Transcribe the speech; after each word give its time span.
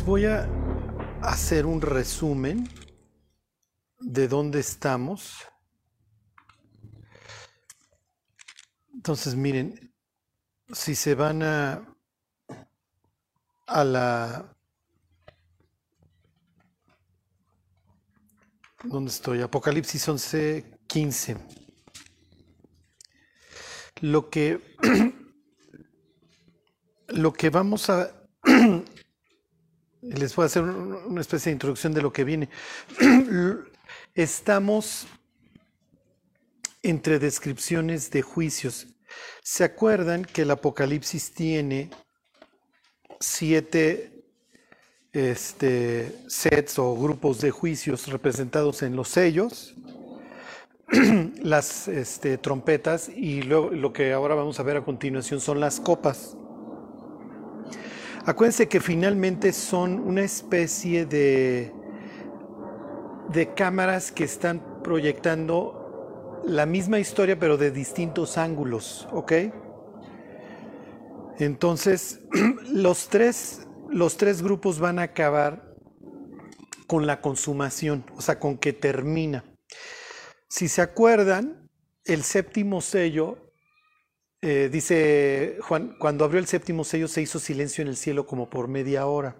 Voy 0.00 0.24
a 0.24 0.48
hacer 1.20 1.66
un 1.66 1.80
resumen 1.80 2.68
de 4.00 4.26
dónde 4.26 4.58
estamos. 4.58 5.46
Entonces, 8.92 9.36
miren, 9.36 9.94
si 10.72 10.96
se 10.96 11.14
van 11.14 11.42
a, 11.42 11.86
a 13.66 13.84
la... 13.84 14.56
¿Dónde 18.82 19.10
estoy? 19.10 19.42
Apocalipsis 19.42 20.08
11, 20.08 20.80
15. 20.88 21.36
Lo 24.00 24.30
que, 24.30 24.76
lo 27.08 27.32
que 27.32 27.50
vamos 27.50 27.90
a... 27.90 28.10
Les 30.02 30.34
voy 30.34 30.42
a 30.42 30.46
hacer 30.46 30.64
una 30.64 31.20
especie 31.20 31.50
de 31.50 31.54
introducción 31.54 31.94
de 31.94 32.02
lo 32.02 32.12
que 32.12 32.24
viene. 32.24 32.48
Estamos 34.14 35.06
entre 36.82 37.20
descripciones 37.20 38.10
de 38.10 38.22
juicios. 38.22 38.88
¿Se 39.44 39.62
acuerdan 39.62 40.24
que 40.24 40.42
el 40.42 40.50
Apocalipsis 40.50 41.32
tiene 41.32 41.88
siete 43.20 44.24
este, 45.12 46.12
sets 46.26 46.80
o 46.80 46.96
grupos 46.96 47.40
de 47.40 47.52
juicios 47.52 48.08
representados 48.08 48.82
en 48.82 48.96
los 48.96 49.06
sellos, 49.06 49.76
las 51.42 51.86
este, 51.86 52.38
trompetas 52.38 53.08
y 53.08 53.42
lo, 53.42 53.70
lo 53.70 53.92
que 53.92 54.12
ahora 54.12 54.34
vamos 54.34 54.58
a 54.58 54.64
ver 54.64 54.78
a 54.78 54.84
continuación 54.84 55.40
son 55.40 55.60
las 55.60 55.78
copas? 55.78 56.36
Acuérdense 58.24 58.68
que 58.68 58.80
finalmente 58.80 59.52
son 59.52 59.98
una 59.98 60.22
especie 60.22 61.06
de, 61.06 61.72
de 63.32 63.54
cámaras 63.54 64.12
que 64.12 64.22
están 64.22 64.80
proyectando 64.84 66.40
la 66.44 66.64
misma 66.64 67.00
historia 67.00 67.36
pero 67.38 67.56
de 67.56 67.72
distintos 67.72 68.38
ángulos, 68.38 69.08
¿ok? 69.10 69.32
Entonces, 71.38 72.20
los 72.72 73.08
tres, 73.08 73.66
los 73.90 74.16
tres 74.16 74.40
grupos 74.40 74.78
van 74.78 75.00
a 75.00 75.02
acabar 75.02 75.74
con 76.86 77.08
la 77.08 77.20
consumación, 77.20 78.04
o 78.16 78.20
sea, 78.20 78.38
con 78.38 78.56
que 78.56 78.72
termina. 78.72 79.44
Si 80.48 80.68
se 80.68 80.80
acuerdan, 80.80 81.68
el 82.04 82.22
séptimo 82.22 82.80
sello 82.82 83.51
eh, 84.44 84.68
dice 84.72 85.56
Juan, 85.60 85.94
cuando 86.00 86.24
abrió 86.24 86.40
el 86.40 86.48
séptimo 86.48 86.82
sello 86.82 87.06
se 87.06 87.22
hizo 87.22 87.38
silencio 87.38 87.82
en 87.82 87.88
el 87.88 87.96
cielo 87.96 88.26
como 88.26 88.50
por 88.50 88.66
media 88.66 89.06
hora. 89.06 89.36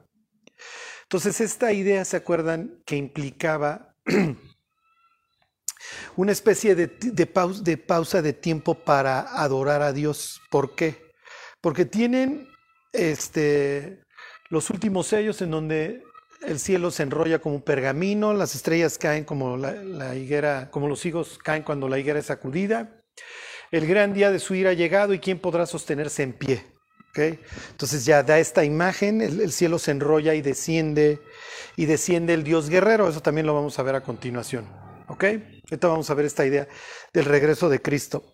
Entonces 1.02 1.40
esta 1.40 1.72
idea, 1.72 2.04
¿se 2.04 2.16
acuerdan? 2.16 2.80
Que 2.86 2.94
implicaba 2.94 3.96
una 6.16 6.30
especie 6.30 6.76
de, 6.76 7.26
pausa, 7.26 8.22
de 8.22 8.32
tiempo 8.32 8.74
para 8.74 9.22
adorar 9.42 9.82
a 9.82 9.92
Dios. 9.92 10.40
¿Por 10.50 10.76
qué? 10.76 11.10
Porque 11.60 11.84
tienen 11.84 12.48
este, 12.92 14.04
los 14.50 14.70
últimos 14.70 15.08
sellos 15.08 15.42
en 15.42 15.50
donde 15.50 16.04
el 16.42 16.60
cielo 16.60 16.92
se 16.92 17.02
enrolla 17.02 17.40
como 17.40 17.56
un 17.56 17.62
pergamino, 17.62 18.34
las 18.34 18.54
estrellas 18.54 18.98
caen 18.98 19.24
como 19.24 19.56
la 19.56 20.14
higuera, 20.14 20.70
como 20.70 20.86
los 20.86 21.04
higos 21.04 21.38
caen 21.38 21.64
cuando 21.64 21.88
la 21.88 21.98
higuera 21.98 22.20
es 22.20 22.26
sacudida 22.26 23.02
el 23.72 23.86
gran 23.86 24.12
día 24.14 24.30
de 24.30 24.38
su 24.38 24.54
ira 24.54 24.70
ha 24.70 24.74
llegado 24.74 25.12
y 25.14 25.18
quién 25.18 25.40
podrá 25.40 25.66
sostenerse 25.66 26.22
en 26.22 26.32
pie. 26.32 26.72
Entonces 27.14 28.04
ya 28.04 28.22
da 28.22 28.38
esta 28.38 28.64
imagen, 28.64 29.20
el, 29.20 29.40
el, 29.40 29.52
cielo 29.52 29.78
se 29.78 29.90
enrolla 29.90 30.34
y 30.34 30.40
desciende, 30.40 31.20
y 31.76 31.84
desciende 31.84 32.32
el 32.32 32.42
Dios 32.42 32.70
guerrero, 32.70 33.08
eso 33.08 33.20
también 33.20 33.46
lo 33.46 33.54
vamos 33.54 33.78
a 33.78 33.82
ver 33.82 33.94
a 33.94 34.02
continuación. 34.02 34.66
¿Ok? 35.08 35.24
Ahorita 35.24 35.88
vamos 35.88 36.08
a 36.08 36.14
ver 36.14 36.24
esta 36.24 36.46
idea 36.46 36.66
del 37.12 37.26
regreso 37.26 37.68
de 37.68 37.82
Cristo. 37.82 38.24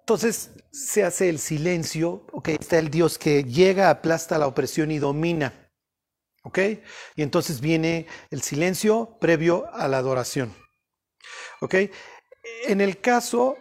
Entonces 0.00 0.50
se 0.70 1.04
hace 1.04 1.28
el 1.28 1.38
silencio, 1.38 2.26
¿ok? 2.32 2.48
Está 2.48 2.78
el 2.78 2.90
Dios 2.90 3.18
que 3.18 3.44
llega, 3.44 3.90
aplasta 3.90 4.38
la 4.38 4.46
opresión 4.46 4.90
y 4.90 4.98
domina. 4.98 5.70
¿Ok? 6.44 6.58
Y 7.16 7.22
entonces 7.22 7.60
viene 7.60 8.06
el 8.30 8.40
silencio 8.42 9.18
previo 9.20 9.66
a 9.74 9.86
la 9.88 9.98
adoración. 9.98 10.54
¿Ok? 11.60 11.74
En 12.68 12.82
el 12.82 13.00
caso 13.00 13.56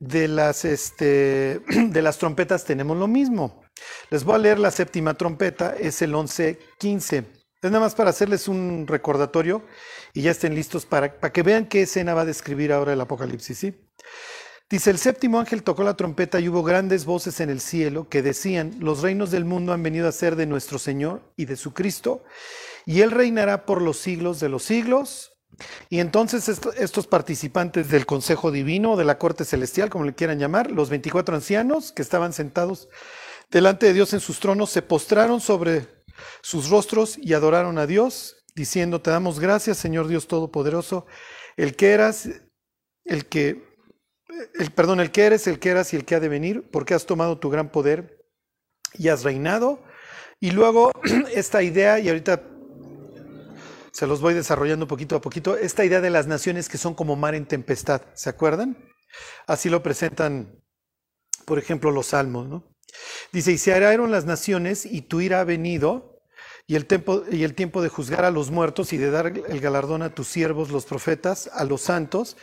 de 0.00 0.26
las, 0.26 0.64
este, 0.64 1.60
de 1.68 2.02
las 2.02 2.18
trompetas 2.18 2.64
tenemos 2.64 2.96
lo 2.96 3.06
mismo. 3.06 3.62
Les 4.10 4.24
voy 4.24 4.34
a 4.34 4.38
leer 4.38 4.58
la 4.58 4.72
séptima 4.72 5.14
trompeta, 5.14 5.76
es 5.78 6.02
el 6.02 6.12
11.15. 6.12 7.24
Es 7.62 7.70
nada 7.70 7.78
más 7.78 7.94
para 7.94 8.10
hacerles 8.10 8.48
un 8.48 8.86
recordatorio 8.88 9.62
y 10.12 10.22
ya 10.22 10.32
estén 10.32 10.56
listos 10.56 10.84
para, 10.84 11.20
para 11.20 11.32
que 11.32 11.44
vean 11.44 11.66
qué 11.66 11.82
escena 11.82 12.14
va 12.14 12.22
a 12.22 12.24
describir 12.24 12.72
ahora 12.72 12.94
el 12.94 13.00
Apocalipsis. 13.00 13.56
¿sí? 13.56 13.88
Dice, 14.68 14.90
el 14.90 14.98
séptimo 14.98 15.38
ángel 15.38 15.62
tocó 15.62 15.84
la 15.84 15.96
trompeta 15.96 16.40
y 16.40 16.48
hubo 16.48 16.64
grandes 16.64 17.04
voces 17.04 17.38
en 17.38 17.48
el 17.48 17.60
cielo 17.60 18.08
que 18.08 18.22
decían, 18.22 18.74
los 18.80 19.02
reinos 19.02 19.30
del 19.30 19.44
mundo 19.44 19.72
han 19.72 19.84
venido 19.84 20.08
a 20.08 20.12
ser 20.12 20.34
de 20.34 20.46
nuestro 20.46 20.80
Señor 20.80 21.32
y 21.36 21.44
de 21.44 21.54
su 21.54 21.72
Cristo, 21.74 22.24
y 22.86 23.02
Él 23.02 23.12
reinará 23.12 23.64
por 23.66 23.80
los 23.80 23.98
siglos 23.98 24.40
de 24.40 24.48
los 24.48 24.64
siglos. 24.64 25.31
Y 25.88 26.00
entonces 26.00 26.48
estos 26.76 27.06
participantes 27.06 27.88
del 27.90 28.06
Consejo 28.06 28.50
Divino, 28.50 28.96
de 28.96 29.04
la 29.04 29.18
Corte 29.18 29.44
Celestial, 29.44 29.90
como 29.90 30.04
le 30.04 30.14
quieran 30.14 30.38
llamar, 30.38 30.70
los 30.70 30.90
24 30.90 31.34
ancianos 31.34 31.92
que 31.92 32.02
estaban 32.02 32.32
sentados 32.32 32.88
delante 33.50 33.86
de 33.86 33.92
Dios 33.92 34.12
en 34.12 34.20
sus 34.20 34.40
tronos, 34.40 34.70
se 34.70 34.82
postraron 34.82 35.40
sobre 35.40 35.86
sus 36.40 36.70
rostros 36.70 37.18
y 37.18 37.34
adoraron 37.34 37.78
a 37.78 37.86
Dios, 37.86 38.36
diciendo, 38.54 39.00
te 39.00 39.10
damos 39.10 39.40
gracias, 39.40 39.78
Señor 39.78 40.08
Dios 40.08 40.26
Todopoderoso, 40.28 41.06
el 41.56 41.76
que 41.76 41.92
eras, 41.92 42.28
el 43.04 43.26
que, 43.26 43.64
el, 44.58 44.70
perdón, 44.70 45.00
el 45.00 45.10
que 45.10 45.24
eres, 45.24 45.46
el 45.46 45.58
que 45.58 45.70
eras 45.70 45.92
y 45.92 45.96
el 45.96 46.04
que 46.04 46.14
ha 46.14 46.20
de 46.20 46.28
venir, 46.28 46.68
porque 46.70 46.94
has 46.94 47.06
tomado 47.06 47.38
tu 47.38 47.50
gran 47.50 47.70
poder 47.70 48.24
y 48.94 49.08
has 49.08 49.24
reinado. 49.24 49.82
Y 50.40 50.50
luego 50.50 50.92
esta 51.34 51.62
idea, 51.62 51.98
y 51.98 52.08
ahorita 52.08 52.51
se 53.92 54.06
los 54.06 54.20
voy 54.20 54.34
desarrollando 54.34 54.88
poquito 54.88 55.16
a 55.16 55.20
poquito, 55.20 55.56
esta 55.56 55.84
idea 55.84 56.00
de 56.00 56.10
las 56.10 56.26
naciones 56.26 56.68
que 56.68 56.78
son 56.78 56.94
como 56.94 57.14
mar 57.14 57.34
en 57.34 57.46
tempestad, 57.46 58.02
¿se 58.14 58.30
acuerdan? 58.30 58.76
Así 59.46 59.68
lo 59.68 59.82
presentan, 59.82 60.62
por 61.44 61.58
ejemplo, 61.58 61.90
los 61.90 62.06
salmos, 62.06 62.48
¿no? 62.48 62.64
Dice, 63.32 63.52
y 63.52 63.58
se 63.58 63.74
araron 63.74 64.10
las 64.10 64.24
naciones 64.24 64.86
y 64.86 65.02
tu 65.02 65.20
ira 65.20 65.40
ha 65.40 65.44
venido, 65.44 66.20
y 66.66 66.76
el, 66.76 66.86
tiempo, 66.86 67.24
y 67.30 67.44
el 67.44 67.54
tiempo 67.54 67.82
de 67.82 67.88
juzgar 67.88 68.24
a 68.24 68.30
los 68.30 68.50
muertos 68.50 68.92
y 68.92 68.98
de 68.98 69.10
dar 69.10 69.26
el 69.26 69.60
galardón 69.60 70.02
a 70.02 70.14
tus 70.14 70.28
siervos, 70.28 70.70
los 70.70 70.86
profetas, 70.86 71.50
a 71.52 71.64
los 71.64 71.82
santos, 71.82 72.36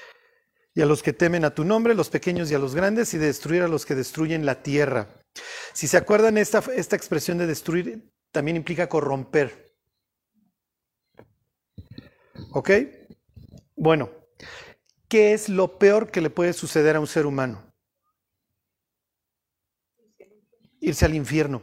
y 0.75 0.81
a 0.81 0.85
los 0.85 1.01
que 1.01 1.13
temen 1.13 1.45
a 1.45 1.55
tu 1.55 1.63
nombre, 1.63 1.95
los 1.95 2.09
pequeños 2.09 2.51
y 2.51 2.55
a 2.55 2.59
los 2.59 2.75
grandes, 2.75 3.13
y 3.13 3.17
de 3.17 3.27
destruir 3.27 3.63
a 3.63 3.67
los 3.67 3.85
que 3.85 3.95
destruyen 3.95 4.45
la 4.45 4.61
tierra. 4.61 5.23
Si 5.73 5.87
se 5.87 5.97
acuerdan, 5.97 6.37
esta, 6.37 6.63
esta 6.75 6.95
expresión 6.95 7.37
de 7.37 7.47
destruir 7.47 8.11
también 8.31 8.57
implica 8.57 8.87
corromper. 8.87 9.68
¿Ok? 12.51 12.71
Bueno, 13.75 14.09
¿qué 15.07 15.33
es 15.33 15.49
lo 15.49 15.77
peor 15.77 16.11
que 16.11 16.21
le 16.21 16.29
puede 16.29 16.53
suceder 16.53 16.95
a 16.95 16.99
un 16.99 17.07
ser 17.07 17.25
humano? 17.25 17.63
Irse 20.79 21.05
al 21.05 21.13
infierno. 21.13 21.61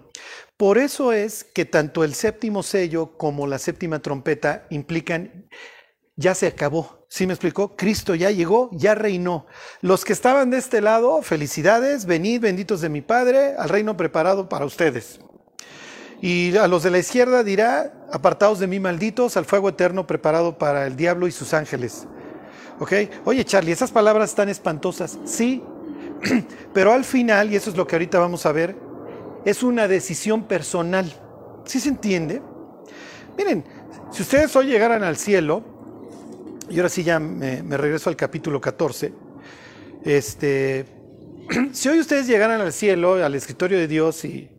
Por 0.57 0.79
eso 0.79 1.13
es 1.13 1.45
que 1.45 1.65
tanto 1.65 2.05
el 2.05 2.15
séptimo 2.15 2.63
sello 2.63 3.17
como 3.19 3.47
la 3.47 3.59
séptima 3.59 4.01
trompeta 4.01 4.67
implican, 4.71 5.49
ya 6.15 6.35
se 6.35 6.47
acabó. 6.47 7.07
¿Sí 7.09 7.27
me 7.27 7.35
explicó? 7.35 7.77
Cristo 7.77 8.15
ya 8.15 8.31
llegó, 8.31 8.71
ya 8.73 8.95
reinó. 8.95 9.47
Los 9.81 10.05
que 10.05 10.13
estaban 10.13 10.51
de 10.51 10.59
este 10.59 10.81
lado, 10.81 11.21
felicidades, 11.23 12.07
venid 12.07 12.41
benditos 12.41 12.81
de 12.81 12.89
mi 12.89 13.03
Padre, 13.03 13.55
al 13.57 13.69
reino 13.69 13.97
preparado 13.97 14.49
para 14.49 14.65
ustedes. 14.65 15.21
Y 16.21 16.57
a 16.57 16.67
los 16.67 16.83
de 16.83 16.91
la 16.91 16.99
izquierda 16.99 17.43
dirá, 17.43 17.93
apartados 18.13 18.59
de 18.59 18.67
mí 18.67 18.81
malditos, 18.81 19.37
al 19.37 19.45
fuego 19.45 19.69
eterno 19.69 20.07
preparado 20.07 20.57
para 20.57 20.87
el 20.87 20.97
diablo 20.97 21.27
y 21.27 21.33
sus 21.33 21.53
ángeles. 21.53 22.07
¿Ok? 22.79 22.93
Oye 23.25 23.45
Charlie, 23.45 23.73
esas 23.73 23.91
palabras 23.91 24.31
están 24.31 24.49
espantosas. 24.49 25.19
Sí, 25.25 25.63
pero 26.73 26.93
al 26.93 27.05
final, 27.05 27.53
y 27.53 27.57
eso 27.57 27.71
es 27.71 27.77
lo 27.77 27.87
que 27.87 27.97
ahorita 27.97 28.19
vamos 28.19 28.47
a 28.47 28.53
ver, 28.53 28.77
es 29.45 29.63
una 29.63 29.89
decisión 29.89 30.45
personal. 30.45 31.13
¿Sí 31.65 31.81
se 31.81 31.89
entiende? 31.89 32.41
Miren, 33.37 33.65
si 34.11 34.23
ustedes 34.23 34.55
hoy 34.57 34.67
llegaran 34.67 35.03
al 35.03 35.17
cielo, 35.17 35.63
y 36.69 36.77
ahora 36.79 36.89
sí 36.89 37.03
ya 37.03 37.19
me, 37.19 37.63
me 37.63 37.77
regreso 37.77 38.11
al 38.11 38.17
capítulo 38.17 38.61
14, 38.61 39.13
este, 40.05 40.87
si 41.73 41.89
hoy 41.89 42.01
ustedes 42.01 42.27
llegaran 42.27 42.61
al 42.61 42.73
cielo, 42.73 43.25
al 43.25 43.35
escritorio 43.35 43.79
de 43.79 43.89
Dios 43.89 44.25
y 44.25 44.56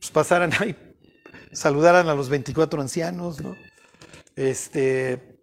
pues 0.00 0.10
pasaran 0.10 0.52
ahí, 0.58 0.76
saludaran 1.52 2.08
a 2.08 2.14
los 2.14 2.28
24 2.28 2.80
ancianos, 2.80 3.40
¿no? 3.40 3.56
Este, 4.34 5.38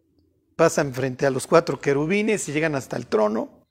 pasan 0.56 0.94
frente 0.94 1.26
a 1.26 1.30
los 1.30 1.48
cuatro 1.48 1.80
querubines 1.80 2.50
y 2.50 2.52
llegan 2.52 2.76
hasta 2.76 2.98
el 2.98 3.08
trono 3.08 3.66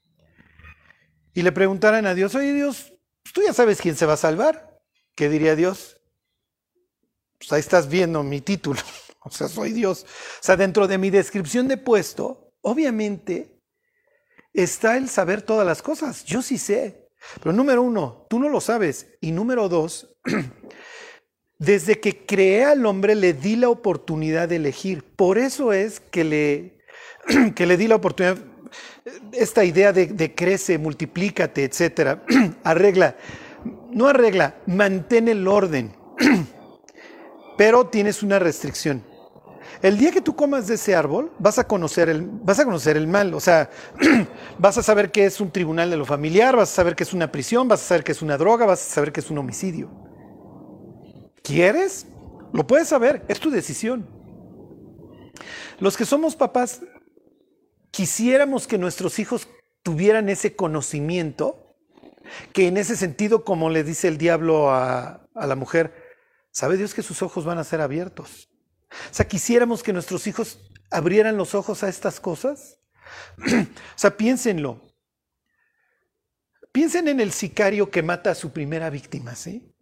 y 1.34 1.42
le 1.42 1.52
preguntaran 1.52 2.06
a 2.06 2.14
Dios, 2.14 2.34
oye 2.34 2.54
Dios, 2.54 2.94
tú 3.34 3.42
ya 3.44 3.52
sabes 3.52 3.80
quién 3.80 3.96
se 3.96 4.06
va 4.06 4.14
a 4.14 4.18
salvar. 4.18 4.80
¿Qué 5.14 5.28
diría 5.28 5.54
Dios? 5.54 5.96
pues 7.38 7.52
ahí 7.52 7.60
estás 7.60 7.88
viendo 7.88 8.22
mi 8.22 8.40
título. 8.40 8.80
O 9.28 9.30
sea, 9.32 9.48
soy 9.48 9.72
Dios. 9.72 10.04
O 10.04 10.42
sea, 10.44 10.56
dentro 10.56 10.86
de 10.86 10.98
mi 10.98 11.10
descripción 11.10 11.66
de 11.66 11.76
puesto, 11.76 12.52
obviamente 12.60 13.60
está 14.52 14.96
el 14.96 15.08
saber 15.08 15.42
todas 15.42 15.66
las 15.66 15.82
cosas. 15.82 16.24
Yo 16.24 16.42
sí 16.42 16.58
sé. 16.58 17.08
Pero 17.42 17.52
número 17.52 17.82
uno, 17.82 18.28
tú 18.30 18.38
no 18.38 18.48
lo 18.48 18.60
sabes. 18.60 19.18
Y 19.20 19.32
número 19.32 19.68
dos, 19.68 20.15
desde 21.58 22.00
que 22.00 22.26
creé 22.26 22.64
al 22.64 22.84
hombre 22.86 23.14
le 23.14 23.32
di 23.32 23.56
la 23.56 23.68
oportunidad 23.68 24.48
de 24.48 24.56
elegir. 24.56 25.02
Por 25.02 25.38
eso 25.38 25.72
es 25.72 26.00
que 26.00 26.24
le, 26.24 26.78
que 27.54 27.66
le 27.66 27.76
di 27.76 27.88
la 27.88 27.96
oportunidad, 27.96 28.38
esta 29.32 29.64
idea 29.64 29.92
de, 29.92 30.06
de 30.06 30.34
crece, 30.34 30.78
multiplícate, 30.78 31.64
etcétera, 31.64 32.22
arregla, 32.64 33.16
no 33.90 34.08
arregla, 34.08 34.56
mantén 34.66 35.28
el 35.28 35.46
orden, 35.48 35.94
pero 37.56 37.86
tienes 37.86 38.22
una 38.22 38.38
restricción. 38.38 39.02
El 39.82 39.98
día 39.98 40.10
que 40.10 40.22
tú 40.22 40.34
comas 40.34 40.66
de 40.66 40.74
ese 40.74 40.94
árbol, 40.94 41.30
vas 41.38 41.58
a 41.58 41.64
conocer 41.66 42.08
el, 42.08 42.22
vas 42.22 42.58
a 42.58 42.64
conocer 42.64 42.96
el 42.96 43.06
mal. 43.06 43.34
O 43.34 43.40
sea, 43.40 43.70
vas 44.58 44.78
a 44.78 44.82
saber 44.82 45.10
que 45.10 45.26
es 45.26 45.40
un 45.40 45.50
tribunal 45.50 45.90
de 45.90 45.96
lo 45.96 46.06
familiar, 46.06 46.56
vas 46.56 46.72
a 46.72 46.74
saber 46.74 46.96
que 46.96 47.02
es 47.02 47.12
una 47.12 47.30
prisión, 47.30 47.68
vas 47.68 47.82
a 47.82 47.88
saber 47.88 48.04
que 48.04 48.12
es 48.12 48.22
una 48.22 48.38
droga, 48.38 48.64
vas 48.64 48.80
a 48.80 48.94
saber 48.94 49.12
que 49.12 49.20
es 49.20 49.30
un 49.30 49.38
homicidio. 49.38 50.05
¿Quieres? 51.46 52.08
Lo 52.52 52.66
puedes 52.66 52.88
saber, 52.88 53.24
es 53.28 53.38
tu 53.38 53.50
decisión. 53.50 54.08
Los 55.78 55.96
que 55.96 56.04
somos 56.04 56.34
papás, 56.34 56.80
quisiéramos 57.92 58.66
que 58.66 58.78
nuestros 58.78 59.20
hijos 59.20 59.48
tuvieran 59.84 60.28
ese 60.28 60.56
conocimiento, 60.56 61.76
que 62.52 62.66
en 62.66 62.76
ese 62.76 62.96
sentido, 62.96 63.44
como 63.44 63.70
le 63.70 63.84
dice 63.84 64.08
el 64.08 64.18
diablo 64.18 64.72
a, 64.72 65.28
la 65.34 65.54
mujer, 65.54 65.94
sabe 66.50 66.76
Dios 66.76 66.94
que 66.94 67.02
sus 67.02 67.22
ojos 67.22 67.44
van 67.44 67.58
a 67.58 67.64
ser 67.64 67.80
abiertos. 67.80 68.48
O 68.90 69.14
sea, 69.14 69.28
quisiéramos 69.28 69.84
que 69.84 69.92
nuestros 69.92 70.26
hijos 70.26 70.58
abrieran 70.90 71.36
los 71.36 71.54
ojos 71.54 71.84
a 71.84 71.88
estas 71.88 72.18
cosas. 72.18 72.80
o 73.38 73.68
sea, 73.94 74.16
piénsenlo. 74.16 74.82
Piensen 76.72 77.06
en 77.06 77.20
el 77.20 77.30
sicario 77.30 77.88
que 77.88 78.02
mata 78.02 78.32
a 78.32 78.34
su 78.34 78.50
primera 78.50 78.90
víctima, 78.90 79.36
¿sí? 79.36 79.72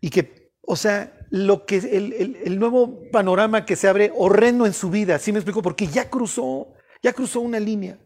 Y 0.00 0.10
que, 0.10 0.39
o 0.62 0.76
sea, 0.76 1.12
lo 1.30 1.64
que 1.64 1.76
el, 1.76 2.36
el, 2.44 2.58
nuevo 2.58 3.08
panorama 3.10 3.64
que 3.64 3.76
se 3.76 3.88
abre 3.88 4.12
horrendo 4.14 4.66
en 4.66 4.72
su 4.72 4.90
vida, 4.90 5.18
¿sí 5.18 5.32
me 5.32 5.38
explico? 5.38 5.62
Porque 5.62 5.86
ya 5.86 6.10
cruzó, 6.10 6.74
ya 7.02 7.12
cruzó 7.12 7.40
una 7.40 7.60
línea. 7.60 7.98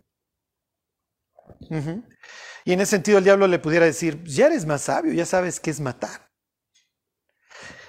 Y 2.64 2.72
en 2.72 2.80
ese 2.80 2.90
sentido 2.90 3.18
el 3.18 3.24
diablo 3.24 3.46
le 3.46 3.58
pudiera 3.58 3.86
decir, 3.86 4.22
ya 4.24 4.46
eres 4.46 4.66
más 4.66 4.82
sabio, 4.82 5.12
ya 5.12 5.26
sabes 5.26 5.60
qué 5.60 5.70
es 5.70 5.80
matar. 5.80 6.30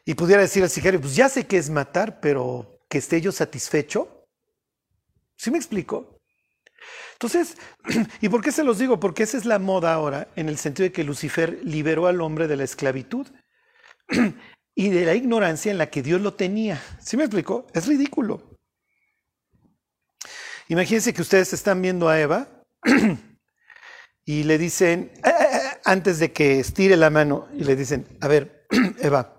Y 0.06 0.14
pudiera 0.14 0.42
decir 0.42 0.64
al 0.64 0.70
sicario, 0.70 1.02
pues 1.02 1.16
ya 1.16 1.30
sé 1.30 1.48
que 1.48 1.58
es 1.58 1.70
matar, 1.70 2.20
pero 2.20 2.80
que 2.90 3.00
esté 3.00 3.22
yo 3.22 3.32
satisfecho. 3.32 4.28
¿Sí 5.36 5.52
me 5.52 5.58
explico? 5.58 6.20
Entonces, 7.14 7.58
¿y 8.22 8.30
por 8.30 8.42
qué 8.42 8.52
se 8.52 8.64
los 8.64 8.78
digo? 8.78 9.00
Porque 9.00 9.24
esa 9.24 9.38
es 9.38 9.46
la 9.46 9.60
moda 9.60 9.94
ahora, 9.94 10.30
en 10.36 10.50
el 10.50 10.58
sentido 10.58 10.86
de 10.86 10.92
que 10.92 11.04
Lucifer 11.04 11.60
liberó 11.64 12.08
al 12.08 12.22
hombre 12.22 12.48
de 12.48 12.58
la 12.58 12.64
esclavitud 12.64 13.28
y 14.76 14.90
de 14.90 15.06
la 15.06 15.16
ignorancia 15.16 15.72
en 15.72 15.78
la 15.78 15.90
que 15.90 16.04
Dios 16.04 16.22
lo 16.22 16.34
tenía. 16.34 16.82
¿Sí 17.02 17.18
me 17.18 17.24
explico? 17.24 17.66
Es 17.74 17.88
ridículo. 17.88 18.44
Imagínense 20.68 21.14
que 21.14 21.22
ustedes 21.22 21.54
están 21.54 21.82
viendo 21.82 22.10
a 22.10 22.20
Eva 22.20 22.64
y 24.26 24.44
le 24.44 24.58
dicen, 24.58 25.12
antes 25.86 26.20
de 26.20 26.32
que 26.34 26.60
estire 26.60 26.98
la 26.98 27.10
mano, 27.10 27.48
y 27.54 27.64
le 27.64 27.76
dicen, 27.76 28.06
a 28.20 28.28
ver, 28.28 28.68
Eva, 29.00 29.36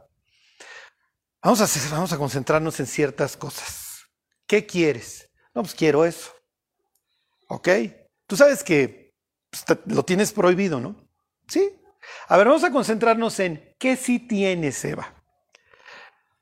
Vamos 1.47 1.61
a, 1.61 1.91
vamos 1.95 2.13
a 2.13 2.19
concentrarnos 2.19 2.81
en 2.81 2.87
ciertas 2.89 3.37
cosas. 3.37 4.01
¿Qué 4.49 4.67
quieres? 4.67 5.31
No, 5.55 5.63
pues 5.63 5.77
quiero 5.77 6.05
eso. 6.05 6.33
¿Ok? 7.47 7.69
Tú 8.27 8.37
sabes 8.37 8.65
que 8.65 9.15
pues, 9.49 9.79
lo 9.87 10.05
tienes 10.05 10.33
prohibido, 10.33 10.81
¿no? 10.81 11.09
Sí. 11.47 11.71
A 12.27 12.37
ver, 12.37 12.49
vamos 12.49 12.65
a 12.65 12.73
concentrarnos 12.73 13.39
en 13.39 13.77
qué 13.79 13.95
sí 13.95 14.19
tienes, 14.19 14.85
Eva. 14.85 15.16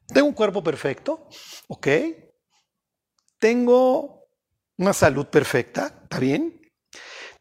Tengo 0.07 0.29
un 0.29 0.35
cuerpo 0.35 0.63
perfecto, 0.63 1.29
¿ok? 1.69 1.89
Tengo 3.39 4.29
una 4.77 4.93
salud 4.93 5.27
perfecta, 5.27 6.01
¿está 6.03 6.19
bien? 6.19 6.61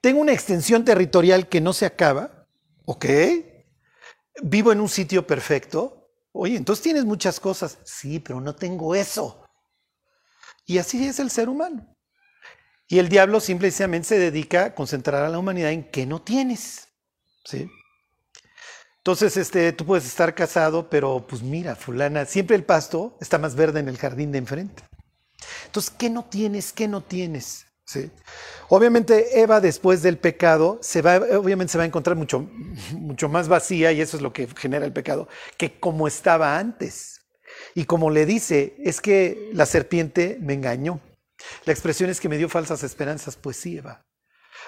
Tengo 0.01 0.21
una 0.21 0.33
extensión 0.33 0.83
territorial 0.85 1.49
que 1.49 1.61
no 1.61 1.73
se 1.73 1.85
acaba, 1.85 2.47
¿ok? 2.85 3.05
Vivo 4.43 4.71
en 4.71 4.81
un 4.81 4.89
sitio 4.89 5.25
perfecto, 5.25 6.03
Oye, 6.33 6.57
entonces 6.57 6.81
tienes 6.81 7.05
muchas 7.05 7.39
cosas. 7.39 7.77
Sí, 7.85 8.19
pero 8.19 8.41
no 8.41 8.55
tengo 8.55 8.95
eso. 8.95 9.45
Y 10.65 10.79
así 10.79 11.05
es 11.05 11.19
el 11.19 11.29
ser 11.29 11.47
humano. 11.47 11.95
Y 12.87 12.99
el 12.99 13.07
diablo 13.07 13.39
simplemente 13.39 14.03
se 14.03 14.19
dedica 14.19 14.65
a 14.65 14.75
concentrar 14.75 15.23
a 15.23 15.29
la 15.29 15.37
humanidad 15.37 15.71
en 15.71 15.89
qué 15.89 16.05
no 16.05 16.21
tienes. 16.21 16.89
¿Sí? 17.45 17.69
Entonces, 19.03 19.35
este, 19.35 19.73
tú 19.73 19.85
puedes 19.85 20.05
estar 20.05 20.33
casado, 20.33 20.89
pero 20.89 21.27
pues 21.27 21.43
mira, 21.43 21.75
fulana, 21.75 22.23
siempre 22.23 22.55
el 22.55 22.63
pasto 22.63 23.17
está 23.19 23.37
más 23.37 23.53
verde 23.53 23.81
en 23.81 23.89
el 23.89 23.97
jardín 23.97 24.31
de 24.31 24.37
enfrente. 24.37 24.81
Entonces, 25.65 25.93
¿qué 25.97 26.09
no 26.09 26.23
tienes? 26.23 26.71
¿Qué 26.71 26.87
no 26.87 27.03
tienes? 27.03 27.65
¿Sí? 27.85 28.09
Obviamente 28.69 29.41
Eva 29.41 29.59
después 29.59 30.03
del 30.03 30.17
pecado 30.17 30.79
se 30.81 31.01
va, 31.01 31.17
obviamente 31.17 31.73
se 31.73 31.77
va 31.77 31.83
a 31.83 31.87
encontrar 31.87 32.15
mucho, 32.15 32.47
mucho 32.93 33.27
más 33.27 33.49
vacía 33.49 33.91
y 33.91 33.99
eso 33.99 34.15
es 34.15 34.23
lo 34.23 34.31
que 34.31 34.47
genera 34.55 34.85
el 34.85 34.93
pecado, 34.93 35.27
que 35.57 35.77
como 35.81 36.07
estaba 36.07 36.57
antes. 36.57 37.25
Y 37.75 37.83
como 37.83 38.09
le 38.09 38.25
dice, 38.25 38.77
es 38.79 39.01
que 39.01 39.49
la 39.51 39.65
serpiente 39.65 40.37
me 40.39 40.53
engañó. 40.53 41.01
La 41.65 41.73
expresión 41.73 42.09
es 42.09 42.21
que 42.21 42.29
me 42.29 42.37
dio 42.37 42.47
falsas 42.47 42.83
esperanzas, 42.83 43.35
pues 43.35 43.57
sí, 43.57 43.79
Eva. 43.79 44.05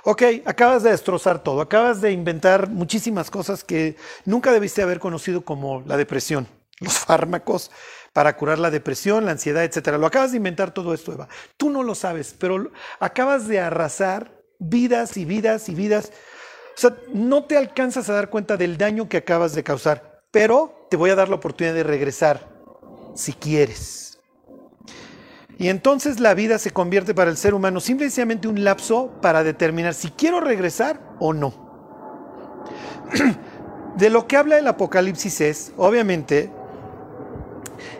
Ok, 0.07 0.21
acabas 0.45 0.83
de 0.83 0.91
destrozar 0.91 1.41
todo, 1.41 1.61
acabas 1.61 1.99
de 1.99 2.11
inventar 2.11 2.69
muchísimas 2.69 3.31
cosas 3.31 3.63
que 3.63 3.95
nunca 4.23 4.51
debiste 4.51 4.83
haber 4.83 4.99
conocido 4.99 5.41
como 5.41 5.81
la 5.81 5.97
depresión, 5.97 6.47
los 6.79 6.93
fármacos, 6.99 7.71
para 8.13 8.37
curar 8.37 8.59
la 8.59 8.69
depresión, 8.69 9.25
la 9.25 9.31
ansiedad, 9.31 9.63
etcétera. 9.63 9.97
Lo 9.97 10.05
acabas 10.05 10.29
de 10.29 10.37
inventar 10.37 10.71
todo 10.71 10.93
esto, 10.93 11.11
Eva. 11.11 11.27
Tú 11.57 11.71
no 11.71 11.81
lo 11.81 11.95
sabes, 11.95 12.35
pero 12.37 12.69
acabas 12.99 13.47
de 13.47 13.59
arrasar 13.59 14.31
vidas 14.59 15.17
y 15.17 15.25
vidas 15.25 15.69
y 15.69 15.73
vidas. 15.73 16.11
O 16.77 16.79
sea, 16.79 16.95
no 17.11 17.45
te 17.45 17.57
alcanzas 17.57 18.07
a 18.07 18.13
dar 18.13 18.29
cuenta 18.29 18.57
del 18.57 18.77
daño 18.77 19.09
que 19.09 19.17
acabas 19.17 19.55
de 19.55 19.63
causar, 19.63 20.21
pero 20.29 20.87
te 20.91 20.97
voy 20.97 21.09
a 21.09 21.15
dar 21.15 21.29
la 21.29 21.35
oportunidad 21.37 21.73
de 21.73 21.83
regresar 21.83 22.47
si 23.15 23.33
quieres. 23.33 24.14
Y 25.57 25.69
entonces 25.69 26.19
la 26.19 26.33
vida 26.33 26.59
se 26.59 26.71
convierte 26.71 27.13
para 27.13 27.31
el 27.31 27.37
ser 27.37 27.53
humano 27.53 27.79
simplemente 27.79 28.47
un 28.47 28.63
lapso 28.63 29.11
para 29.21 29.43
determinar 29.43 29.93
si 29.93 30.09
quiero 30.09 30.41
regresar 30.41 30.99
o 31.19 31.33
no. 31.33 31.53
De 33.95 34.09
lo 34.09 34.27
que 34.27 34.35
habla 34.35 34.57
el 34.57 34.67
Apocalipsis 34.67 35.39
es, 35.39 35.71
obviamente, 35.77 36.51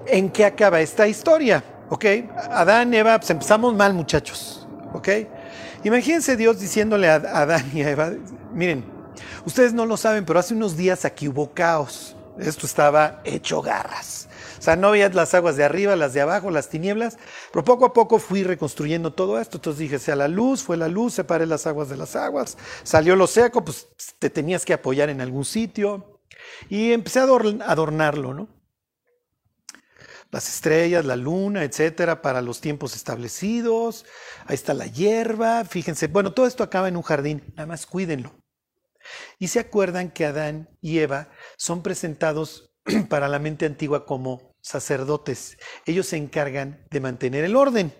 en 0.08 0.30
qué 0.30 0.46
acaba 0.46 0.82
esta 0.82 1.08
historia. 1.08 1.64
¿Ok? 1.90 2.06
Adán, 2.52 2.94
Eva, 2.94 3.18
pues 3.18 3.30
empezamos 3.30 3.74
mal, 3.74 3.94
muchachos. 3.94 4.68
¿Ok? 4.94 5.10
Imagínense 5.86 6.36
Dios 6.36 6.60
diciéndole 6.60 7.10
a 7.10 7.16
Adán 7.16 7.72
y 7.74 7.84
a 7.84 7.92
Eva, 7.92 8.12
miren, 8.54 8.84
ustedes 9.46 9.72
no 9.72 9.86
lo 9.86 9.98
saben, 9.98 10.26
pero 10.26 10.40
hace 10.40 10.54
unos 10.54 10.76
días 10.76 11.06
aquí 11.06 11.28
hubo 11.28 11.54
caos. 11.54 12.16
Esto 12.40 12.66
estaba 12.66 13.22
hecho 13.24 13.62
garras. 13.62 14.28
Sea, 14.66 14.76
no 14.76 14.88
había 14.88 15.10
las 15.10 15.36
aguas 15.36 15.58
de 15.58 15.64
arriba, 15.64 15.96
las 15.96 16.14
de 16.14 16.22
abajo, 16.22 16.50
las 16.50 16.70
tinieblas, 16.70 17.20
pero 17.54 17.64
poco 17.64 17.86
a 17.86 17.94
poco 17.94 18.18
fui 18.18 18.42
reconstruyendo 18.44 19.14
todo 19.14 19.40
esto. 19.40 19.58
Entonces 19.58 19.80
dije, 19.80 20.00
sea 20.00 20.16
la 20.16 20.28
luz, 20.28 20.64
fue 20.64 20.76
la 20.76 20.88
luz, 20.88 21.14
separé 21.14 21.46
las 21.46 21.68
aguas 21.68 21.88
de 21.88 21.98
las 21.98 22.16
aguas, 22.16 22.58
salió 22.82 23.16
lo 23.16 23.28
seco, 23.28 23.64
pues 23.64 23.88
te 24.18 24.32
tenías 24.32 24.66
que 24.66 24.74
apoyar 24.74 25.10
en 25.10 25.22
algún 25.22 25.46
sitio. 25.46 26.20
Y 26.68 26.94
empecé 26.94 27.20
a 27.20 27.24
adornarlo, 27.24 28.34
¿no? 28.34 28.50
las 30.32 30.50
estrellas, 30.50 31.06
la 31.06 31.16
luna, 31.16 31.64
etcétera, 31.64 32.24
para 32.24 32.42
los 32.42 32.60
tiempos 32.60 32.96
establecidos. 32.96 34.04
Ahí 34.48 34.56
está 34.56 34.74
la 34.74 34.88
hierba, 34.88 35.64
fíjense. 35.64 36.08
Bueno, 36.08 36.34
todo 36.34 36.48
esto 36.48 36.64
acaba 36.64 36.88
en 36.90 36.98
un 36.98 37.04
jardín, 37.04 37.44
nada 37.56 37.68
más 37.68 37.86
cuídenlo. 37.86 38.36
Y 39.40 39.48
se 39.50 39.60
acuerdan 39.60 40.12
que 40.12 40.26
Adán 40.26 40.70
y 40.82 41.00
Eva 41.00 41.30
son 41.56 41.84
presentados 41.84 42.74
para 43.10 43.28
la 43.28 43.40
mente 43.40 43.66
antigua 43.66 44.06
como 44.06 44.55
sacerdotes. 44.66 45.58
Ellos 45.86 46.08
se 46.08 46.18
encargan 46.18 46.86
de 46.90 47.00
mantener 47.00 47.44
el 47.44 47.56
orden. 47.56 47.94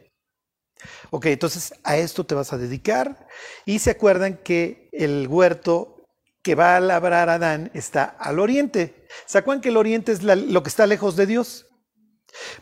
Ok, 1.12 1.28
entonces 1.28 1.74
a 1.84 1.98
esto 1.98 2.26
te 2.26 2.36
vas 2.36 2.54
a 2.54 2.58
dedicar. 2.58 3.28
Y 3.66 3.80
se 3.80 3.92
acuerdan 3.92 4.38
que 4.38 4.90
el 4.92 5.28
huerto 5.28 6.08
que 6.42 6.56
va 6.56 6.76
a 6.76 6.80
labrar 6.80 7.30
Adán 7.30 7.70
está 7.74 8.04
al 8.04 8.40
oriente. 8.40 9.08
¿Se 9.26 9.38
acuerdan 9.38 9.62
que 9.62 9.70
el 9.70 9.78
oriente 9.78 10.12
es 10.12 10.24
lo 10.24 10.64
que 10.64 10.70
está 10.70 10.88
lejos 10.88 11.16
de 11.16 11.28
Dios? 11.28 11.68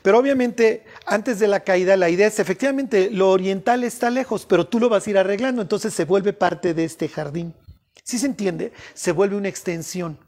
Pero 0.01 0.19
obviamente, 0.19 0.85
antes 1.05 1.39
de 1.39 1.47
la 1.47 1.61
caída, 1.61 1.97
la 1.97 2.09
idea 2.09 2.27
es 2.27 2.39
efectivamente 2.39 3.09
lo 3.09 3.29
oriental 3.31 3.83
está 3.83 4.09
lejos, 4.09 4.45
pero 4.45 4.67
tú 4.67 4.79
lo 4.79 4.89
vas 4.89 5.07
a 5.07 5.09
ir 5.09 5.17
arreglando, 5.17 5.61
entonces 5.61 5.93
se 5.93 6.05
vuelve 6.05 6.33
parte 6.33 6.73
de 6.73 6.83
este 6.83 7.07
jardín. 7.07 7.55
¿Sí 8.03 8.19
se 8.19 8.27
entiende? 8.27 8.73
Se 8.93 9.13
vuelve 9.13 9.35
una 9.35 9.47
extensión. 9.47 10.19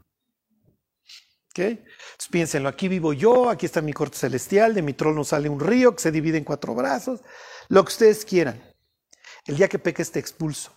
Entonces 2.16 2.30
piénsenlo, 2.30 2.70
aquí 2.70 2.88
vivo 2.88 3.12
yo, 3.12 3.50
aquí 3.50 3.66
está 3.66 3.82
mi 3.82 3.92
corte 3.92 4.16
celestial, 4.16 4.72
de 4.72 4.80
mi 4.80 4.94
trono 4.94 5.22
sale 5.22 5.50
un 5.50 5.60
río 5.60 5.94
que 5.94 6.00
se 6.00 6.10
divide 6.10 6.38
en 6.38 6.44
cuatro 6.44 6.74
brazos, 6.74 7.20
lo 7.68 7.84
que 7.84 7.90
ustedes 7.90 8.24
quieran. 8.24 8.58
El 9.44 9.58
día 9.58 9.68
que 9.68 9.78
peques 9.78 10.10
te 10.10 10.18
expulso. 10.18 10.72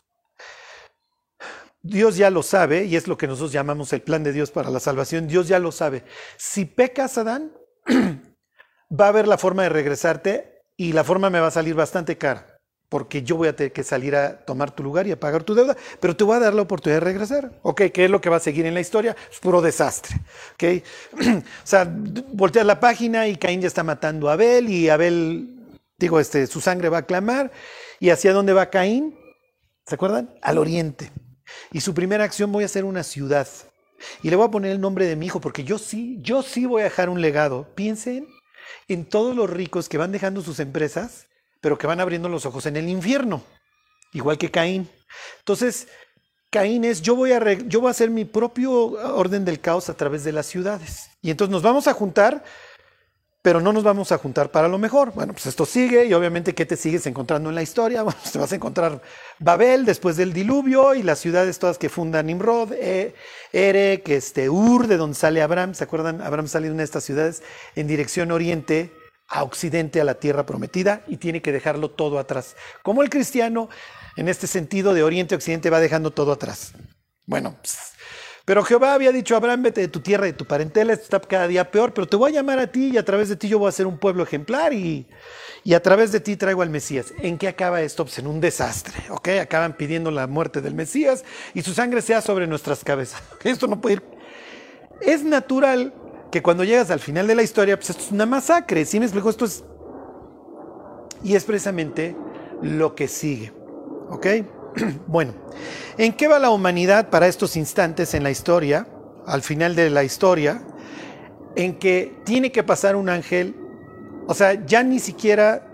Dios 1.81 2.17
ya 2.17 2.29
lo 2.29 2.43
sabe, 2.43 2.83
y 2.83 2.97
es 2.97 3.07
lo 3.07 3.17
que 3.17 3.25
nosotros 3.25 3.53
llamamos 3.53 3.93
el 3.93 4.01
plan 4.01 4.21
de 4.21 4.33
Dios 4.33 4.51
para 4.51 4.69
la 4.69 4.81
salvación. 4.81 5.29
Dios 5.29 5.47
ya 5.47 5.59
lo 5.59 5.71
sabe. 5.71 6.03
Si 6.35 6.65
pecas, 6.65 7.17
Adán, 7.17 7.53
va 8.91 9.05
a 9.05 9.09
haber 9.09 9.25
la 9.25 9.37
forma 9.37 9.63
de 9.63 9.69
regresarte 9.69 10.65
y 10.75 10.91
la 10.91 11.05
forma 11.05 11.29
me 11.29 11.39
va 11.39 11.47
a 11.47 11.51
salir 11.51 11.73
bastante 11.73 12.17
cara 12.17 12.58
porque 12.89 13.21
yo 13.21 13.37
voy 13.37 13.47
a 13.47 13.55
tener 13.55 13.71
que 13.71 13.83
salir 13.83 14.15
a 14.15 14.39
tomar 14.39 14.71
tu 14.71 14.81
lugar 14.81 15.05
y 15.05 15.11
a 15.11 15.19
pagar 15.19 15.43
tu 15.43 15.53
deuda, 15.53 15.77
pero 15.99 16.15
te 16.15 16.23
voy 16.23 16.35
a 16.35 16.39
dar 16.39 16.55
la 16.55 16.63
oportunidad 16.63 16.99
de 16.99 17.05
regresar. 17.05 17.51
¿Ok? 17.61 17.83
¿Qué 17.93 18.05
es 18.05 18.11
lo 18.11 18.19
que 18.19 18.29
va 18.29 18.37
a 18.37 18.41
seguir 18.41 18.65
en 18.65 18.73
la 18.73 18.81
historia? 18.81 19.15
Es 19.31 19.39
puro 19.39 19.61
desastre. 19.61 20.19
¿Ok? 20.55 20.83
o 21.37 21.41
sea, 21.63 21.87
volteas 22.33 22.65
la 22.65 22.79
página 22.79 23.27
y 23.27 23.35
Caín 23.35 23.61
ya 23.61 23.67
está 23.67 23.83
matando 23.83 24.29
a 24.29 24.33
Abel 24.33 24.69
y 24.69 24.89
Abel, 24.89 25.55
digo, 25.97 26.19
este, 26.19 26.47
su 26.47 26.61
sangre 26.61 26.89
va 26.89 26.99
a 26.99 27.05
clamar. 27.05 27.51
¿Y 27.99 28.09
hacia 28.09 28.33
dónde 28.33 28.53
va 28.53 28.71
Caín? 28.71 29.15
¿Se 29.85 29.95
acuerdan? 29.95 30.33
Al 30.41 30.57
oriente. 30.57 31.11
Y 31.71 31.81
su 31.81 31.93
primera 31.93 32.23
acción 32.23 32.51
voy 32.51 32.63
a 32.63 32.65
hacer 32.65 32.85
una 32.85 33.03
ciudad. 33.03 33.47
Y 34.23 34.29
le 34.31 34.35
voy 34.35 34.47
a 34.47 34.51
poner 34.51 34.71
el 34.71 34.81
nombre 34.81 35.05
de 35.05 35.15
mi 35.15 35.27
hijo, 35.27 35.41
porque 35.41 35.63
yo 35.63 35.77
sí, 35.77 36.17
yo 36.21 36.41
sí 36.41 36.65
voy 36.65 36.81
a 36.81 36.85
dejar 36.85 37.09
un 37.09 37.21
legado. 37.21 37.67
Piensen 37.75 38.27
en 38.87 39.05
todos 39.05 39.35
los 39.35 39.47
ricos 39.49 39.89
que 39.89 39.97
van 39.97 40.11
dejando 40.11 40.41
sus 40.41 40.59
empresas 40.59 41.28
pero 41.61 41.77
que 41.77 41.87
van 41.87 41.99
abriendo 41.99 42.29
los 42.29 42.45
ojos 42.45 42.65
en 42.65 42.75
el 42.77 42.89
infierno, 42.89 43.43
igual 44.13 44.37
que 44.37 44.51
Caín. 44.51 44.89
Entonces, 45.39 45.87
Caín 46.49 46.83
es, 46.83 47.01
yo 47.01 47.15
voy, 47.15 47.31
a, 47.31 47.53
yo 47.53 47.81
voy 47.81 47.89
a 47.89 47.91
hacer 47.91 48.09
mi 48.09 48.25
propio 48.25 48.73
orden 48.73 49.45
del 49.45 49.59
caos 49.59 49.89
a 49.89 49.93
través 49.93 50.23
de 50.23 50.31
las 50.31 50.47
ciudades. 50.47 51.09
Y 51.21 51.29
entonces 51.29 51.51
nos 51.51 51.61
vamos 51.61 51.87
a 51.87 51.93
juntar, 51.93 52.43
pero 53.43 53.61
no 53.61 53.71
nos 53.71 53.83
vamos 53.83 54.11
a 54.11 54.17
juntar 54.17 54.49
para 54.49 54.67
lo 54.67 54.79
mejor. 54.79 55.13
Bueno, 55.13 55.33
pues 55.33 55.45
esto 55.45 55.65
sigue 55.65 56.05
y 56.05 56.13
obviamente, 56.13 56.55
¿qué 56.55 56.65
te 56.65 56.75
sigues 56.75 57.05
encontrando 57.05 57.49
en 57.49 57.55
la 57.55 57.61
historia? 57.61 58.01
Bueno, 58.09 58.19
te 58.31 58.39
vas 58.39 58.51
a 58.51 58.55
encontrar 58.55 58.99
Babel 59.37 59.85
después 59.85 60.17
del 60.17 60.33
diluvio 60.33 60.95
y 60.95 61.03
las 61.03 61.19
ciudades 61.19 61.59
todas 61.59 61.77
que 61.77 61.89
fundan 61.89 62.25
Nimrod, 62.25 62.73
e, 62.73 63.13
Erek, 63.53 64.09
este, 64.09 64.49
Ur, 64.49 64.87
de 64.87 64.97
donde 64.97 65.15
sale 65.15 65.43
Abraham. 65.43 65.75
¿Se 65.75 65.83
acuerdan? 65.83 66.19
Abraham 66.21 66.47
sale 66.47 66.67
de 66.67 66.73
una 66.73 66.81
de 66.81 66.85
estas 66.85 67.03
ciudades 67.03 67.43
en 67.75 67.85
dirección 67.85 68.31
oriente 68.31 68.91
a 69.29 69.43
Occidente, 69.43 70.01
a 70.01 70.03
la 70.03 70.15
tierra 70.15 70.45
prometida, 70.45 71.03
y 71.07 71.17
tiene 71.17 71.41
que 71.41 71.51
dejarlo 71.51 71.91
todo 71.91 72.19
atrás. 72.19 72.55
Como 72.83 73.03
el 73.03 73.09
cristiano, 73.09 73.69
en 74.15 74.27
este 74.27 74.47
sentido 74.47 74.93
de 74.93 75.03
Oriente 75.03 75.35
a 75.35 75.37
Occidente, 75.37 75.69
va 75.69 75.79
dejando 75.79 76.11
todo 76.11 76.31
atrás. 76.31 76.73
Bueno, 77.25 77.57
pero 78.49 78.63
Jehová 78.63 78.95
había 78.95 79.11
dicho 79.11 79.35
Abraham, 79.35 79.61
vete 79.61 79.81
de 79.81 79.87
tu 79.89 79.99
tierra 79.99 80.27
y 80.27 80.31
de 80.31 80.37
tu 80.37 80.45
parentela, 80.45 80.93
esto 80.93 81.03
está 81.03 81.19
cada 81.19 81.47
día 81.47 81.69
peor, 81.69 81.93
pero 81.93 82.07
te 82.07 82.15
voy 82.15 82.31
a 82.31 82.33
llamar 82.33 82.57
a 82.57 82.65
ti 82.65 82.89
y 82.91 82.97
a 82.97 83.05
través 83.05 83.29
de 83.29 83.35
ti 83.35 83.47
yo 83.47 83.59
voy 83.59 83.69
a 83.69 83.71
ser 83.71 83.85
un 83.85 83.99
pueblo 83.99 84.23
ejemplar 84.23 84.73
y, 84.73 85.07
y 85.63 85.75
a 85.75 85.83
través 85.83 86.11
de 86.11 86.19
ti 86.19 86.35
traigo 86.35 86.63
al 86.63 86.71
Mesías. 86.71 87.13
¿En 87.19 87.37
qué 87.37 87.47
acaba 87.47 87.83
esto? 87.83 88.05
Pues 88.05 88.17
en 88.17 88.25
un 88.25 88.41
desastre, 88.41 88.95
¿ok? 89.11 89.27
Acaban 89.41 89.77
pidiendo 89.77 90.09
la 90.09 90.25
muerte 90.25 90.61
del 90.61 90.73
Mesías 90.73 91.23
y 91.53 91.61
su 91.61 91.75
sangre 91.75 92.01
sea 92.01 92.21
sobre 92.21 92.47
nuestras 92.47 92.83
cabezas. 92.83 93.21
Esto 93.43 93.67
no 93.67 93.79
puede 93.79 93.97
ir. 93.97 94.03
Es 95.01 95.23
natural 95.23 95.93
que 96.31 96.41
cuando 96.41 96.63
llegas 96.63 96.91
al 96.91 96.99
final 96.99 97.27
de 97.27 97.35
la 97.35 97.43
historia, 97.43 97.77
pues 97.77 97.89
esto 97.89 98.03
es 98.03 98.11
una 98.11 98.25
masacre. 98.25 98.85
¿Sí 98.85 98.99
me 98.99 99.05
explico? 99.05 99.29
Esto 99.29 99.45
es. 99.45 99.63
Y 101.23 101.35
es 101.35 101.43
precisamente 101.43 102.15
lo 102.61 102.95
que 102.95 103.07
sigue. 103.07 103.51
¿Ok? 104.09 104.27
bueno, 105.07 105.33
¿en 105.97 106.13
qué 106.13 106.27
va 106.27 106.39
la 106.39 106.49
humanidad 106.49 107.09
para 107.09 107.27
estos 107.27 107.55
instantes 107.55 108.13
en 108.13 108.23
la 108.23 108.31
historia? 108.31 108.87
Al 109.25 109.41
final 109.41 109.75
de 109.75 109.89
la 109.89 110.03
historia, 110.03 110.63
en 111.55 111.77
que 111.77 112.15
tiene 112.23 112.51
que 112.51 112.63
pasar 112.63 112.95
un 112.95 113.09
ángel. 113.09 113.55
O 114.27 114.33
sea, 114.33 114.65
ya 114.65 114.83
ni 114.83 114.99
siquiera 114.99 115.69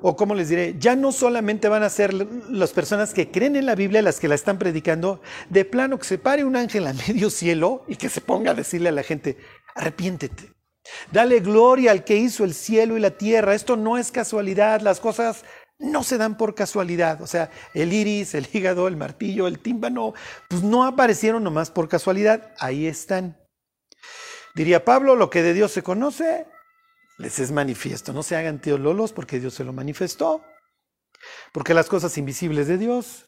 o 0.00 0.16
como 0.16 0.34
les 0.34 0.48
diré, 0.48 0.76
ya 0.78 0.94
no 0.96 1.12
solamente 1.12 1.68
van 1.68 1.82
a 1.82 1.88
ser 1.88 2.14
las 2.14 2.72
personas 2.72 3.12
que 3.12 3.30
creen 3.30 3.56
en 3.56 3.66
la 3.66 3.74
Biblia 3.74 4.02
las 4.02 4.20
que 4.20 4.28
la 4.28 4.34
están 4.34 4.58
predicando, 4.58 5.20
de 5.50 5.64
plano 5.64 5.98
que 5.98 6.04
se 6.04 6.18
pare 6.18 6.44
un 6.44 6.56
ángel 6.56 6.86
a 6.86 6.92
medio 6.92 7.30
cielo 7.30 7.84
y 7.88 7.96
que 7.96 8.08
se 8.08 8.20
ponga 8.20 8.52
a 8.52 8.54
decirle 8.54 8.90
a 8.90 8.92
la 8.92 9.02
gente, 9.02 9.36
arrepiéntete. 9.78 10.52
Dale 11.12 11.40
gloria 11.40 11.92
al 11.92 12.04
que 12.04 12.16
hizo 12.16 12.44
el 12.44 12.54
cielo 12.54 12.96
y 12.96 13.00
la 13.00 13.10
tierra. 13.10 13.54
Esto 13.54 13.76
no 13.76 13.98
es 13.98 14.10
casualidad, 14.10 14.80
las 14.80 15.00
cosas 15.00 15.44
no 15.78 16.02
se 16.02 16.18
dan 16.18 16.36
por 16.36 16.54
casualidad. 16.54 17.22
O 17.22 17.26
sea, 17.26 17.50
el 17.74 17.92
iris, 17.92 18.34
el 18.34 18.48
hígado, 18.52 18.88
el 18.88 18.96
martillo, 18.96 19.46
el 19.46 19.58
tímpano, 19.58 20.14
pues 20.48 20.62
no 20.62 20.84
aparecieron 20.84 21.44
nomás 21.44 21.70
por 21.70 21.88
casualidad, 21.88 22.52
ahí 22.58 22.86
están. 22.86 23.38
Diría 24.54 24.84
Pablo, 24.84 25.14
lo 25.14 25.30
que 25.30 25.42
de 25.42 25.54
Dios 25.54 25.72
se 25.72 25.82
conoce, 25.82 26.46
les 27.18 27.38
es 27.38 27.52
manifiesto. 27.52 28.12
No 28.12 28.22
se 28.22 28.36
hagan 28.36 28.60
teololos 28.60 29.12
porque 29.12 29.40
Dios 29.40 29.54
se 29.54 29.64
lo 29.64 29.72
manifestó. 29.72 30.42
Porque 31.52 31.74
las 31.74 31.88
cosas 31.88 32.16
invisibles 32.18 32.68
de 32.68 32.78
Dios 32.78 33.27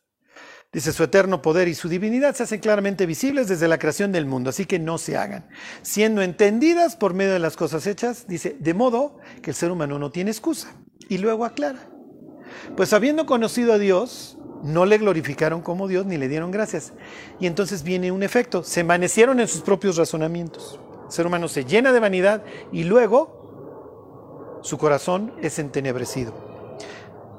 Dice, 0.73 0.93
su 0.93 1.03
eterno 1.03 1.43
poder 1.43 1.67
y 1.67 1.75
su 1.75 1.89
divinidad 1.89 2.37
se 2.37 2.45
hacen 2.45 2.61
claramente 2.61 3.05
visibles 3.05 3.49
desde 3.49 3.67
la 3.67 3.79
creación 3.79 4.13
del 4.13 4.27
mundo, 4.27 4.51
así 4.51 4.67
que 4.67 4.79
no 4.79 4.99
se 4.99 5.17
hagan. 5.17 5.49
Siendo 5.83 6.23
entendidas 6.23 6.95
por 6.95 7.13
medio 7.13 7.33
de 7.33 7.41
las 7.41 7.57
cosas 7.57 7.89
hechas, 7.89 8.27
dice, 8.29 8.57
de 8.61 8.73
modo 8.73 9.19
que 9.43 9.51
el 9.51 9.57
ser 9.57 9.73
humano 9.73 9.99
no 9.99 10.13
tiene 10.13 10.31
excusa. 10.31 10.77
Y 11.09 11.19
luego 11.19 11.45
aclara, 11.45 11.91
pues 12.77 12.93
habiendo 12.93 13.27
conocido 13.27 13.73
a 13.73 13.79
Dios, 13.79 14.39
no 14.63 14.87
le 14.87 14.99
glorificaron 14.99 15.61
como 15.61 15.89
Dios 15.89 16.07
ni 16.07 16.19
le 16.19 16.29
dieron 16.29 16.53
gracias. 16.53 16.93
Y 17.41 17.49
entonces 17.49 17.83
viene 17.83 18.13
un 18.13 18.23
efecto, 18.23 18.63
se 18.63 18.81
envanecieron 18.81 19.41
en 19.41 19.49
sus 19.49 19.63
propios 19.63 19.97
razonamientos. 19.97 20.79
El 21.07 21.13
ser 21.13 21.27
humano 21.27 21.49
se 21.49 21.65
llena 21.65 21.93
de 21.93 21.99
vanidad 21.99 22.45
y 22.71 22.85
luego 22.85 24.61
su 24.63 24.79
corazón 24.79 25.33
es 25.43 25.59
entenebrecido. 25.59 26.33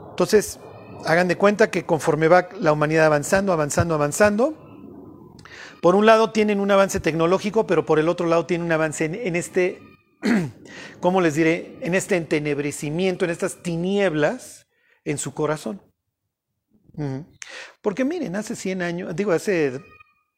Entonces, 0.10 0.60
hagan 1.06 1.28
de 1.28 1.38
cuenta 1.38 1.70
que 1.70 1.86
conforme 1.86 2.28
va 2.28 2.50
la 2.60 2.72
humanidad 2.72 3.06
avanzando, 3.06 3.54
avanzando, 3.54 3.96
avanzando, 3.96 5.36
por 5.82 5.96
un 5.96 6.06
lado 6.06 6.32
tienen 6.32 6.60
un 6.60 6.70
avance 6.70 7.00
tecnológico, 7.00 7.66
pero 7.66 7.86
por 7.86 8.00
el 8.00 8.08
otro 8.08 8.28
lado 8.28 8.46
tienen 8.46 8.66
un 8.66 8.72
avance 8.72 9.06
en, 9.06 9.36
este, 9.36 9.82
¿cómo 11.00 11.22
les 11.22 11.36
diré? 11.36 11.78
En 11.82 11.96
este 11.96 12.18
entenebrecimiento, 12.18 13.26
en 13.26 13.32
estas 13.32 13.64
tinieblas 13.64 14.68
en 15.04 15.18
su 15.18 15.34
corazón. 15.34 15.82
Porque 17.82 18.06
miren, 18.06 18.36
hace 18.36 18.56
100 18.56 18.82
años, 18.84 19.16
digo, 19.16 19.32
hace 19.32 19.82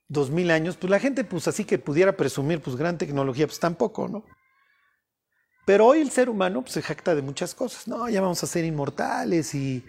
2000 0.08 0.51
años, 0.51 0.77
pues 0.77 0.89
la 0.89 1.00
gente, 1.00 1.25
pues 1.25 1.48
así 1.48 1.65
que 1.65 1.77
pudiera 1.77 2.15
presumir, 2.15 2.62
pues 2.62 2.77
gran 2.77 2.98
tecnología, 2.98 3.46
pues 3.46 3.60
tampoco, 3.60 4.08
¿no? 4.08 4.24
Pero 5.65 5.88
hoy 5.88 6.01
el 6.01 6.12
ser 6.12 6.29
humano 6.29 6.62
pues, 6.62 6.74
se 6.74 6.82
jacta 6.82 7.15
de 7.15 7.22
muchas 7.22 7.55
cosas. 7.55 7.88
No, 7.88 8.08
ya 8.10 8.22
vamos 8.22 8.43
a 8.43 8.48
ser 8.48 8.65
inmortales 8.65 9.55
y 9.55 9.84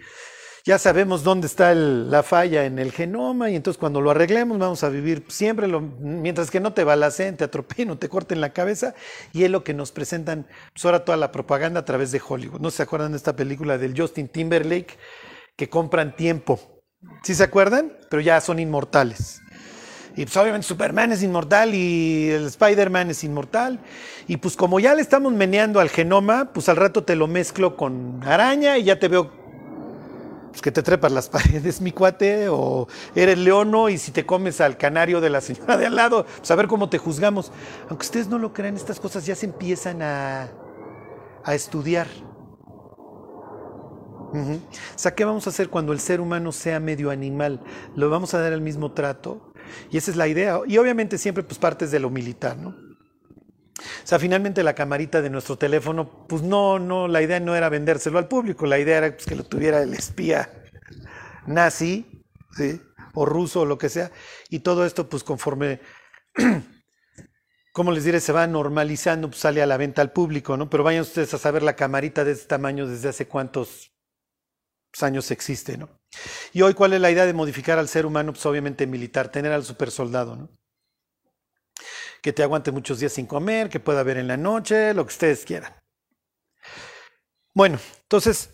ya 0.64 0.78
sabemos 0.78 1.22
dónde 1.22 1.46
está 1.46 1.74
la 1.74 2.22
falla 2.22 2.64
en 2.64 2.78
el 2.78 2.90
genoma 2.90 3.50
y 3.50 3.56
entonces 3.56 3.78
cuando 3.78 4.00
lo 4.00 4.10
arreglemos 4.10 4.58
vamos 4.58 4.82
a 4.82 4.88
vivir 4.88 5.22
siempre, 5.28 5.68
mientras 5.68 6.50
que 6.50 6.58
no 6.58 6.72
te 6.72 6.84
balacen, 6.84 7.36
te 7.36 7.44
atropellen 7.44 7.90
o 7.90 7.98
te 7.98 8.08
corten 8.08 8.40
la 8.40 8.54
cabeza 8.54 8.94
y 9.34 9.44
es 9.44 9.50
lo 9.50 9.62
que 9.62 9.74
nos 9.74 9.92
presentan 9.92 10.46
pues 10.72 10.84
ahora 10.86 11.04
toda 11.04 11.18
la 11.18 11.32
propaganda 11.32 11.80
a 11.80 11.84
través 11.84 12.12
de 12.12 12.22
Hollywood. 12.26 12.60
¿No 12.60 12.70
se 12.70 12.82
acuerdan 12.82 13.12
de 13.12 13.18
esta 13.18 13.36
película 13.36 13.76
del 13.76 13.98
Justin 13.98 14.28
Timberlake 14.28 14.96
que 15.54 15.68
compran 15.68 16.16
tiempo? 16.16 16.58
¿Sí 17.22 17.34
se 17.34 17.44
acuerdan? 17.44 17.92
Pero 18.08 18.22
ya 18.22 18.40
son 18.40 18.58
inmortales. 18.58 19.42
Y 20.16 20.24
pues 20.24 20.36
obviamente 20.38 20.66
Superman 20.66 21.12
es 21.12 21.22
inmortal 21.22 21.74
y 21.74 22.30
el 22.30 22.46
Spider-Man 22.46 23.10
es 23.10 23.22
inmortal. 23.22 23.80
Y 24.28 24.38
pues 24.38 24.56
como 24.56 24.80
ya 24.80 24.94
le 24.94 25.02
estamos 25.02 25.32
meneando 25.34 25.80
al 25.80 25.90
genoma, 25.90 26.52
pues 26.54 26.70
al 26.70 26.76
rato 26.76 27.04
te 27.04 27.16
lo 27.16 27.26
mezclo 27.26 27.76
con 27.76 28.22
araña 28.24 28.78
y 28.78 28.84
ya 28.84 28.98
te 28.98 29.08
veo 29.08 29.43
pues 30.54 30.62
que 30.62 30.70
te 30.70 30.84
trepas 30.84 31.10
las 31.10 31.28
paredes, 31.30 31.80
mi 31.80 31.90
cuate, 31.90 32.48
o 32.48 32.86
eres 33.16 33.38
leono 33.38 33.88
y 33.88 33.98
si 33.98 34.12
te 34.12 34.24
comes 34.24 34.60
al 34.60 34.76
canario 34.76 35.20
de 35.20 35.28
la 35.28 35.40
señora 35.40 35.76
de 35.76 35.86
al 35.86 35.96
lado, 35.96 36.26
pues 36.38 36.48
a 36.48 36.54
ver 36.54 36.68
cómo 36.68 36.88
te 36.88 36.98
juzgamos. 36.98 37.50
Aunque 37.88 38.04
ustedes 38.04 38.28
no 38.28 38.38
lo 38.38 38.52
crean, 38.52 38.76
estas 38.76 39.00
cosas 39.00 39.26
ya 39.26 39.34
se 39.34 39.46
empiezan 39.46 40.00
a, 40.00 40.48
a 41.42 41.54
estudiar. 41.56 42.06
O 44.32 44.60
sea, 44.94 45.14
¿qué 45.14 45.24
vamos 45.24 45.48
a 45.48 45.50
hacer 45.50 45.70
cuando 45.70 45.92
el 45.92 45.98
ser 45.98 46.20
humano 46.20 46.52
sea 46.52 46.78
medio 46.78 47.10
animal? 47.10 47.60
¿Lo 47.96 48.08
vamos 48.10 48.32
a 48.34 48.40
dar 48.40 48.52
el 48.52 48.60
mismo 48.60 48.92
trato? 48.92 49.52
Y 49.90 49.96
esa 49.96 50.12
es 50.12 50.16
la 50.16 50.28
idea. 50.28 50.60
Y 50.68 50.78
obviamente 50.78 51.18
siempre 51.18 51.42
pues 51.42 51.58
partes 51.58 51.90
de 51.90 51.98
lo 51.98 52.10
militar, 52.10 52.56
¿no? 52.56 52.83
O 53.78 54.06
sea, 54.06 54.18
finalmente 54.18 54.62
la 54.62 54.74
camarita 54.74 55.20
de 55.20 55.30
nuestro 55.30 55.58
teléfono, 55.58 56.26
pues 56.28 56.42
no, 56.42 56.78
no, 56.78 57.08
la 57.08 57.22
idea 57.22 57.40
no 57.40 57.56
era 57.56 57.68
vendérselo 57.68 58.18
al 58.18 58.28
público, 58.28 58.66
la 58.66 58.78
idea 58.78 58.98
era 58.98 59.12
pues, 59.12 59.26
que 59.26 59.34
lo 59.34 59.44
tuviera 59.44 59.82
el 59.82 59.94
espía 59.94 60.48
nazi, 61.46 62.22
¿sí? 62.56 62.80
o 63.14 63.26
ruso 63.26 63.62
o 63.62 63.64
lo 63.66 63.78
que 63.78 63.88
sea, 63.88 64.10
y 64.48 64.60
todo 64.60 64.84
esto 64.84 65.08
pues 65.08 65.24
conforme, 65.24 65.80
como 67.72 67.92
les 67.92 68.04
diré, 68.04 68.20
se 68.20 68.32
va 68.32 68.46
normalizando, 68.46 69.28
pues 69.28 69.40
sale 69.40 69.62
a 69.62 69.66
la 69.66 69.76
venta 69.76 70.02
al 70.02 70.12
público, 70.12 70.56
¿no? 70.56 70.70
Pero 70.70 70.84
vayan 70.84 71.02
ustedes 71.02 71.34
a 71.34 71.38
saber 71.38 71.62
la 71.62 71.76
camarita 71.76 72.24
de 72.24 72.32
este 72.32 72.46
tamaño 72.46 72.86
desde 72.86 73.08
hace 73.08 73.26
cuántos 73.26 73.92
años 75.00 75.30
existe, 75.30 75.76
¿no? 75.76 75.88
Y 76.52 76.62
hoy, 76.62 76.74
¿cuál 76.74 76.92
es 76.92 77.00
la 77.00 77.10
idea 77.10 77.26
de 77.26 77.32
modificar 77.32 77.78
al 77.78 77.88
ser 77.88 78.06
humano? 78.06 78.32
Pues 78.32 78.46
obviamente 78.46 78.86
militar, 78.86 79.30
tener 79.30 79.52
al 79.52 79.64
super 79.64 79.90
soldado, 79.90 80.36
¿no? 80.36 80.50
Que 82.22 82.32
te 82.32 82.42
aguante 82.42 82.72
muchos 82.72 83.00
días 83.00 83.12
sin 83.12 83.26
comer, 83.26 83.68
que 83.68 83.80
pueda 83.80 84.00
haber 84.00 84.16
en 84.16 84.28
la 84.28 84.36
noche, 84.36 84.94
lo 84.94 85.04
que 85.04 85.12
ustedes 85.12 85.44
quieran. 85.44 85.74
Bueno, 87.54 87.78
entonces 88.02 88.50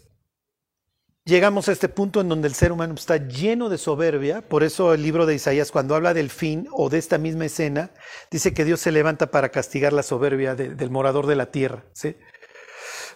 llegamos 1.25 1.69
a 1.69 1.73
este 1.73 1.89
punto 1.89 2.21
en 2.21 2.29
donde 2.29 2.49
el 2.49 2.55
ser 2.55 2.73
humano 2.73 2.95
está 2.95 3.17
lleno 3.17 3.69
de 3.69 3.79
soberbia, 3.79 4.43
por 4.43 4.63
eso 4.63 4.93
el 4.93 5.03
libro 5.03 5.25
de 5.25 5.37
Isaías 5.37 5.71
cuando 5.71 5.95
habla 5.95 6.13
del 6.13 6.31
fin 6.31 6.69
o 6.73 6.91
de 6.91 6.99
esta 6.99 7.17
misma 7.17 7.47
escena, 7.47 7.93
dice 8.31 8.53
que 8.53 8.65
Dios 8.65 8.81
se 8.81 8.93
levanta 8.93 9.31
para 9.31 9.51
castigar 9.51 9.93
la 9.93 10.03
soberbia 10.03 10.55
del 10.55 10.91
morador 10.91 11.27
de 11.27 11.37
la 11.37 11.51
tierra. 11.51 11.85
¿sí? 11.95 12.17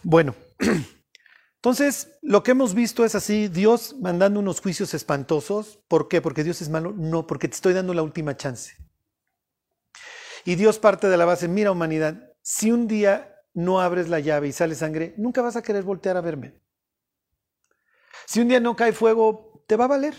Bueno, 0.02 0.34
entonces 1.56 2.16
lo 2.22 2.42
que 2.42 2.52
hemos 2.52 2.74
visto 2.74 3.04
es 3.04 3.14
así, 3.14 3.48
Dios 3.48 3.96
mandando 4.00 4.40
unos 4.40 4.60
juicios 4.60 4.94
espantosos, 4.94 5.80
¿por 5.88 6.08
qué? 6.08 6.22
Porque 6.22 6.44
Dios 6.44 6.62
es 6.62 6.68
malo, 6.68 6.94
no, 6.96 7.26
porque 7.26 7.48
te 7.48 7.54
estoy 7.54 7.74
dando 7.74 7.92
la 7.92 8.02
última 8.02 8.36
chance. 8.36 8.83
Y 10.44 10.56
Dios 10.56 10.78
parte 10.78 11.08
de 11.08 11.16
la 11.16 11.24
base, 11.24 11.48
mira 11.48 11.70
humanidad, 11.70 12.32
si 12.42 12.70
un 12.70 12.86
día 12.86 13.42
no 13.54 13.80
abres 13.80 14.08
la 14.08 14.20
llave 14.20 14.48
y 14.48 14.52
sale 14.52 14.74
sangre, 14.74 15.14
nunca 15.16 15.42
vas 15.42 15.56
a 15.56 15.62
querer 15.62 15.84
voltear 15.84 16.16
a 16.16 16.20
verme. 16.20 16.54
Si 18.26 18.40
un 18.40 18.48
día 18.48 18.60
no 18.60 18.76
cae 18.76 18.92
fuego, 18.92 19.64
te 19.66 19.76
va 19.76 19.84
a 19.84 19.88
valer. 19.88 20.14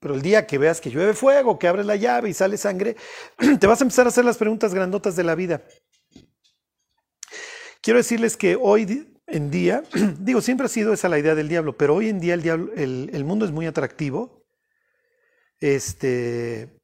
Pero 0.00 0.14
el 0.14 0.22
día 0.22 0.46
que 0.46 0.58
veas 0.58 0.80
que 0.80 0.90
llueve 0.90 1.12
fuego, 1.12 1.58
que 1.58 1.66
abres 1.66 1.86
la 1.86 1.96
llave 1.96 2.30
y 2.30 2.34
sale 2.34 2.56
sangre, 2.56 2.96
te 3.60 3.66
vas 3.66 3.80
a 3.80 3.84
empezar 3.84 4.06
a 4.06 4.10
hacer 4.10 4.24
las 4.24 4.38
preguntas 4.38 4.72
grandotas 4.72 5.16
de 5.16 5.24
la 5.24 5.34
vida. 5.34 5.62
Quiero 7.80 7.98
decirles 7.98 8.36
que 8.36 8.56
hoy 8.60 9.08
en 9.26 9.50
día, 9.50 9.82
digo, 10.20 10.40
siempre 10.40 10.66
ha 10.66 10.68
sido 10.68 10.92
esa 10.92 11.08
la 11.08 11.18
idea 11.18 11.34
del 11.34 11.48
diablo, 11.48 11.76
pero 11.76 11.96
hoy 11.96 12.08
en 12.08 12.20
día 12.20 12.34
el, 12.34 12.42
diablo, 12.42 12.72
el, 12.74 13.24
mundo 13.24 13.44
es 13.44 13.50
muy 13.50 13.66
atractivo. 13.66 14.46
Este, 15.60 16.77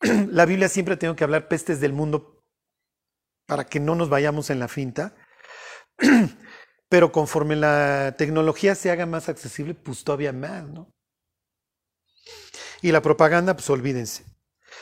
la 0.30 0.46
Biblia 0.46 0.68
siempre 0.68 0.96
tengo 0.96 1.16
que 1.16 1.24
hablar 1.24 1.48
pestes 1.48 1.80
del 1.80 1.92
mundo 1.92 2.42
para 3.46 3.64
que 3.64 3.80
no 3.80 3.94
nos 3.94 4.08
vayamos 4.08 4.50
en 4.50 4.58
la 4.58 4.68
finta. 4.68 5.14
Pero 6.88 7.12
conforme 7.12 7.54
la 7.54 8.14
tecnología 8.18 8.74
se 8.74 8.90
haga 8.90 9.06
más 9.06 9.28
accesible, 9.28 9.74
pues 9.74 10.02
todavía 10.02 10.32
más, 10.32 10.68
¿no? 10.68 10.92
Y 12.82 12.90
la 12.90 13.02
propaganda, 13.02 13.54
pues 13.54 13.68
olvídense. 13.70 14.24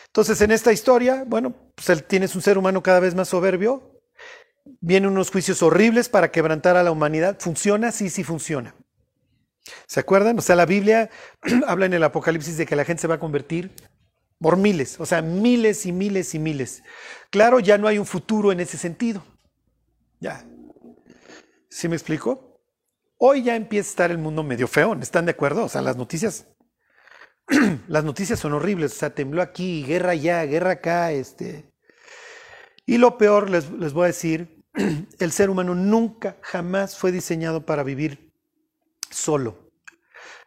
Entonces, 0.06 0.40
en 0.40 0.52
esta 0.52 0.72
historia, 0.72 1.25
bueno, 1.26 1.54
pues 1.75 2.06
tienes 2.06 2.34
un 2.34 2.40
ser 2.40 2.56
humano 2.56 2.82
cada 2.82 3.00
vez 3.00 3.14
más 3.14 3.28
soberbio, 3.28 4.00
vienen 4.80 5.10
unos 5.10 5.30
juicios 5.30 5.62
horribles 5.62 6.08
para 6.08 6.30
quebrantar 6.30 6.76
a 6.76 6.82
la 6.82 6.90
humanidad. 6.90 7.38
¿Funciona? 7.40 7.92
Sí, 7.92 8.08
sí 8.08 8.25
funciona. 8.25 8.75
¿Se 9.87 10.00
acuerdan? 10.00 10.38
O 10.38 10.42
sea, 10.42 10.56
la 10.56 10.64
Biblia 10.64 11.10
habla 11.66 11.87
en 11.87 11.94
el 11.94 12.04
Apocalipsis 12.04 12.56
de 12.56 12.64
que 12.64 12.76
la 12.76 12.84
gente 12.84 13.02
se 13.02 13.08
va 13.08 13.16
a 13.16 13.20
convertir 13.20 13.75
por 14.40 14.57
miles, 14.57 15.00
o 15.00 15.07
sea, 15.07 15.23
miles 15.23 15.87
y 15.87 15.92
miles 15.92 16.35
y 16.35 16.38
miles. 16.38 16.83
Claro, 17.30 17.61
ya 17.61 17.78
no 17.78 17.88
hay 17.88 17.99
un 17.99 18.07
futuro 18.07 18.52
en 18.52 18.61
ese 18.61 18.78
sentido. 18.78 19.25
Ya, 20.21 20.45
¿Sí 21.71 21.88
me 21.88 21.97
explico? 21.97 22.61
Hoy 23.18 23.42
ya 23.42 23.57
empieza 23.57 23.88
a 23.88 23.90
estar 23.90 24.11
el 24.11 24.18
mundo 24.18 24.42
medio 24.42 24.68
feo, 24.68 24.95
¿están 25.00 25.26
de 25.26 25.33
acuerdo? 25.33 25.64
O 25.64 25.68
sea, 25.68 25.83
las 25.83 25.97
noticias, 25.97 26.47
las 27.88 28.04
noticias 28.04 28.38
son 28.38 28.54
horribles, 28.54 28.92
o 28.92 28.97
sea, 28.97 29.14
tembló 29.14 29.42
aquí, 29.42 29.85
guerra 29.85 30.12
allá, 30.12 30.45
guerra 30.45 30.73
acá, 30.73 31.12
este. 31.12 31.71
Y 32.87 32.99
lo 32.99 33.18
peor, 33.18 33.50
les, 33.50 33.71
les 33.71 33.92
voy 33.92 34.04
a 34.04 34.07
decir, 34.09 34.64
el 35.18 35.33
ser 35.33 35.50
humano 35.50 35.75
nunca, 35.75 36.38
jamás 36.42 36.97
fue 36.97 37.12
diseñado 37.12 37.66
para 37.66 37.83
vivir 37.83 38.33
solo. 39.11 39.71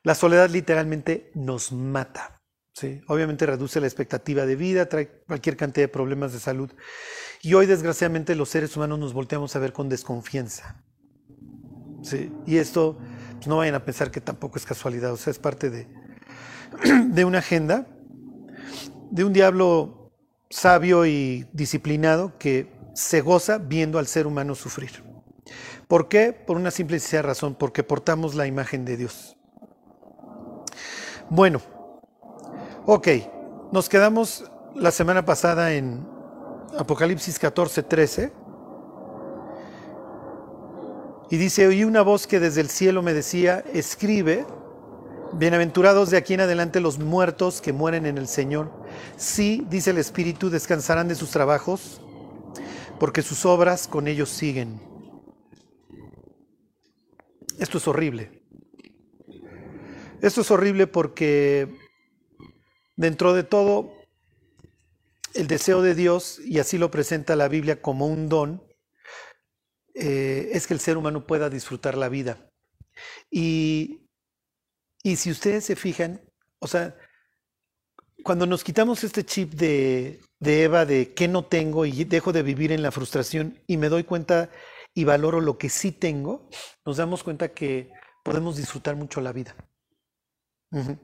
La 0.03 0.15
soledad 0.15 0.49
literalmente 0.49 1.31
nos 1.35 1.71
mata. 1.71 2.40
¿Sí? 2.73 3.01
Obviamente 3.07 3.45
reduce 3.45 3.79
la 3.79 3.87
expectativa 3.87 4.45
de 4.45 4.55
vida, 4.55 4.87
trae 4.87 5.07
cualquier 5.27 5.57
cantidad 5.57 5.85
de 5.85 5.89
problemas 5.89 6.33
de 6.33 6.39
salud. 6.39 6.71
Y 7.41 7.53
hoy, 7.53 7.65
desgraciadamente, 7.65 8.35
los 8.35 8.49
seres 8.49 8.75
humanos 8.75 8.99
nos 8.99 9.13
volteamos 9.13 9.55
a 9.55 9.59
ver 9.59 9.73
con 9.73 9.89
desconfianza. 9.89 10.83
Sí, 12.03 12.31
y 12.45 12.57
esto 12.57 12.97
pues, 13.35 13.47
no 13.47 13.57
vayan 13.57 13.75
a 13.75 13.85
pensar 13.85 14.11
que 14.11 14.21
tampoco 14.21 14.57
es 14.57 14.65
casualidad, 14.65 15.11
o 15.13 15.17
sea, 15.17 15.31
es 15.31 15.39
parte 15.39 15.69
de, 15.69 15.87
de 17.07 17.25
una 17.25 17.39
agenda, 17.39 17.87
de 19.11 19.23
un 19.23 19.33
diablo 19.33 20.11
sabio 20.49 21.05
y 21.05 21.47
disciplinado 21.53 22.37
que 22.37 22.71
se 22.93 23.21
goza 23.21 23.57
viendo 23.57 23.99
al 23.99 24.07
ser 24.07 24.27
humano 24.27 24.55
sufrir. 24.55 25.03
¿Por 25.87 26.07
qué? 26.07 26.33
Por 26.33 26.57
una 26.57 26.71
simple 26.71 26.97
y 26.97 26.99
sencilla 26.99 27.21
razón, 27.21 27.55
porque 27.55 27.83
portamos 27.83 28.35
la 28.35 28.47
imagen 28.47 28.85
de 28.85 28.97
Dios. 28.97 29.37
Bueno, 31.29 31.61
ok, 32.85 33.07
nos 33.71 33.89
quedamos 33.89 34.45
la 34.75 34.91
semana 34.91 35.23
pasada 35.25 35.73
en 35.73 36.05
Apocalipsis 36.77 37.37
14, 37.39 37.83
13. 37.83 38.33
Y 41.29 41.37
dice, 41.37 41.67
oí 41.67 41.83
una 41.83 42.01
voz 42.01 42.27
que 42.27 42.39
desde 42.39 42.61
el 42.61 42.69
cielo 42.69 43.01
me 43.01 43.13
decía, 43.13 43.63
escribe, 43.73 44.45
bienaventurados 45.33 46.09
de 46.09 46.17
aquí 46.17 46.33
en 46.33 46.41
adelante 46.41 46.81
los 46.81 46.99
muertos 46.99 47.61
que 47.61 47.71
mueren 47.71 48.05
en 48.05 48.17
el 48.17 48.27
Señor. 48.27 48.69
Sí, 49.15 49.65
dice 49.69 49.91
el 49.91 49.97
Espíritu, 49.97 50.49
descansarán 50.49 51.07
de 51.07 51.15
sus 51.15 51.31
trabajos, 51.31 52.01
porque 52.99 53.21
sus 53.21 53.45
obras 53.45 53.87
con 53.87 54.07
ellos 54.07 54.29
siguen. 54.29 54.81
Esto 57.59 57.77
es 57.77 57.87
horrible. 57.87 58.41
Esto 60.21 60.41
es 60.41 60.51
horrible 60.51 60.85
porque 60.87 61.80
dentro 62.95 63.33
de 63.33 63.43
todo, 63.43 63.93
el 65.33 65.47
deseo 65.47 65.81
de 65.81 65.95
Dios, 65.95 66.39
y 66.43 66.59
así 66.59 66.77
lo 66.77 66.91
presenta 66.91 67.35
la 67.35 67.47
Biblia 67.47 67.81
como 67.81 68.07
un 68.07 68.29
don, 68.29 68.63
eh, 69.93 70.49
es 70.53 70.67
que 70.67 70.73
el 70.73 70.79
ser 70.79 70.97
humano 70.97 71.25
pueda 71.25 71.49
disfrutar 71.49 71.97
la 71.97 72.09
vida. 72.09 72.49
Y, 73.29 74.07
y 75.03 75.15
si 75.15 75.31
ustedes 75.31 75.65
se 75.65 75.75
fijan, 75.75 76.21
o 76.59 76.67
sea, 76.67 76.95
cuando 78.23 78.45
nos 78.45 78.63
quitamos 78.63 79.03
este 79.03 79.25
chip 79.25 79.53
de, 79.53 80.21
de 80.39 80.63
Eva 80.63 80.85
de 80.85 81.13
que 81.13 81.27
no 81.27 81.45
tengo 81.45 81.85
y 81.85 82.03
dejo 82.03 82.31
de 82.31 82.43
vivir 82.43 82.71
en 82.71 82.83
la 82.83 82.91
frustración 82.91 83.59
y 83.67 83.77
me 83.77 83.89
doy 83.89 84.03
cuenta 84.03 84.49
y 84.93 85.05
valoro 85.05 85.39
lo 85.41 85.57
que 85.57 85.69
sí 85.69 85.91
tengo, 85.91 86.49
nos 86.85 86.97
damos 86.97 87.23
cuenta 87.23 87.53
que 87.53 87.91
podemos 88.23 88.57
disfrutar 88.57 88.95
mucho 88.95 89.21
la 89.21 89.31
vida. 89.31 89.55
O 90.71 90.97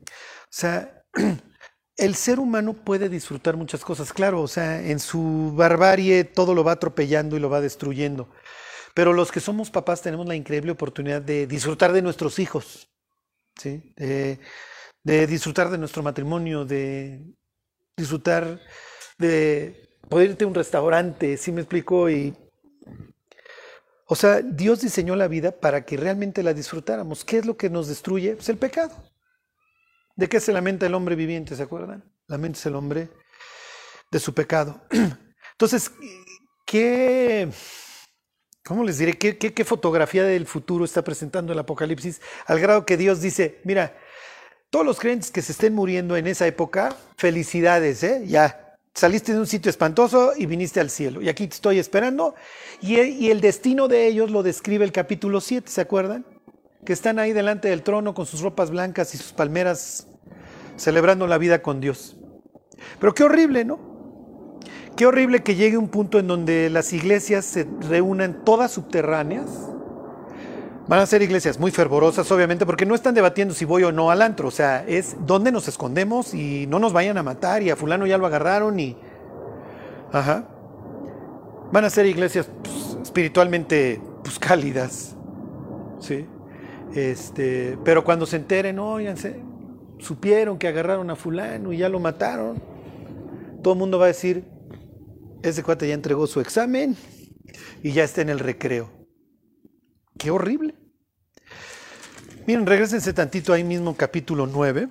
sea, 0.49 1.03
el 1.97 2.15
ser 2.15 2.39
humano 2.39 2.73
puede 2.73 3.09
disfrutar 3.09 3.57
muchas 3.57 3.83
cosas, 3.83 4.13
claro, 4.13 4.41
o 4.41 4.47
sea, 4.47 4.81
en 4.81 4.99
su 4.99 5.51
barbarie 5.55 6.23
todo 6.23 6.53
lo 6.53 6.63
va 6.63 6.73
atropellando 6.73 7.35
y 7.35 7.39
lo 7.39 7.49
va 7.49 7.59
destruyendo. 7.59 8.29
Pero 8.93 9.13
los 9.13 9.31
que 9.31 9.39
somos 9.39 9.69
papás 9.69 10.01
tenemos 10.01 10.27
la 10.27 10.35
increíble 10.35 10.71
oportunidad 10.71 11.21
de 11.21 11.47
disfrutar 11.47 11.91
de 11.93 12.01
nuestros 12.01 12.39
hijos, 12.39 12.89
¿sí? 13.55 13.93
de, 13.95 14.39
disfrutar 15.27 15.69
de 15.69 15.77
nuestro 15.77 16.03
matrimonio, 16.03 16.65
de 16.65 17.21
disfrutar 17.95 18.59
de 19.17 19.89
poder 20.07 20.31
irte 20.31 20.43
a 20.45 20.47
un 20.47 20.55
restaurante, 20.55 21.37
¿sí 21.37 21.51
me 21.51 21.61
explico? 21.61 22.09
Y, 22.09 22.35
o 24.05 24.15
sea, 24.15 24.41
Dios 24.41 24.81
diseñó 24.81 25.15
la 25.15 25.27
vida 25.27 25.51
para 25.51 25.83
que 25.83 25.97
realmente 25.97 26.43
la 26.43 26.53
disfrutáramos. 26.53 27.25
¿Qué 27.25 27.39
es 27.39 27.45
lo 27.45 27.57
que 27.57 27.69
nos 27.69 27.87
destruye? 27.87 28.35
Pues 28.35 28.49
el 28.49 28.57
pecado. 28.57 29.06
¿De 30.17 30.27
qué 30.27 30.39
se 30.39 30.51
lamenta 30.51 30.85
el 30.85 30.95
hombre 30.95 31.15
viviente? 31.15 31.55
¿Se 31.55 31.63
acuerdan? 31.63 32.03
Lamenta 32.27 32.59
el 32.67 32.75
hombre 32.75 33.09
de 34.11 34.19
su 34.19 34.33
pecado. 34.33 34.81
Entonces, 35.53 35.91
¿qué, 36.65 37.49
¿Cómo 38.65 38.83
les 38.83 38.97
diré? 38.97 39.13
¿Qué, 39.13 39.63
fotografía 39.63 40.23
del 40.23 40.45
futuro 40.45 40.83
está 40.83 41.01
presentando 41.01 41.53
el 41.53 41.59
Apocalipsis? 41.59 42.19
Al 42.47 42.59
grado 42.59 42.85
que 42.85 42.97
Dios 42.97 43.21
dice, 43.21 43.61
mira, 43.63 43.95
todos 44.69 44.85
los 44.85 44.99
creyentes 44.99 45.31
que 45.31 45.41
se 45.41 45.53
estén 45.53 45.73
muriendo 45.73 46.17
en 46.17 46.27
esa 46.27 46.47
época, 46.47 46.97
felicidades, 47.15 48.03
¿eh? 48.03 48.23
Ya, 48.25 48.75
saliste 48.93 49.31
de 49.31 49.39
un 49.39 49.47
sitio 49.47 49.69
espantoso 49.69 50.33
y 50.35 50.47
viniste 50.47 50.81
al 50.81 50.89
cielo. 50.89 51.21
Y 51.21 51.29
aquí 51.29 51.47
te 51.47 51.55
estoy 51.55 51.79
esperando. 51.79 52.35
Y, 52.81 52.99
y 52.99 53.31
el 53.31 53.39
destino 53.39 53.87
de 53.87 54.07
ellos 54.07 54.31
lo 54.31 54.43
describe 54.43 54.83
el 54.83 54.91
capítulo 54.91 55.39
7, 55.39 55.71
¿se 55.71 55.79
acuerdan? 55.79 56.25
Que 56.85 56.93
están 56.93 57.19
ahí 57.19 57.33
delante 57.33 57.67
del 57.67 57.83
trono 57.83 58.13
con 58.13 58.25
sus 58.25 58.41
ropas 58.41 58.69
blancas 58.69 59.13
y 59.13 59.17
sus 59.17 59.33
palmeras 59.33 60.07
celebrando 60.77 61.27
la 61.27 61.37
vida 61.37 61.61
con 61.61 61.81
Dios. 61.81 62.17
Pero 62.99 63.13
qué 63.13 63.23
horrible, 63.23 63.65
¿no? 63.65 63.79
Qué 64.95 65.05
horrible 65.05 65.43
que 65.43 65.55
llegue 65.55 65.77
un 65.77 65.89
punto 65.89 66.17
en 66.17 66.27
donde 66.27 66.69
las 66.69 66.91
iglesias 66.93 67.45
se 67.45 67.67
reúnan 67.87 68.43
todas 68.43 68.71
subterráneas. 68.71 69.45
Van 70.87 70.99
a 70.99 71.05
ser 71.05 71.21
iglesias 71.21 71.59
muy 71.59 71.69
fervorosas, 71.69 72.31
obviamente, 72.31 72.65
porque 72.65 72.85
no 72.85 72.95
están 72.95 73.13
debatiendo 73.13 73.53
si 73.53 73.65
voy 73.65 73.83
o 73.83 73.91
no 73.91 74.09
al 74.09 74.21
antro. 74.21 74.47
O 74.47 74.51
sea, 74.51 74.85
es 74.87 75.17
dónde 75.25 75.51
nos 75.51 75.67
escondemos 75.67 76.33
y 76.33 76.65
no 76.67 76.79
nos 76.79 76.93
vayan 76.93 77.17
a 77.17 77.23
matar 77.23 77.61
y 77.61 77.69
a 77.69 77.75
fulano 77.75 78.07
ya 78.07 78.17
lo 78.17 78.25
agarraron 78.25 78.79
y... 78.79 78.97
Ajá. 80.11 80.45
Van 81.71 81.83
a 81.83 81.89
ser 81.89 82.05
iglesias 82.05 82.49
pues, 82.63 82.97
espiritualmente 83.03 84.01
pues, 84.23 84.39
cálidas. 84.39 85.15
¿Sí? 85.99 86.25
Este, 86.97 87.77
pero 87.85 88.03
cuando 88.03 88.25
se 88.25 88.37
enteren, 88.37 88.79
oiganse, 88.79 89.39
supieron 89.99 90.57
que 90.57 90.67
agarraron 90.67 91.11
a 91.11 91.15
fulano 91.15 91.71
y 91.71 91.77
ya 91.77 91.89
lo 91.89 91.99
mataron, 91.99 92.59
todo 93.61 93.75
el 93.75 93.79
mundo 93.79 93.99
va 93.99 94.05
a 94.05 94.07
decir, 94.07 94.45
ese 95.43 95.61
cuate 95.61 95.87
ya 95.87 95.93
entregó 95.93 96.25
su 96.25 96.41
examen 96.41 96.97
y 97.83 97.91
ya 97.91 98.03
está 98.03 98.23
en 98.23 98.29
el 98.29 98.39
recreo. 98.39 98.89
Qué 100.17 100.31
horrible. 100.31 100.73
Miren, 102.47 102.65
regresense 102.65 103.13
tantito 103.13 103.53
ahí 103.53 103.63
mismo, 103.63 103.95
capítulo 103.95 104.47
9. 104.47 104.89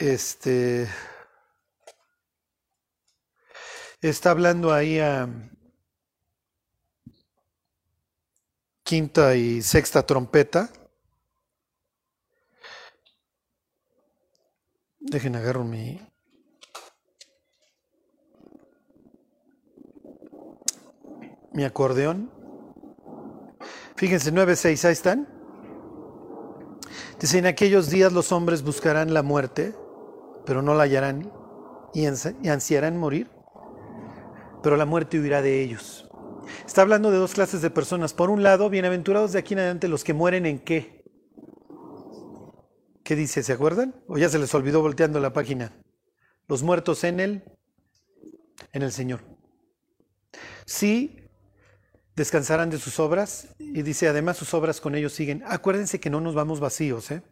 Este 0.00 0.88
está 4.00 4.30
hablando 4.30 4.72
ahí 4.72 4.98
a 4.98 5.28
quinta 8.82 9.36
y 9.36 9.60
sexta 9.60 10.06
trompeta. 10.06 10.70
Dejen 15.00 15.36
agarro 15.36 15.64
mi 15.64 16.00
mi 21.52 21.64
acordeón. 21.64 22.32
Fíjense, 23.96 24.32
9.6, 24.32 24.84
ahí 24.86 24.92
están. 24.92 25.28
Dice, 27.20 27.36
en 27.36 27.44
aquellos 27.44 27.90
días 27.90 28.14
los 28.14 28.32
hombres 28.32 28.62
buscarán 28.62 29.12
la 29.12 29.22
muerte 29.22 29.74
pero 30.50 30.62
no 30.62 30.74
la 30.74 30.82
hallarán 30.82 31.32
y, 31.94 32.06
ansiarán 32.06 32.96
morir, 32.96 33.30
pero 34.64 34.76
la 34.76 34.84
muerte 34.84 35.20
huirá 35.20 35.42
de 35.42 35.62
ellos. 35.62 36.10
Está 36.66 36.82
hablando 36.82 37.12
de 37.12 37.18
dos 37.18 37.34
clases 37.34 37.62
de 37.62 37.70
personas. 37.70 38.14
Por 38.14 38.30
un 38.30 38.42
lado, 38.42 38.68
bienaventurados 38.68 39.30
de 39.30 39.38
aquí 39.38 39.54
en 39.54 39.60
adelante 39.60 39.86
los 39.86 40.02
que 40.02 40.12
mueren 40.12 40.46
en 40.46 40.58
qué. 40.58 41.04
¿Qué 43.04 43.14
dice? 43.14 43.44
¿Se 43.44 43.52
acuerdan? 43.52 43.94
¿O 44.08 44.18
ya 44.18 44.28
se 44.28 44.40
les 44.40 44.52
olvidó 44.52 44.82
volteando 44.82 45.20
la 45.20 45.32
página? 45.32 45.72
Los 46.48 46.64
muertos 46.64 47.04
en 47.04 47.20
él, 47.20 47.44
en 48.72 48.82
el 48.82 48.90
Señor. 48.90 49.20
Sí, 50.66 51.28
descansarán 52.16 52.70
de 52.70 52.78
sus 52.78 52.98
obras 52.98 53.54
y 53.60 53.82
dice, 53.82 54.08
además 54.08 54.36
sus 54.36 54.52
obras 54.52 54.80
con 54.80 54.96
ellos 54.96 55.12
siguen. 55.12 55.44
Acuérdense 55.46 56.00
que 56.00 56.10
no 56.10 56.20
nos 56.20 56.34
vamos 56.34 56.58
vacíos, 56.58 57.08
¿eh? 57.12 57.22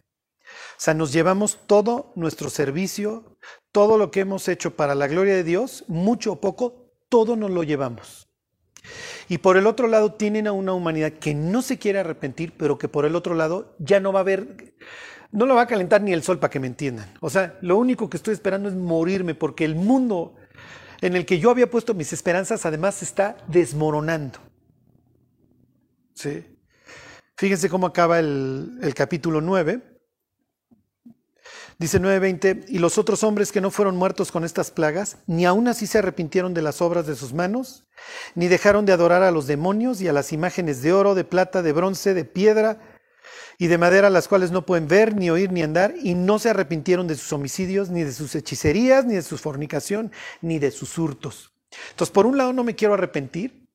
O 0.76 0.80
sea, 0.80 0.94
nos 0.94 1.12
llevamos 1.12 1.58
todo 1.66 2.12
nuestro 2.14 2.50
servicio, 2.50 3.36
todo 3.72 3.98
lo 3.98 4.10
que 4.10 4.20
hemos 4.20 4.48
hecho 4.48 4.76
para 4.76 4.94
la 4.94 5.06
gloria 5.06 5.34
de 5.34 5.44
Dios, 5.44 5.84
mucho 5.88 6.32
o 6.32 6.40
poco, 6.40 6.92
todo 7.08 7.36
nos 7.36 7.50
lo 7.50 7.62
llevamos. 7.62 8.28
Y 9.28 9.38
por 9.38 9.56
el 9.56 9.66
otro 9.66 9.88
lado 9.88 10.14
tienen 10.14 10.46
a 10.46 10.52
una 10.52 10.72
humanidad 10.72 11.12
que 11.12 11.34
no 11.34 11.62
se 11.62 11.78
quiere 11.78 11.98
arrepentir, 11.98 12.54
pero 12.56 12.78
que 12.78 12.88
por 12.88 13.04
el 13.04 13.16
otro 13.16 13.34
lado 13.34 13.74
ya 13.78 14.00
no 14.00 14.12
va 14.12 14.20
a 14.20 14.22
haber, 14.22 14.74
no 15.32 15.46
lo 15.46 15.54
va 15.54 15.62
a 15.62 15.66
calentar 15.66 16.02
ni 16.02 16.12
el 16.12 16.22
sol 16.22 16.38
para 16.38 16.50
que 16.50 16.60
me 16.60 16.66
entiendan. 16.66 17.12
O 17.20 17.28
sea, 17.28 17.58
lo 17.60 17.76
único 17.76 18.08
que 18.08 18.16
estoy 18.16 18.34
esperando 18.34 18.68
es 18.68 18.74
morirme 18.74 19.34
porque 19.34 19.64
el 19.64 19.74
mundo 19.74 20.36
en 21.00 21.14
el 21.14 21.26
que 21.26 21.38
yo 21.38 21.50
había 21.50 21.70
puesto 21.70 21.94
mis 21.94 22.12
esperanzas 22.12 22.64
además 22.66 23.02
está 23.02 23.36
desmoronando. 23.46 24.38
¿Sí? 26.14 26.44
Fíjense 27.36 27.68
cómo 27.68 27.86
acaba 27.86 28.18
el, 28.18 28.78
el 28.82 28.94
capítulo 28.94 29.40
9. 29.40 29.97
Dice 31.78 32.00
9:20, 32.00 32.64
y 32.68 32.80
los 32.80 32.98
otros 32.98 33.22
hombres 33.22 33.52
que 33.52 33.60
no 33.60 33.70
fueron 33.70 33.96
muertos 33.96 34.32
con 34.32 34.44
estas 34.44 34.72
plagas, 34.72 35.18
ni 35.28 35.46
aún 35.46 35.68
así 35.68 35.86
se 35.86 35.98
arrepintieron 35.98 36.52
de 36.52 36.60
las 36.60 36.82
obras 36.82 37.06
de 37.06 37.14
sus 37.14 37.32
manos, 37.32 37.84
ni 38.34 38.48
dejaron 38.48 38.84
de 38.84 38.92
adorar 38.92 39.22
a 39.22 39.30
los 39.30 39.46
demonios 39.46 40.00
y 40.00 40.08
a 40.08 40.12
las 40.12 40.32
imágenes 40.32 40.82
de 40.82 40.92
oro, 40.92 41.14
de 41.14 41.22
plata, 41.22 41.62
de 41.62 41.72
bronce, 41.72 42.14
de 42.14 42.24
piedra 42.24 42.80
y 43.58 43.68
de 43.68 43.78
madera, 43.78 44.10
las 44.10 44.26
cuales 44.26 44.50
no 44.50 44.66
pueden 44.66 44.88
ver, 44.88 45.14
ni 45.14 45.30
oír, 45.30 45.52
ni 45.52 45.62
andar, 45.62 45.94
y 46.02 46.14
no 46.14 46.40
se 46.40 46.50
arrepintieron 46.50 47.06
de 47.06 47.14
sus 47.14 47.32
homicidios, 47.32 47.90
ni 47.90 48.02
de 48.02 48.12
sus 48.12 48.34
hechicerías, 48.34 49.04
ni 49.04 49.14
de 49.14 49.22
su 49.22 49.38
fornicación, 49.38 50.10
ni 50.42 50.58
de 50.58 50.72
sus 50.72 50.98
hurtos. 50.98 51.52
Entonces, 51.90 52.12
por 52.12 52.26
un 52.26 52.38
lado 52.38 52.52
no 52.52 52.64
me 52.64 52.74
quiero 52.74 52.94
arrepentir, 52.94 53.68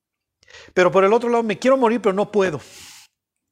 pero 0.74 0.92
por 0.92 1.06
el 1.06 1.14
otro 1.14 1.30
lado 1.30 1.44
me 1.44 1.58
quiero 1.58 1.78
morir, 1.78 2.02
pero 2.02 2.14
no 2.14 2.34
puedo. 2.34 2.60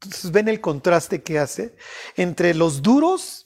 Entonces, 0.01 0.29
ven 0.31 0.49
el 0.49 0.59
contraste 0.59 1.23
que 1.23 1.39
hace 1.39 1.73
entre 2.17 2.53
los 2.53 2.81
duros 2.81 3.40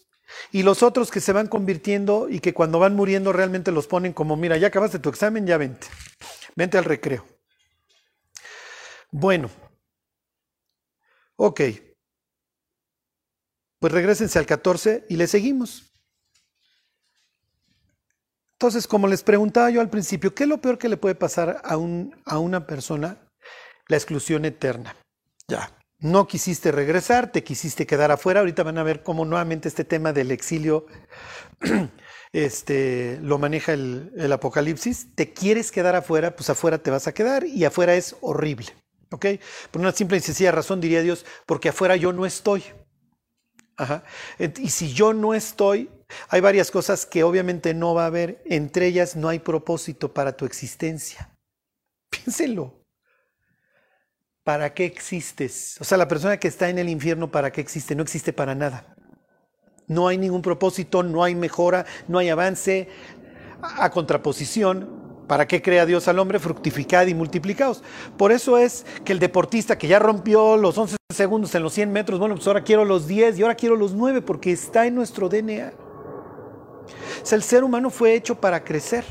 y 0.51 0.63
los 0.63 0.83
otros 0.83 1.11
que 1.11 1.21
se 1.21 1.33
van 1.33 1.47
convirtiendo 1.47 2.27
y 2.29 2.39
que 2.39 2.53
cuando 2.53 2.79
van 2.79 2.95
muriendo 2.95 3.33
realmente 3.33 3.71
los 3.71 3.87
ponen 3.87 4.13
como, 4.13 4.35
mira, 4.35 4.57
ya 4.57 4.67
acabaste 4.67 4.99
tu 4.99 5.09
examen, 5.09 5.45
ya 5.45 5.57
vente. 5.57 5.87
Vente 6.55 6.77
al 6.77 6.85
recreo. 6.85 7.25
Bueno. 9.11 9.49
Ok. 11.35 11.61
Pues 13.79 13.93
regresense 13.93 14.39
al 14.39 14.45
14 14.45 15.05
y 15.09 15.17
le 15.17 15.27
seguimos. 15.27 15.91
Entonces, 18.53 18.87
como 18.87 19.07
les 19.07 19.21
preguntaba 19.21 19.69
yo 19.69 19.81
al 19.81 19.89
principio, 19.89 20.33
¿qué 20.33 20.43
es 20.43 20.49
lo 20.49 20.61
peor 20.61 20.77
que 20.77 20.87
le 20.87 20.97
puede 20.97 21.15
pasar 21.15 21.61
a, 21.63 21.75
un, 21.77 22.15
a 22.25 22.39
una 22.39 22.65
persona? 22.65 23.29
La 23.87 23.97
exclusión 23.97 24.45
eterna. 24.45 24.95
Ya. 25.47 25.77
No 26.05 26.27
quisiste 26.27 26.71
regresar, 26.71 27.31
te 27.31 27.43
quisiste 27.43 27.87
quedar 27.87 28.11
afuera. 28.11 28.41
Ahorita 28.41 28.61
van 28.61 28.77
a 28.77 28.83
ver 28.83 29.01
cómo 29.01 29.25
nuevamente 29.25 29.67
este 29.67 29.83
tema 29.83 30.13
del 30.13 30.29
exilio 30.29 30.85
este, 32.31 33.17
lo 33.23 33.39
maneja 33.39 33.73
el, 33.73 34.11
el, 34.15 34.31
Apocalipsis. 34.31 35.07
Te 35.15 35.33
quieres 35.33 35.71
quedar 35.71 35.95
afuera, 35.95 36.35
pues 36.35 36.51
afuera 36.51 36.77
te 36.77 36.91
vas 36.91 37.07
a 37.07 37.13
quedar 37.15 37.47
y 37.47 37.65
afuera 37.65 37.95
es 37.95 38.17
horrible. 38.21 38.67
¿Ok? 39.09 39.25
Por 39.71 39.81
una 39.81 39.93
simple 39.93 40.17
y 40.17 40.19
sencilla 40.19 40.51
razón 40.51 40.79
diría 40.79 41.01
Dios, 41.01 41.25
porque 41.47 41.69
afuera 41.69 41.95
yo 41.95 42.13
no 42.13 42.27
estoy. 42.27 42.63
Ajá. 43.75 44.03
Y 44.37 44.69
si 44.69 44.93
yo 44.93 45.11
no 45.11 45.33
estoy, 45.33 45.89
hay 46.29 46.39
varias 46.39 46.69
cosas 46.69 47.07
que 47.07 47.23
obviamente 47.23 47.73
no 47.73 47.95
va 47.95 48.03
a 48.03 48.07
haber. 48.07 48.43
Entre 48.45 48.85
ellas 48.85 49.15
no 49.15 49.27
hay 49.27 49.39
propósito 49.39 50.13
para 50.13 50.37
tu 50.37 50.45
existencia. 50.45 51.35
Piénsenlo. 52.11 52.84
¿Para 54.45 54.75
qué 54.75 54.85
existes? 54.85 55.75
O 55.81 55.83
sea, 55.83 55.97
la 55.97 56.07
persona 56.07 56.37
que 56.37 56.47
está 56.47 56.69
en 56.69 56.77
el 56.77 56.87
infierno, 56.87 57.29
¿para 57.31 57.51
qué 57.51 57.59
existe? 57.59 57.95
No 57.95 58.03
existe 58.03 58.31
para 58.31 58.53
nada. 58.53 58.95
No 59.87 60.07
hay 60.07 60.19
ningún 60.19 60.43
propósito, 60.43 61.01
no 61.01 61.23
hay 61.23 61.33
mejora, 61.35 61.85
no 62.07 62.19
hay 62.19 62.29
avance. 62.29 62.87
A, 63.61 63.89
contraposición, 63.89 65.23
¿para 65.27 65.47
qué 65.47 65.63
crea 65.63 65.87
Dios 65.87 66.07
al 66.07 66.19
hombre? 66.19 66.37
Fructificad 66.37 67.07
y 67.07 67.15
multiplicados. 67.15 67.83
Por 68.17 68.31
eso 68.31 68.59
es 68.59 68.85
que 69.03 69.13
el 69.13 69.19
deportista 69.19 69.79
que 69.79 69.87
ya 69.87 69.97
rompió 69.97 70.57
los 70.57 70.77
11 70.77 70.95
segundos 71.11 71.55
en 71.55 71.63
los 71.63 71.73
100 71.73 71.91
metros, 71.91 72.19
bueno, 72.19 72.35
pues 72.35 72.45
ahora 72.45 72.63
quiero 72.63 72.85
los 72.85 73.07
10 73.07 73.39
y 73.39 73.41
ahora 73.41 73.55
quiero 73.55 73.75
los 73.75 73.93
9 73.93 74.21
porque 74.21 74.51
está 74.51 74.85
en 74.85 74.93
nuestro 74.93 75.27
DNA. 75.27 75.73
O 77.23 77.25
sea, 77.25 77.35
el 77.35 77.43
ser 77.43 77.63
humano 77.63 77.89
fue 77.89 78.13
hecho 78.13 78.39
para 78.39 78.63
crecer, 78.63 79.05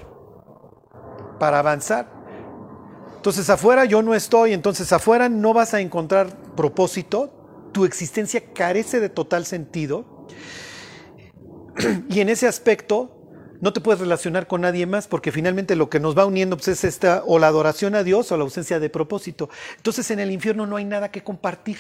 para 1.40 1.59
avanzar. 1.59 2.13
Entonces 3.25 3.49
afuera 3.49 3.87
yo 3.87 4.03
no 4.03 4.15
estoy, 4.15 4.53
entonces 4.53 4.93
afuera 4.93 5.31
no 5.31 5.55
vas 5.55 5.73
a 5.73 5.81
encontrar 5.81 6.37
propósito, 6.55 7.71
tu 7.73 7.87
existencia 7.87 8.53
carece 8.53 9.01
de 9.01 9.09
total 9.09 9.47
sentido 9.47 10.27
y 12.11 12.21
en 12.21 12.29
ese 12.29 12.47
aspecto 12.47 13.17
no 13.63 13.73
te 13.73 13.81
puedes 13.81 13.99
relacionar 14.03 14.47
con 14.47 14.61
nadie 14.61 14.85
más 14.85 15.09
porque 15.09 15.33
finalmente 15.33 15.75
lo 15.75 15.89
que 15.89 16.01
nos 16.01 16.19
va 16.19 16.27
uniendo 16.27 16.59
pues, 16.59 16.69
es 16.69 16.85
esta 16.85 17.23
o 17.25 17.39
la 17.39 17.47
adoración 17.47 17.95
a 17.95 18.03
Dios 18.03 18.31
o 18.31 18.37
la 18.37 18.45
ausencia 18.45 18.79
de 18.79 18.91
propósito. 18.91 19.49
Entonces 19.79 20.11
en 20.11 20.21
el 20.21 20.31
infierno 20.31 20.67
no 20.67 20.77
hay 20.77 20.85
nada 20.85 21.11
que 21.11 21.25
compartir. 21.25 21.79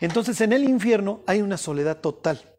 Entonces 0.00 0.40
en 0.40 0.54
el 0.54 0.64
infierno 0.64 1.22
hay 1.26 1.42
una 1.42 1.58
soledad 1.58 1.98
total. 1.98 2.49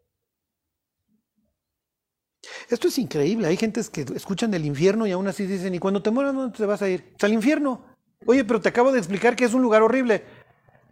Esto 2.72 2.88
es 2.88 2.96
increíble. 2.96 3.48
Hay 3.48 3.58
gentes 3.58 3.90
que 3.90 4.00
escuchan 4.16 4.50
del 4.50 4.64
infierno 4.64 5.06
y 5.06 5.12
aún 5.12 5.28
así 5.28 5.44
dicen, 5.44 5.74
¿y 5.74 5.78
cuando 5.78 6.02
te 6.02 6.10
mueras 6.10 6.34
dónde 6.34 6.56
te 6.56 6.64
vas 6.64 6.80
a 6.80 6.88
ir? 6.88 7.14
Al 7.20 7.34
infierno. 7.34 7.84
Oye, 8.24 8.46
pero 8.46 8.62
te 8.62 8.70
acabo 8.70 8.92
de 8.92 8.98
explicar 8.98 9.36
que 9.36 9.44
es 9.44 9.52
un 9.52 9.60
lugar 9.60 9.82
horrible. 9.82 10.24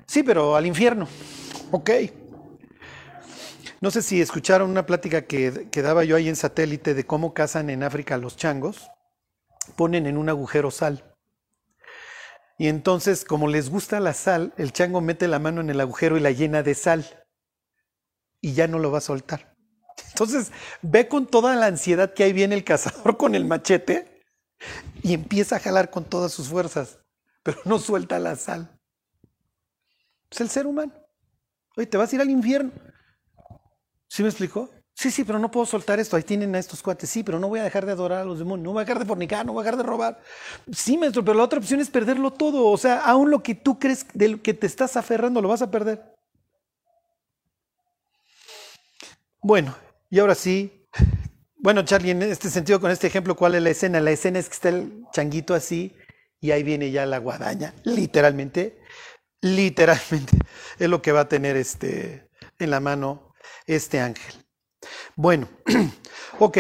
Sí, 0.05 0.23
pero 0.23 0.57
al 0.57 0.67
infierno. 0.67 1.09
Ok. 1.71 1.91
No 3.81 3.91
sé 3.91 4.03
si 4.03 4.21
escucharon 4.21 4.69
una 4.69 4.85
plática 4.85 5.23
que, 5.23 5.69
que 5.73 5.81
daba 5.81 6.05
yo 6.05 6.17
ahí 6.17 6.29
en 6.29 6.37
satélite 6.37 6.93
de 6.93 7.07
cómo 7.07 7.33
cazan 7.33 7.71
en 7.71 7.83
África 7.83 8.19
los 8.19 8.37
changos. 8.37 8.91
Ponen 9.75 10.07
en 10.07 10.19
un 10.19 10.29
agujero 10.29 10.71
sal. 10.71 11.17
Y 12.59 12.69
entonces, 12.69 13.25
como 13.25 13.49
les 13.49 13.71
gusta 13.71 14.01
la 14.01 14.13
sal, 14.13 14.53
el 14.59 14.75
chango 14.75 15.01
mete 15.01 15.29
la 15.29 15.39
mano 15.39 15.63
en 15.63 15.71
el 15.71 15.81
agujero 15.81 16.19
y 16.19 16.21
la 16.21 16.31
llena 16.31 16.63
de 16.63 16.75
sal. 16.75 17.25
Y 18.43 18.53
ya 18.53 18.69
no 18.69 18.79
lo 18.79 18.91
va 18.91 18.99
a 18.99 19.01
soltar. 19.01 19.50
Entonces 20.09 20.53
ve 20.83 21.09
con 21.09 21.27
toda 21.27 21.55
la 21.57 21.67
ansiedad 21.67 22.13
que 22.13 22.25
ahí 22.25 22.33
viene 22.33 22.55
el 22.55 22.65
cazador 22.65 23.17
con 23.17 23.35
el 23.35 23.45
machete 23.45 24.23
y 25.03 25.15
empieza 25.15 25.57
a 25.57 25.61
jalar 25.61 25.91
con 25.91 26.05
todas 26.05 26.33
sus 26.33 26.49
fuerzas, 26.49 26.99
pero 27.43 27.59
no 27.65 27.79
suelta 27.79 28.19
la 28.19 28.37
sal. 28.37 28.79
Es 30.31 30.41
el 30.41 30.49
ser 30.49 30.67
humano. 30.67 30.93
Oye, 31.77 31.87
te 31.87 31.97
vas 31.97 32.13
a 32.13 32.17
ir 32.17 32.21
al 32.23 32.31
infierno. 32.31 32.73
¿Sí 34.09 34.23
me 34.23 34.29
explicó? 34.29 34.71
Sí, 34.95 35.11
sí, 35.11 35.25
pero 35.25 35.39
no 35.39 35.51
puedo 35.51 35.65
soltar 35.65 35.99
esto. 35.99 36.17
Ahí 36.17 36.23
tienen 36.23 36.55
a 36.55 36.59
estos 36.59 36.83
cuates. 36.83 37.09
Sí, 37.09 37.23
pero 37.23 37.39
no 37.39 37.49
voy 37.49 37.61
a 37.61 37.65
dejar 37.65 37.87
de 37.87 37.93
adorar 37.93 38.19
a 38.21 38.25
los 38.25 38.39
demonios. 38.39 38.65
No 38.65 38.73
voy 38.73 38.83
a 38.83 38.85
dejar 38.85 38.99
de 38.99 39.07
fornicar, 39.07 39.47
no 39.47 39.55
voy 39.55 39.63
a 39.63 39.65
dejar 39.65 39.79
de 39.79 39.85
robar. 39.85 40.21
Sí, 40.71 40.99
maestro, 40.99 41.25
pero 41.25 41.39
la 41.39 41.45
otra 41.45 41.59
opción 41.59 41.81
es 41.81 41.89
perderlo 41.89 42.31
todo. 42.33 42.67
O 42.67 42.77
sea, 42.77 42.99
aún 43.05 43.31
lo 43.31 43.43
que 43.43 43.55
tú 43.55 43.79
crees 43.79 44.07
de 44.13 44.29
lo 44.29 44.43
que 44.43 44.53
te 44.53 44.67
estás 44.67 44.97
aferrando 44.99 45.41
lo 45.41 45.49
vas 45.49 45.63
a 45.63 45.71
perder. 45.71 46.15
Bueno, 49.43 49.75
y 50.11 50.19
ahora 50.19 50.35
sí. 50.35 50.89
Bueno, 51.63 51.83
Charlie, 51.85 52.11
en 52.11 52.23
este 52.23 52.51
sentido, 52.51 52.81
con 52.81 52.91
este 52.91 53.07
ejemplo, 53.07 53.37
¿cuál 53.37 53.55
es 53.55 53.63
la 53.63 53.71
escena? 53.71 54.01
La 54.01 54.11
escena 54.11 54.39
es 54.39 54.49
que 54.49 54.55
está 54.55 54.69
el 54.71 55.05
changuito 55.13 55.55
así 55.55 55.95
y 56.41 56.51
ahí 56.53 56.63
viene 56.63 56.91
ya 56.91 57.07
la 57.07 57.19
guadaña, 57.19 57.75
literalmente. 57.85 58.81
Literalmente 59.43 60.37
es 60.79 60.89
lo 60.89 61.01
que 61.01 61.13
va 61.13 61.21
a 61.21 61.29
tener 61.29 61.57
este, 61.57 62.29
en 62.59 62.71
la 62.71 62.81
mano 62.81 63.33
este 63.67 64.01
ángel. 64.01 64.35
Bueno, 65.17 65.49
ok. 66.39 66.59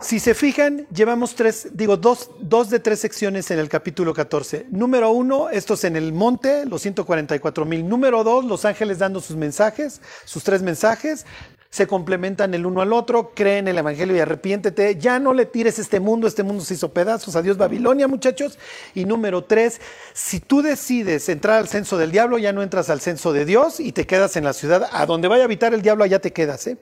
Si 0.00 0.18
se 0.18 0.34
fijan, 0.34 0.88
llevamos 0.92 1.36
tres, 1.36 1.68
digo, 1.74 1.96
dos, 1.96 2.30
dos, 2.40 2.70
de 2.70 2.80
tres 2.80 2.98
secciones 2.98 3.48
en 3.52 3.60
el 3.60 3.68
capítulo 3.68 4.12
14. 4.12 4.66
Número 4.70 5.12
uno, 5.12 5.48
estos 5.48 5.84
en 5.84 5.94
el 5.94 6.12
monte, 6.12 6.66
los 6.66 6.82
144 6.82 7.64
mil. 7.64 7.88
Número 7.88 8.24
dos, 8.24 8.44
los 8.44 8.64
ángeles 8.64 8.98
dando 8.98 9.20
sus 9.20 9.36
mensajes, 9.36 10.00
sus 10.24 10.42
tres 10.42 10.60
mensajes. 10.60 11.24
Se 11.72 11.86
complementan 11.86 12.52
el 12.52 12.66
uno 12.66 12.82
al 12.82 12.92
otro, 12.92 13.32
creen 13.34 13.66
el 13.66 13.78
Evangelio 13.78 14.14
y 14.14 14.20
arrepiéntete. 14.20 14.98
Ya 14.98 15.18
no 15.18 15.32
le 15.32 15.46
tires 15.46 15.78
este 15.78 16.00
mundo, 16.00 16.28
este 16.28 16.42
mundo 16.42 16.62
se 16.62 16.74
hizo 16.74 16.92
pedazos. 16.92 17.34
Adiós 17.34 17.56
Babilonia, 17.56 18.06
muchachos. 18.06 18.58
Y 18.94 19.06
número 19.06 19.44
tres, 19.44 19.80
si 20.12 20.38
tú 20.38 20.60
decides 20.60 21.30
entrar 21.30 21.56
al 21.56 21.68
censo 21.68 21.96
del 21.96 22.12
diablo, 22.12 22.36
ya 22.36 22.52
no 22.52 22.62
entras 22.62 22.90
al 22.90 23.00
censo 23.00 23.32
de 23.32 23.46
Dios 23.46 23.80
y 23.80 23.92
te 23.92 24.06
quedas 24.06 24.36
en 24.36 24.44
la 24.44 24.52
ciudad. 24.52 24.86
A 24.92 25.06
donde 25.06 25.28
vaya 25.28 25.44
a 25.44 25.46
habitar 25.46 25.72
el 25.72 25.80
diablo, 25.80 26.04
allá 26.04 26.20
te 26.20 26.34
quedas, 26.34 26.66
¿eh? 26.66 26.76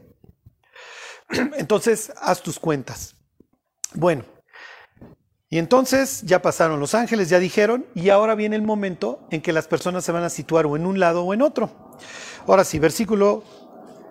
Entonces, 1.56 2.12
haz 2.20 2.42
tus 2.42 2.58
cuentas. 2.58 3.14
Bueno, 3.94 4.24
y 5.48 5.58
entonces 5.58 6.22
ya 6.22 6.42
pasaron 6.42 6.78
los 6.78 6.94
ángeles, 6.94 7.28
ya 7.28 7.40
dijeron, 7.40 7.86
y 7.94 8.10
ahora 8.10 8.36
viene 8.36 8.54
el 8.54 8.62
momento 8.62 9.26
en 9.30 9.40
que 9.40 9.52
las 9.52 9.66
personas 9.66 10.04
se 10.04 10.12
van 10.12 10.22
a 10.22 10.30
situar 10.30 10.66
o 10.66 10.76
en 10.76 10.86
un 10.86 11.00
lado 11.00 11.24
o 11.24 11.34
en 11.34 11.42
otro. 11.42 11.70
Ahora 12.46 12.64
sí, 12.64 12.78
versículo 12.78 13.42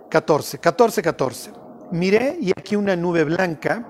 14, 0.09 0.59
14, 0.59 1.01
14. 1.01 1.51
Miré 1.91 2.37
y 2.41 2.51
aquí 2.51 2.75
una 2.75 2.95
nube 2.95 3.23
blanca, 3.23 3.85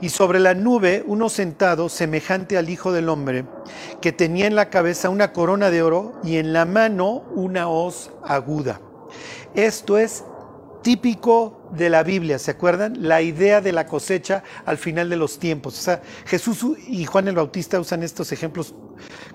y 0.00 0.08
sobre 0.08 0.38
la 0.38 0.54
nube 0.54 1.04
uno 1.06 1.28
sentado 1.28 1.88
semejante 1.88 2.58
al 2.58 2.70
Hijo 2.70 2.92
del 2.92 3.08
Hombre, 3.08 3.44
que 4.00 4.12
tenía 4.12 4.46
en 4.46 4.56
la 4.56 4.70
cabeza 4.70 5.10
una 5.10 5.32
corona 5.32 5.70
de 5.70 5.82
oro 5.82 6.20
y 6.24 6.36
en 6.36 6.52
la 6.52 6.64
mano 6.64 7.24
una 7.34 7.68
hoz 7.68 8.10
aguda. 8.24 8.80
Esto 9.54 9.98
es 9.98 10.24
típico 10.82 11.68
de 11.72 11.90
la 11.90 12.02
Biblia, 12.02 12.38
¿se 12.38 12.52
acuerdan? 12.52 13.08
La 13.08 13.20
idea 13.20 13.60
de 13.60 13.72
la 13.72 13.86
cosecha 13.86 14.42
al 14.64 14.78
final 14.78 15.10
de 15.10 15.16
los 15.16 15.38
tiempos. 15.38 15.78
O 15.78 15.82
sea, 15.82 16.02
Jesús 16.26 16.64
y 16.86 17.04
Juan 17.04 17.28
el 17.28 17.34
Bautista 17.34 17.80
usan 17.80 18.02
estos 18.02 18.32
ejemplos 18.32 18.74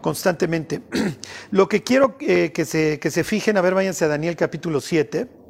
constantemente. 0.02 0.82
Lo 1.52 1.68
que 1.68 1.84
quiero 1.84 2.16
eh, 2.22 2.52
que, 2.54 2.66
se, 2.66 3.00
que 3.00 3.12
se 3.12 3.24
fijen, 3.24 3.58
a 3.58 3.62
ver, 3.62 3.74
váyanse 3.74 4.06
a 4.06 4.08
Daniel 4.08 4.36
capítulo 4.36 4.82
7. 4.82 5.43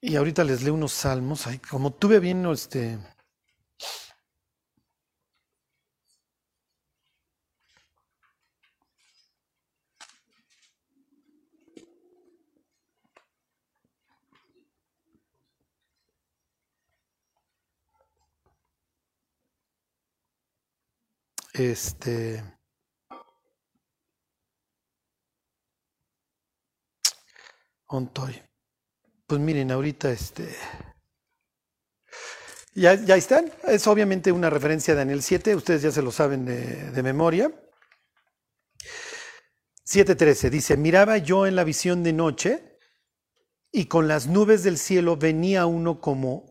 Y 0.00 0.16
ahorita 0.16 0.44
les 0.44 0.62
leo 0.62 0.74
unos 0.74 0.92
salmos. 0.92 1.46
como 1.58 1.92
tuve 1.92 2.20
bien 2.20 2.44
este. 2.46 2.98
Este. 21.52 22.42
Pues 29.28 29.42
miren, 29.42 29.70
ahorita 29.70 30.10
este... 30.10 30.48
Ya, 32.74 32.94
ya 32.94 33.14
están. 33.14 33.52
Es 33.64 33.86
obviamente 33.86 34.32
una 34.32 34.48
referencia 34.48 34.94
a 34.94 34.96
Daniel 34.96 35.22
7, 35.22 35.54
ustedes 35.54 35.82
ya 35.82 35.90
se 35.90 36.00
lo 36.00 36.10
saben 36.10 36.46
de, 36.46 36.90
de 36.92 37.02
memoria. 37.02 37.52
7.13 39.84 40.48
dice, 40.48 40.78
miraba 40.78 41.18
yo 41.18 41.46
en 41.46 41.56
la 41.56 41.64
visión 41.64 42.02
de 42.02 42.14
noche 42.14 42.78
y 43.70 43.84
con 43.84 44.08
las 44.08 44.28
nubes 44.28 44.62
del 44.62 44.78
cielo 44.78 45.18
venía 45.18 45.66
uno 45.66 46.00
como 46.00 46.46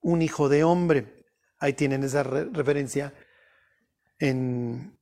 un 0.00 0.20
hijo 0.20 0.48
de 0.48 0.64
hombre. 0.64 1.24
Ahí 1.60 1.74
tienen 1.74 2.02
esa 2.02 2.24
referencia 2.24 3.14
en, 4.18 4.97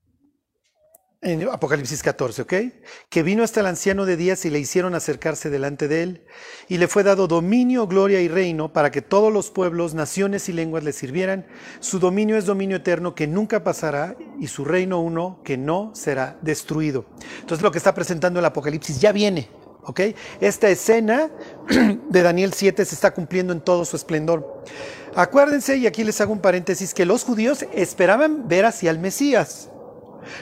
en 1.22 1.48
Apocalipsis 1.48 2.02
14, 2.02 2.42
¿ok? 2.42 2.54
Que 3.08 3.22
vino 3.22 3.42
hasta 3.42 3.60
el 3.60 3.66
anciano 3.66 4.04
de 4.04 4.16
días 4.16 4.44
y 4.44 4.50
le 4.50 4.58
hicieron 4.58 4.94
acercarse 4.94 5.50
delante 5.50 5.88
de 5.88 6.02
él, 6.02 6.24
y 6.68 6.78
le 6.78 6.88
fue 6.88 7.02
dado 7.02 7.26
dominio, 7.26 7.86
gloria 7.86 8.20
y 8.20 8.28
reino 8.28 8.72
para 8.72 8.90
que 8.90 9.02
todos 9.02 9.32
los 9.32 9.50
pueblos, 9.50 9.94
naciones 9.94 10.48
y 10.48 10.52
lenguas 10.52 10.84
le 10.84 10.92
sirvieran. 10.92 11.46
Su 11.80 11.98
dominio 11.98 12.36
es 12.36 12.44
dominio 12.44 12.76
eterno 12.76 13.14
que 13.14 13.26
nunca 13.26 13.64
pasará, 13.64 14.16
y 14.38 14.48
su 14.48 14.64
reino 14.64 15.00
uno 15.00 15.40
que 15.42 15.56
no 15.56 15.92
será 15.94 16.38
destruido. 16.42 17.06
Entonces 17.40 17.62
lo 17.62 17.72
que 17.72 17.78
está 17.78 17.94
presentando 17.94 18.38
el 18.38 18.46
Apocalipsis 18.46 19.00
ya 19.00 19.12
viene, 19.12 19.48
¿ok? 19.84 20.00
Esta 20.40 20.68
escena 20.68 21.30
de 22.08 22.22
Daniel 22.22 22.52
7 22.52 22.84
se 22.84 22.94
está 22.94 23.14
cumpliendo 23.14 23.52
en 23.52 23.62
todo 23.62 23.84
su 23.84 23.96
esplendor. 23.96 24.64
Acuérdense, 25.14 25.78
y 25.78 25.86
aquí 25.86 26.04
les 26.04 26.20
hago 26.20 26.32
un 26.32 26.40
paréntesis, 26.40 26.92
que 26.92 27.06
los 27.06 27.24
judíos 27.24 27.64
esperaban 27.72 28.48
ver 28.48 28.66
hacia 28.66 28.90
el 28.90 28.98
Mesías. 28.98 29.70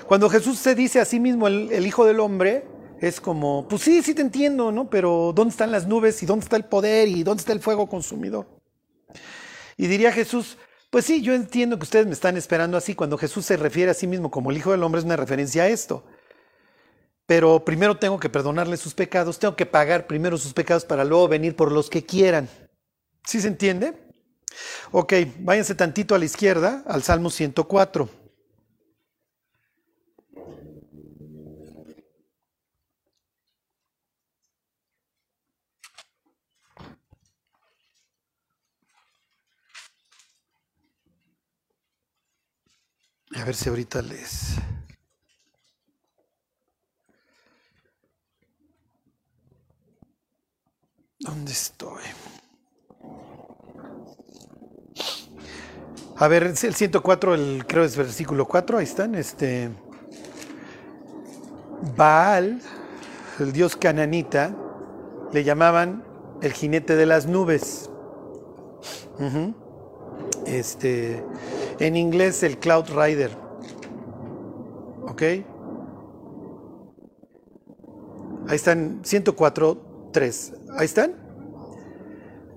Cuando 0.06 0.28
Jesús 0.28 0.58
se 0.58 0.74
dice 0.74 1.00
a 1.00 1.04
sí 1.04 1.20
mismo 1.20 1.48
el, 1.48 1.86
Hijo 1.86 2.04
del 2.04 2.20
Hombre, 2.20 2.64
es 3.00 3.20
como, 3.20 3.66
pues 3.68 3.82
sí, 3.82 4.02
sí 4.02 4.14
te 4.14 4.22
entiendo, 4.22 4.72
¿no? 4.72 4.88
Pero 4.88 5.32
¿dónde 5.34 5.52
están 5.52 5.70
las 5.70 5.86
nubes 5.86 6.22
y 6.22 6.26
dónde 6.26 6.44
está 6.44 6.56
el 6.56 6.64
poder 6.64 7.08
y 7.08 7.22
dónde 7.22 7.40
está 7.40 7.52
el 7.52 7.60
fuego 7.60 7.88
consumidor? 7.88 8.46
Y 9.76 9.86
diría 9.86 10.12
Jesús, 10.12 10.56
pues 10.90 11.04
sí, 11.04 11.22
yo 11.22 11.34
entiendo 11.34 11.76
que 11.78 11.82
ustedes 11.82 12.06
me 12.06 12.12
están 12.12 12.36
esperando 12.36 12.76
así. 12.76 12.94
Cuando 12.94 13.18
Jesús 13.18 13.44
se 13.44 13.56
refiere 13.56 13.90
a 13.90 13.94
sí 13.94 14.06
mismo 14.06 14.30
como 14.30 14.50
el 14.50 14.56
Hijo 14.56 14.70
del 14.70 14.82
Hombre 14.82 15.00
es 15.00 15.04
una 15.04 15.16
referencia 15.16 15.64
a 15.64 15.68
esto. 15.68 16.04
Pero 17.26 17.64
primero 17.64 17.96
tengo 17.96 18.20
que 18.20 18.28
perdonarle 18.28 18.76
sus 18.76 18.94
pecados, 18.94 19.38
tengo 19.38 19.56
que 19.56 19.66
pagar 19.66 20.06
primero 20.06 20.36
sus 20.36 20.52
pecados 20.52 20.84
para 20.84 21.04
luego 21.04 21.26
venir 21.26 21.56
por 21.56 21.72
los 21.72 21.88
que 21.88 22.04
quieran. 22.04 22.48
¿Sí 23.24 23.40
se 23.40 23.48
entiende? 23.48 23.94
Ok, 24.92 25.14
váyanse 25.40 25.74
tantito 25.74 26.14
a 26.14 26.18
la 26.18 26.26
izquierda, 26.26 26.84
al 26.86 27.02
Salmo 27.02 27.30
104. 27.30 28.23
A 43.36 43.44
ver 43.44 43.54
si 43.54 43.68
ahorita 43.68 44.00
les... 44.02 44.56
¿Dónde 51.18 51.52
estoy? 51.52 52.02
A 56.16 56.28
ver, 56.28 56.44
el 56.44 56.56
104, 56.56 57.34
el, 57.34 57.66
creo 57.66 57.82
es 57.82 57.96
versículo 57.96 58.46
4, 58.46 58.78
ahí 58.78 58.84
están. 58.84 59.14
Este, 59.14 59.70
Baal, 61.96 62.60
el 63.40 63.52
dios 63.52 63.76
cananita, 63.76 64.54
le 65.32 65.42
llamaban 65.42 66.04
el 66.40 66.52
jinete 66.52 66.94
de 66.94 67.06
las 67.06 67.26
nubes. 67.26 67.90
Este, 70.46 71.24
en 71.78 71.96
inglés 71.96 72.42
el 72.42 72.58
Cloud 72.58 72.86
Rider. 72.88 73.30
¿Ok? 75.02 75.22
Ahí 78.46 78.56
están 78.56 79.00
104, 79.04 80.10
3. 80.12 80.52
Ahí 80.78 80.84
están. 80.84 81.14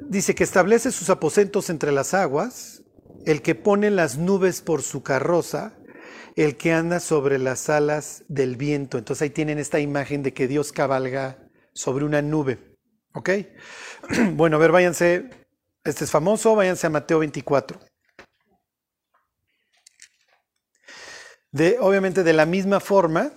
Dice 0.01 0.35
que 0.35 0.43
establece 0.43 0.91
sus 0.91 1.09
aposentos 1.09 1.69
entre 1.69 1.91
las 1.91 2.13
aguas, 2.13 2.83
el 3.25 3.41
que 3.41 3.55
pone 3.55 3.91
las 3.91 4.17
nubes 4.17 4.61
por 4.61 4.81
su 4.81 5.03
carroza, 5.03 5.73
el 6.35 6.55
que 6.55 6.71
anda 6.71 6.99
sobre 6.99 7.39
las 7.39 7.69
alas 7.69 8.23
del 8.27 8.55
viento. 8.55 8.97
Entonces 8.97 9.23
ahí 9.23 9.29
tienen 9.29 9.59
esta 9.59 9.79
imagen 9.79 10.23
de 10.23 10.33
que 10.33 10.47
Dios 10.47 10.71
cabalga 10.71 11.49
sobre 11.73 12.05
una 12.05 12.21
nube. 12.21 12.75
¿Ok? 13.13 13.29
Bueno, 14.33 14.57
a 14.57 14.59
ver, 14.59 14.71
váyanse. 14.71 15.29
Este 15.83 16.03
es 16.03 16.11
famoso, 16.11 16.55
váyanse 16.55 16.87
a 16.87 16.89
Mateo 16.89 17.19
24. 17.19 17.79
Obviamente 21.79 22.23
de 22.23 22.33
la 22.33 22.45
misma 22.45 22.79
forma, 22.79 23.31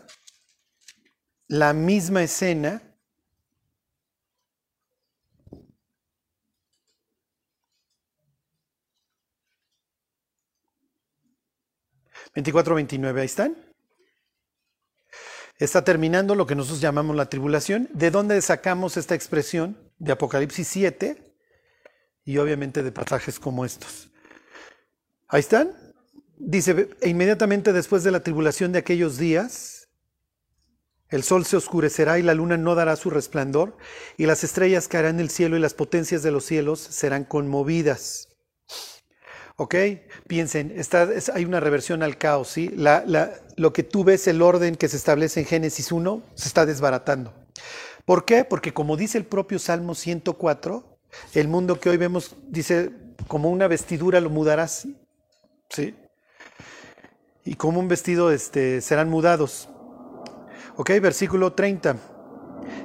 la 1.48 1.72
misma 1.72 2.22
escena. 2.22 2.82
Veinticuatro, 12.34 12.74
veintinueve, 12.74 13.20
ahí 13.22 13.26
están. 13.26 13.56
Está 15.58 15.84
terminando 15.84 16.34
lo 16.34 16.46
que 16.46 16.54
nosotros 16.54 16.80
llamamos 16.80 17.16
la 17.16 17.28
tribulación. 17.28 17.88
¿De 17.92 18.10
dónde 18.10 18.40
sacamos 18.40 18.96
esta 18.96 19.14
expresión? 19.14 19.76
De 19.98 20.12
Apocalipsis 20.12 20.66
7 20.68 21.34
y 22.24 22.38
obviamente 22.38 22.82
de 22.82 22.92
pasajes 22.92 23.38
como 23.38 23.64
estos. 23.64 24.08
Ahí 25.28 25.40
están. 25.40 25.89
Dice, 26.42 26.88
e 27.02 27.08
inmediatamente 27.10 27.72
después 27.74 28.02
de 28.02 28.10
la 28.10 28.20
tribulación 28.20 28.72
de 28.72 28.78
aquellos 28.78 29.18
días, 29.18 29.88
el 31.10 31.22
sol 31.22 31.44
se 31.44 31.58
oscurecerá 31.58 32.18
y 32.18 32.22
la 32.22 32.32
luna 32.32 32.56
no 32.56 32.74
dará 32.74 32.96
su 32.96 33.10
resplandor, 33.10 33.76
y 34.16 34.24
las 34.24 34.42
estrellas 34.42 34.88
caerán 34.88 35.18
del 35.18 35.28
cielo 35.28 35.56
y 35.56 35.60
las 35.60 35.74
potencias 35.74 36.22
de 36.22 36.30
los 36.30 36.44
cielos 36.44 36.80
serán 36.80 37.24
conmovidas. 37.24 38.28
¿Ok? 39.56 39.74
Piensen, 40.26 40.74
hay 41.34 41.44
una 41.44 41.60
reversión 41.60 42.02
al 42.02 42.16
caos, 42.16 42.48
¿sí? 42.48 42.74
lo 43.56 43.72
que 43.74 43.82
tú 43.82 44.04
ves, 44.04 44.26
el 44.26 44.40
orden 44.40 44.76
que 44.76 44.88
se 44.88 44.96
establece 44.96 45.40
en 45.40 45.46
Génesis 45.46 45.92
1, 45.92 46.22
se 46.34 46.48
está 46.48 46.64
desbaratando. 46.64 47.34
¿Por 48.06 48.24
qué? 48.24 48.44
Porque 48.44 48.72
como 48.72 48.96
dice 48.96 49.18
el 49.18 49.26
propio 49.26 49.58
Salmo 49.58 49.94
104, 49.94 50.98
el 51.34 51.48
mundo 51.48 51.78
que 51.78 51.90
hoy 51.90 51.98
vemos, 51.98 52.34
dice, 52.48 52.92
como 53.28 53.50
una 53.50 53.68
vestidura 53.68 54.20
lo 54.20 54.30
mudarás, 54.30 54.88
¿sí? 55.68 55.94
Y 57.50 57.56
como 57.56 57.80
un 57.80 57.88
vestido 57.88 58.30
este, 58.30 58.80
serán 58.80 59.10
mudados. 59.10 59.68
Ok, 60.76 60.90
versículo 61.02 61.52
30. 61.52 61.96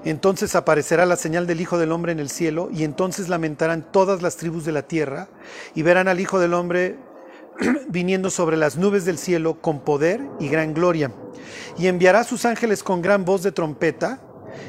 Entonces 0.06 0.56
aparecerá 0.56 1.06
la 1.06 1.18
señal 1.18 1.46
del 1.46 1.62
Hijo 1.62 1.78
del 1.78 1.92
Hombre 1.92 2.14
en 2.14 2.20
el 2.20 2.32
cielo, 2.32 2.70
y 2.74 2.84
entonces 2.84 3.30
lamentarán 3.30 3.92
todas 3.92 4.24
las 4.24 4.38
tribus 4.38 4.66
de 4.66 4.72
la 4.72 4.82
tierra, 4.82 5.28
y 5.76 5.84
verán 5.84 6.08
al 6.08 6.20
Hijo 6.20 6.40
del 6.40 6.56
Hombre 6.56 6.96
viniendo 7.90 8.32
sobre 8.32 8.58
las 8.58 8.76
nubes 8.76 9.06
del 9.06 9.20
cielo 9.20 9.62
con 9.62 9.82
poder 9.82 10.22
y 10.40 10.50
gran 10.50 10.74
gloria. 10.74 11.12
Y 11.78 11.86
enviará 11.86 12.24
sus 12.24 12.44
ángeles 12.44 12.82
con 12.82 13.04
gran 13.04 13.24
voz 13.24 13.44
de 13.44 13.52
trompeta, 13.52 14.20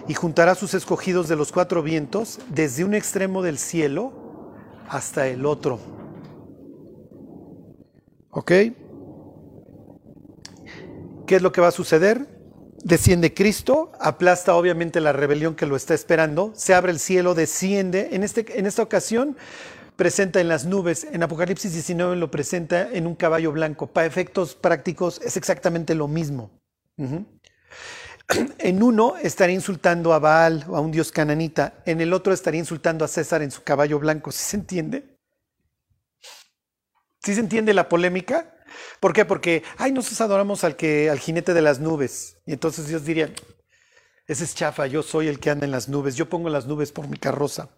y 0.07 0.13
juntará 0.13 0.55
sus 0.55 0.75
escogidos 0.75 1.27
de 1.27 1.37
los 1.37 1.53
cuatro 1.53 1.83
vientos, 1.83 2.39
desde 2.51 2.85
un 2.85 2.93
extremo 2.93 3.41
del 3.41 3.57
cielo 3.57 4.13
hasta 4.91 5.27
el 5.27 5.47
otro. 5.47 5.81
¿Ok? 8.29 8.53
¿Qué 11.27 11.37
es 11.37 11.43
lo 11.43 11.51
que 11.51 11.61
va 11.61 11.69
a 11.69 11.73
suceder? 11.73 12.29
Desciende 12.85 13.35
Cristo, 13.35 13.91
aplasta 14.01 14.55
obviamente 14.55 15.01
la 15.01 15.13
rebelión 15.13 15.57
que 15.57 15.67
lo 15.67 15.75
está 15.75 15.93
esperando, 15.93 16.53
se 16.55 16.73
abre 16.73 16.93
el 16.93 17.01
cielo, 17.01 17.35
desciende. 17.35 18.11
En, 18.13 18.23
este, 18.23 18.61
en 18.61 18.67
esta 18.67 18.83
ocasión 18.83 19.37
presenta 19.97 20.41
en 20.41 20.47
las 20.47 20.67
nubes, 20.67 21.05
en 21.11 21.25
Apocalipsis 21.25 21.73
19 21.73 22.15
lo 22.15 22.31
presenta 22.31 22.89
en 22.93 23.09
un 23.09 23.17
caballo 23.17 23.51
blanco. 23.51 23.89
Para 23.89 24.07
efectos 24.07 24.55
prácticos 24.55 25.21
es 25.21 25.37
exactamente 25.37 25.95
lo 25.95 26.07
mismo. 26.07 26.51
En 28.59 28.83
uno 28.83 29.15
estaría 29.23 29.55
insultando 29.55 30.13
a 30.13 30.19
Baal 30.19 30.65
o 30.69 30.77
a 30.77 30.81
un 30.81 30.91
dios 30.91 31.13
cananita, 31.13 31.75
en 31.87 32.01
el 32.01 32.13
otro 32.13 32.33
estaría 32.33 32.59
insultando 32.59 33.05
a 33.05 33.09
César 33.09 33.41
en 33.41 33.53
su 33.53 33.63
caballo 33.63 34.01
blanco. 34.01 34.33
¿Sí 34.33 34.43
se 34.43 34.57
entiende? 34.57 35.17
¿Sí 37.23 37.35
se 37.35 37.41
entiende 37.41 37.73
la 37.73 37.89
polémica? 37.89 38.56
¿Por 39.01 39.13
qué? 39.13 39.25
Porque, 39.25 39.63
ay, 39.77 39.93
nosotros 39.93 40.21
adoramos 40.21 40.65
al, 40.65 40.77
que, 40.77 41.11
al 41.11 41.19
jinete 41.19 41.55
de 41.55 41.63
las 41.63 41.81
nubes. 41.81 42.39
Y 42.47 42.53
entonces 42.53 42.89
Dios 42.89 43.05
diría, 43.05 43.33
ese 44.27 44.45
es 44.45 44.55
chafa, 44.55 44.87
yo 44.87 45.03
soy 45.03 45.29
el 45.29 45.39
que 45.39 45.51
anda 45.51 45.65
en 45.65 45.71
las 45.71 45.89
nubes, 45.89 46.17
yo 46.17 46.29
pongo 46.29 46.49
las 46.49 46.67
nubes 46.67 46.93
por 46.93 47.09
mi 47.09 47.17
carroza. 47.17 47.71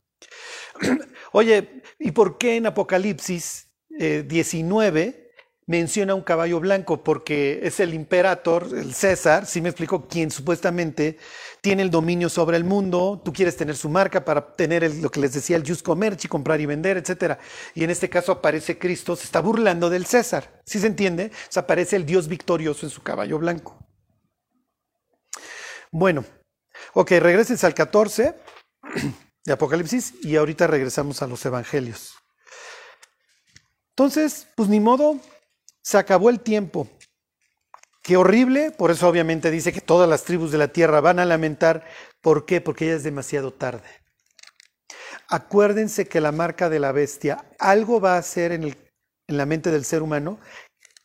Oye, 1.33 1.83
¿y 1.99 2.13
por 2.13 2.39
qué 2.39 2.57
en 2.57 2.67
Apocalipsis 2.67 3.69
19 3.89 5.01
eh, 5.01 5.28
menciona 5.69 6.15
un 6.15 6.23
caballo 6.23 6.59
blanco? 6.59 7.05
Porque 7.05 7.61
es 7.63 7.79
el 7.79 7.95
imperator, 7.95 8.67
el 8.75 8.95
César, 8.95 9.47
si 9.47 9.61
me 9.61 9.69
explico, 9.69 10.09
quien 10.09 10.33
supuestamente 10.33 11.19
tiene 11.61 11.83
el 11.83 11.91
dominio 11.91 12.29
sobre 12.29 12.57
el 12.57 12.65
mundo, 12.65 13.21
tú 13.25 13.33
quieres 13.33 13.57
tener 13.57 13.77
su 13.77 13.89
marca 13.89 14.25
para 14.25 14.55
tener 14.55 14.93
lo 14.97 15.11
que 15.11 15.21
les 15.21 15.35
decía 15.35 15.57
el 15.57 15.69
just 15.69 15.83
commerce, 15.83 16.27
comprar 16.29 16.61
y 16.61 16.67
vender, 16.67 16.97
etc. 16.97 17.39
Y 17.75 17.85
en 17.85 17.91
este 17.91 18.09
caso 18.09 18.33
aparece 18.33 18.79
Cristo, 18.79 19.15
se 19.15 19.25
está 19.25 19.41
burlando 19.41 19.91
del 19.91 20.07
César, 20.07 20.61
¿sí 20.65 20.81
se 20.81 20.87
entiende? 20.89 21.31
O 21.55 21.61
aparece 21.61 21.97
el 21.97 22.07
Dios 22.07 22.27
victorioso 22.27 22.87
en 22.87 22.91
su 22.91 23.03
caballo 23.03 23.39
blanco. 23.39 23.79
Bueno, 25.93 26.25
ok, 26.95 27.11
regreses 27.13 27.63
al 27.65 27.75
14 27.75 28.35
de 29.45 29.53
Apocalipsis 29.53 30.15
y 30.23 30.37
ahorita 30.37 30.67
regresamos 30.67 31.21
a 31.21 31.27
los 31.27 31.45
evangelios. 31.45 32.15
Entonces, 33.91 34.47
pues 34.55 34.69
ni 34.69 34.79
modo, 34.79 35.19
se 35.89 35.97
acabó 35.97 36.29
el 36.29 36.41
tiempo. 36.41 36.87
Qué 38.03 38.19
horrible, 38.19 38.73
por 38.73 38.91
eso 38.91 39.09
obviamente 39.09 39.51
dice 39.51 39.73
que 39.73 39.81
todas 39.81 40.07
las 40.07 40.23
tribus 40.23 40.53
de 40.53 40.59
la 40.59 40.69
tierra 40.69 41.01
van 41.01 41.19
a 41.19 41.25
lamentar. 41.25 41.87
¿Por 42.21 42.45
qué? 42.45 42.61
Porque 42.61 42.89
ya 42.89 42.93
es 42.93 43.05
demasiado 43.05 43.55
tarde. 43.55 43.89
Acuérdense 45.29 46.07
que 46.07 46.21
la 46.21 46.31
marca 46.31 46.69
de 46.69 46.79
la 46.79 46.93
bestia, 46.93 47.43
algo 47.59 48.03
va 48.03 48.17
a 48.17 48.19
hacer 48.19 48.53
en, 48.53 48.77
la 49.29 49.47
mente 49.47 49.71
del 49.71 49.87
ser 49.87 50.03
humano 50.03 50.39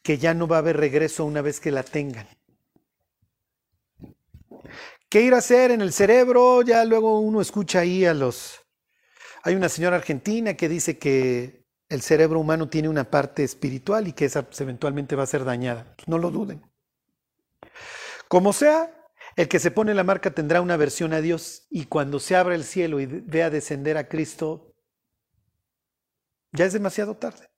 que 0.02 0.18
ya 0.18 0.34
no 0.34 0.50
va 0.50 0.58
a 0.58 0.60
haber 0.60 0.76
regreso 0.76 1.24
una 1.24 1.42
vez 1.42 1.62
que 1.62 1.72
la 1.72 1.84
tengan. 1.84 2.28
¿Qué 5.08 5.22
ir 5.22 5.34
a 5.34 5.38
hacer 5.38 5.72
en 5.72 5.80
el 5.80 5.94
cerebro? 5.94 6.62
Ya 6.62 6.84
luego 6.84 7.22
uno 7.22 7.40
escucha 7.40 7.80
ahí 7.80 8.04
a 8.04 8.14
los... 8.14 8.60
Hay 9.44 9.56
una 9.56 9.70
señora 9.70 9.96
argentina 9.96 10.56
que 10.56 10.68
dice 10.68 10.98
que 10.98 11.63
el 11.94 12.02
cerebro 12.02 12.40
humano 12.40 12.70
tiene 12.70 12.90
una 12.90 13.04
parte 13.12 13.44
espiritual 13.44 14.08
y 14.08 14.14
que 14.14 14.26
esa 14.26 14.42
pues, 14.42 14.60
eventualmente 14.62 15.16
va 15.16 15.24
a 15.24 15.28
ser 15.28 15.46
dañada. 15.46 15.94
Pues, 15.96 16.08
no 16.08 16.18
lo 16.18 16.32
duden. 16.32 16.68
Como 18.28 18.52
sea, 18.52 18.92
el 19.36 19.48
que 19.48 19.60
se 19.60 19.70
pone 19.70 19.94
la 19.94 20.04
marca 20.04 20.32
tendrá 20.32 20.60
una 20.62 20.76
versión 20.76 21.14
a 21.14 21.22
Dios 21.22 21.68
y 21.70 21.86
cuando 21.86 22.20
se 22.20 22.36
abra 22.36 22.56
el 22.56 22.64
cielo 22.64 23.00
y 23.00 23.06
vea 23.06 23.52
descender 23.52 23.98
a 23.98 24.08
Cristo, 24.08 24.74
ya 26.52 26.66
es 26.66 26.74
demasiado 26.74 27.16
tarde. 27.16 27.52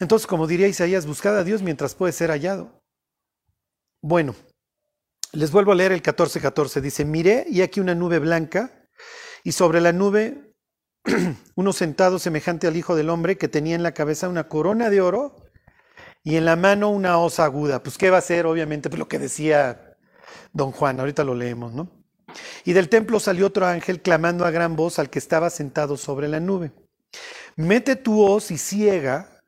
Entonces, 0.00 0.26
como 0.26 0.48
diría 0.48 0.66
Isaías, 0.66 1.06
buscad 1.06 1.38
a 1.38 1.44
Dios 1.44 1.62
mientras 1.62 1.94
puede 1.94 2.12
ser 2.12 2.30
hallado. 2.30 2.82
Bueno, 4.02 4.34
les 5.30 5.52
vuelvo 5.52 5.70
a 5.70 5.76
leer 5.76 5.92
el 5.92 6.02
14:14. 6.02 6.80
Dice, 6.80 7.04
miré 7.04 7.46
y 7.48 7.62
aquí 7.62 7.78
una 7.78 7.94
nube 7.94 8.18
blanca 8.18 8.88
y 9.44 9.52
sobre 9.52 9.80
la 9.80 9.92
nube 9.92 10.49
uno 11.54 11.72
sentado 11.72 12.18
semejante 12.18 12.66
al 12.66 12.76
Hijo 12.76 12.94
del 12.94 13.10
Hombre 13.10 13.38
que 13.38 13.48
tenía 13.48 13.74
en 13.74 13.82
la 13.82 13.92
cabeza 13.92 14.28
una 14.28 14.48
corona 14.48 14.90
de 14.90 15.00
oro 15.00 15.36
y 16.22 16.36
en 16.36 16.44
la 16.44 16.56
mano 16.56 16.90
una 16.90 17.18
osa 17.18 17.44
aguda. 17.44 17.82
Pues, 17.82 17.96
¿qué 17.96 18.10
va 18.10 18.18
a 18.18 18.22
ser? 18.22 18.46
Obviamente, 18.46 18.90
pues 18.90 18.98
lo 18.98 19.08
que 19.08 19.18
decía 19.18 19.96
don 20.52 20.72
Juan, 20.72 21.00
ahorita 21.00 21.24
lo 21.24 21.34
leemos, 21.34 21.72
¿no? 21.72 21.90
Y 22.64 22.74
del 22.74 22.88
templo 22.88 23.18
salió 23.18 23.46
otro 23.46 23.66
ángel 23.66 24.02
clamando 24.02 24.44
a 24.44 24.50
gran 24.50 24.76
voz 24.76 24.98
al 24.98 25.10
que 25.10 25.18
estaba 25.18 25.50
sentado 25.50 25.96
sobre 25.96 26.28
la 26.28 26.40
nube. 26.40 26.72
Mete 27.56 27.96
tu 27.96 28.22
hoz 28.22 28.50
y 28.50 28.58
ciega, 28.58 29.42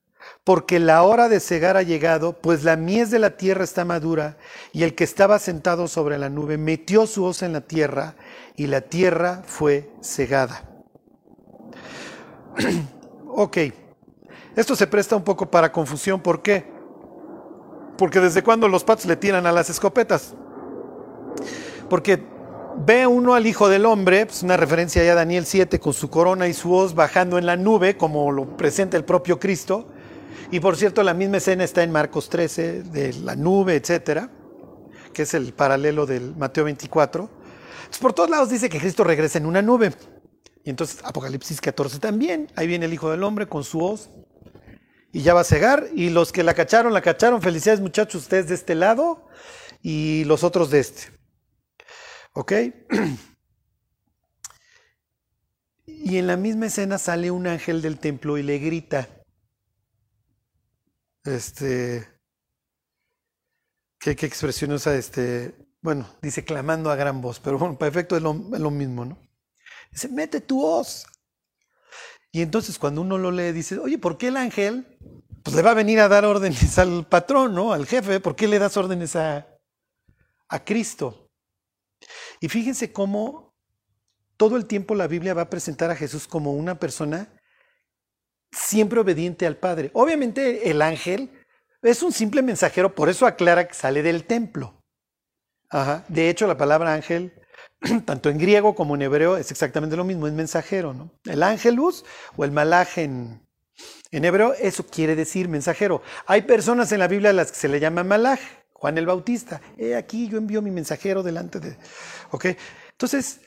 porque 0.45 0.81
la 0.81 1.03
hora 1.03 1.29
de 1.29 1.39
cegar 1.39 1.77
ha 1.77 1.83
llegado, 1.83 2.41
pues 2.41 2.65
la 2.65 2.77
mies 2.77 3.11
de 3.11 3.21
la 3.21 3.37
tierra 3.37 3.63
está 3.63 3.85
madura, 3.85 4.37
y 4.73 4.83
el 4.83 4.95
que 4.95 5.05
estaba 5.05 5.39
sentado 5.39 5.87
sobre 5.87 6.19
la 6.19 6.29
nube 6.29 6.59
metió 6.59 7.07
su 7.07 7.25
hoz 7.25 7.43
en 7.43 7.53
la 7.53 7.61
tierra, 7.61 8.17
y 8.57 8.67
la 8.67 8.81
tierra 8.81 9.43
fue 9.47 9.91
cegada. 10.01 10.72
ok. 13.29 13.59
Esto 14.57 14.77
se 14.77 14.87
presta 14.87 15.17
un 15.17 15.25
poco 15.25 15.51
para 15.51 15.73
confusión. 15.73 16.21
¿Por 16.21 16.43
qué? 16.43 16.65
Porque 17.97 18.21
desde 18.21 18.43
cuando 18.43 18.69
los 18.69 18.85
patos 18.85 19.07
le 19.07 19.17
tiran 19.17 19.47
a 19.47 19.53
las 19.53 19.71
escopetas. 19.71 20.35
Porque 21.89 22.23
ve 22.77 23.07
uno 23.07 23.35
al 23.35 23.47
Hijo 23.47 23.69
del 23.69 23.87
Hombre, 23.87 24.27
pues 24.27 24.43
una 24.43 24.57
referencia 24.57 25.03
ya 25.05 25.13
a 25.13 25.17
Daniel 25.17 25.47
7, 25.47 25.79
con 25.79 25.93
su 25.93 26.11
corona 26.11 26.49
y 26.49 26.55
su 26.55 26.69
voz 26.69 26.95
bajando 26.95 27.39
en 27.39 27.47
la 27.47 27.57
nube, 27.57 27.97
como 27.97 28.31
lo 28.33 28.57
presenta 28.57 28.97
el 28.97 29.05
propio 29.05 29.39
Cristo. 29.39 29.87
Y 30.51 30.61
por 30.61 30.77
cierto, 30.77 31.03
la 31.03 31.15
misma 31.15 31.39
escena 31.39 31.65
está 31.65 31.83
en 31.83 31.91
Marcos 31.91 32.29
13, 32.29 32.83
de 32.83 33.15
la 33.15 33.37
nube, 33.37 33.77
etcétera, 33.77 34.31
que 35.13 35.23
es 35.23 35.35
el 35.35 35.55
paralelo 35.55 36.05
del 36.05 36.37
Mateo 36.37 36.65
24. 36.65 37.29
Entonces, 37.77 38.01
por 38.01 38.13
todos 38.13 38.29
lados 38.29 38.51
dice 38.51 38.69
que 38.69 38.79
Cristo 38.79 39.05
regresa 39.05 39.39
en 39.39 39.47
una 39.47 39.63
nube. 39.63 39.93
Y 40.65 40.71
entonces 40.71 41.01
Apocalipsis 41.05 41.61
14 41.61 41.99
también, 41.99 42.49
ahí 42.57 42.67
viene 42.67 42.87
el 42.87 42.93
Hijo 42.93 43.11
del 43.11 43.25
Hombre 43.25 43.49
con 43.49 43.65
su 43.65 43.79
voz 43.79 44.11
y 45.13 45.23
ya 45.23 45.35
va 45.35 45.41
a 45.41 45.45
cegar. 45.45 45.89
Y 45.95 46.11
los 46.11 46.33
que 46.33 46.43
la 46.43 46.55
cacharon, 46.55 46.93
la 46.93 47.03
cacharon. 47.03 47.43
Felicidades 47.43 47.81
muchachos, 47.81 48.23
ustedes 48.23 48.49
de 48.49 48.55
este 48.55 48.75
lado 48.75 49.27
y 49.83 50.25
los 50.25 50.45
otros 50.45 50.71
de 50.71 50.81
este. 50.81 51.03
¿Ok? 52.33 52.53
Y 55.85 56.17
en 56.19 56.27
la 56.27 56.37
misma 56.37 56.67
escena 56.67 56.99
sale 56.99 57.31
un 57.31 57.47
ángel 57.47 57.81
del 57.81 57.99
templo 57.99 58.37
y 58.37 58.43
le 58.43 58.59
grita. 58.59 59.09
Este, 61.25 62.09
¿qué, 64.01 64.11
expresión 64.11 64.73
usa? 64.73 64.97
Este, 64.97 65.55
bueno, 65.81 66.09
dice 66.21 66.45
clamando 66.45 66.91
a 66.91 66.97
gran 66.97 67.21
voz, 67.21 67.39
pero 67.39 67.59
bueno, 67.59 67.79
para 67.79 67.91
efecto 67.91 68.17
es 68.17 68.23
lo, 68.23 68.35
mismo, 68.35 69.05
¿no? 69.05 69.19
Dice, 69.93 70.09
mete 70.09 70.41
tu 70.41 70.63
voz. 70.63 71.07
Y 72.33 72.43
entonces 72.43 72.79
cuando 72.79 73.03
uno 73.03 73.19
lo 73.19 73.31
lee, 73.31 73.53
dice, 73.53 73.79
oye, 73.79 73.99
¿por 73.99 74.19
qué 74.19 74.29
el 74.29 74.37
ángel 74.37 74.99
pues 75.43 75.57
le 75.57 75.63
va 75.63 75.73
a 75.73 75.75
venir 75.75 76.01
a 76.01 76.09
dar 76.09 76.25
órdenes 76.25 76.79
al 76.79 77.07
patrón, 77.07 77.55
¿no? 77.55 77.73
Al 77.73 77.87
jefe, 77.87 78.21
¿por 78.21 78.37
qué 78.37 78.47
le 78.47 78.59
das 78.59 78.77
órdenes 78.77 79.17
a, 79.17 79.47
a 80.49 80.65
Cristo? 80.65 81.29
Y 82.41 82.49
fíjense 82.49 82.93
cómo 82.93 83.55
todo 84.37 84.57
el 84.57 84.67
tiempo 84.67 84.95
la 84.95 85.07
Biblia 85.07 85.35
va 85.35 85.43
a 85.43 85.51
presentar 85.51 85.91
a 85.91 85.97
Jesús 85.97 86.27
como 86.27 86.53
una 86.53 86.79
persona 86.79 87.29
siempre 88.51 89.01
obediente 89.01 89.47
al 89.47 89.57
Padre. 89.57 89.91
Obviamente 89.95 90.71
el 90.71 90.83
ángel 90.83 91.31
es 91.83 92.03
un 92.03 92.13
simple 92.13 92.43
mensajero, 92.43 92.95
por 92.95 93.09
eso 93.09 93.27
aclara 93.27 93.67
que 93.67 93.75
sale 93.75 94.03
del 94.03 94.25
templo. 94.25 94.81
De 96.09 96.29
hecho, 96.29 96.47
la 96.47 96.57
palabra 96.57 96.93
ángel, 96.93 97.33
tanto 98.05 98.29
en 98.31 98.39
griego 98.39 98.75
como 98.75 98.95
en 98.95 99.03
hebreo, 99.03 99.37
es 99.37 99.51
exactamente 99.51 99.97
lo 99.97 100.05
mismo, 100.05 100.27
es 100.27 100.33
mensajero. 100.33 100.95
¿no? 100.95 101.11
El 101.25 101.43
ángelus 101.43 102.05
o 102.37 102.45
el 102.45 102.53
malaj 102.53 102.99
en, 102.99 103.41
hebreo, 104.11 104.55
eso 104.55 104.87
quiere 104.87 105.17
decir 105.17 105.49
mensajero. 105.49 106.03
Hay 106.27 106.43
personas 106.43 106.93
en 106.93 107.01
la 107.01 107.09
Biblia 107.09 107.31
a 107.31 107.35
las 107.35 107.53
que 107.53 107.59
se 107.59 107.69
le 107.69 107.81
llama 107.81 108.05
malaj, 108.05 108.41
Juan 108.73 108.99
el 108.99 109.07
Bautista. 109.07 109.61
He 109.79 109.95
aquí 109.95 110.29
yo 110.29 110.39
envío 110.39 110.63
mi 110.63 110.71
mensajero 110.71 111.23
delante 111.23 111.61
de... 111.61 111.77
¿Ok? 112.31 112.47
Entonces, 112.91 113.41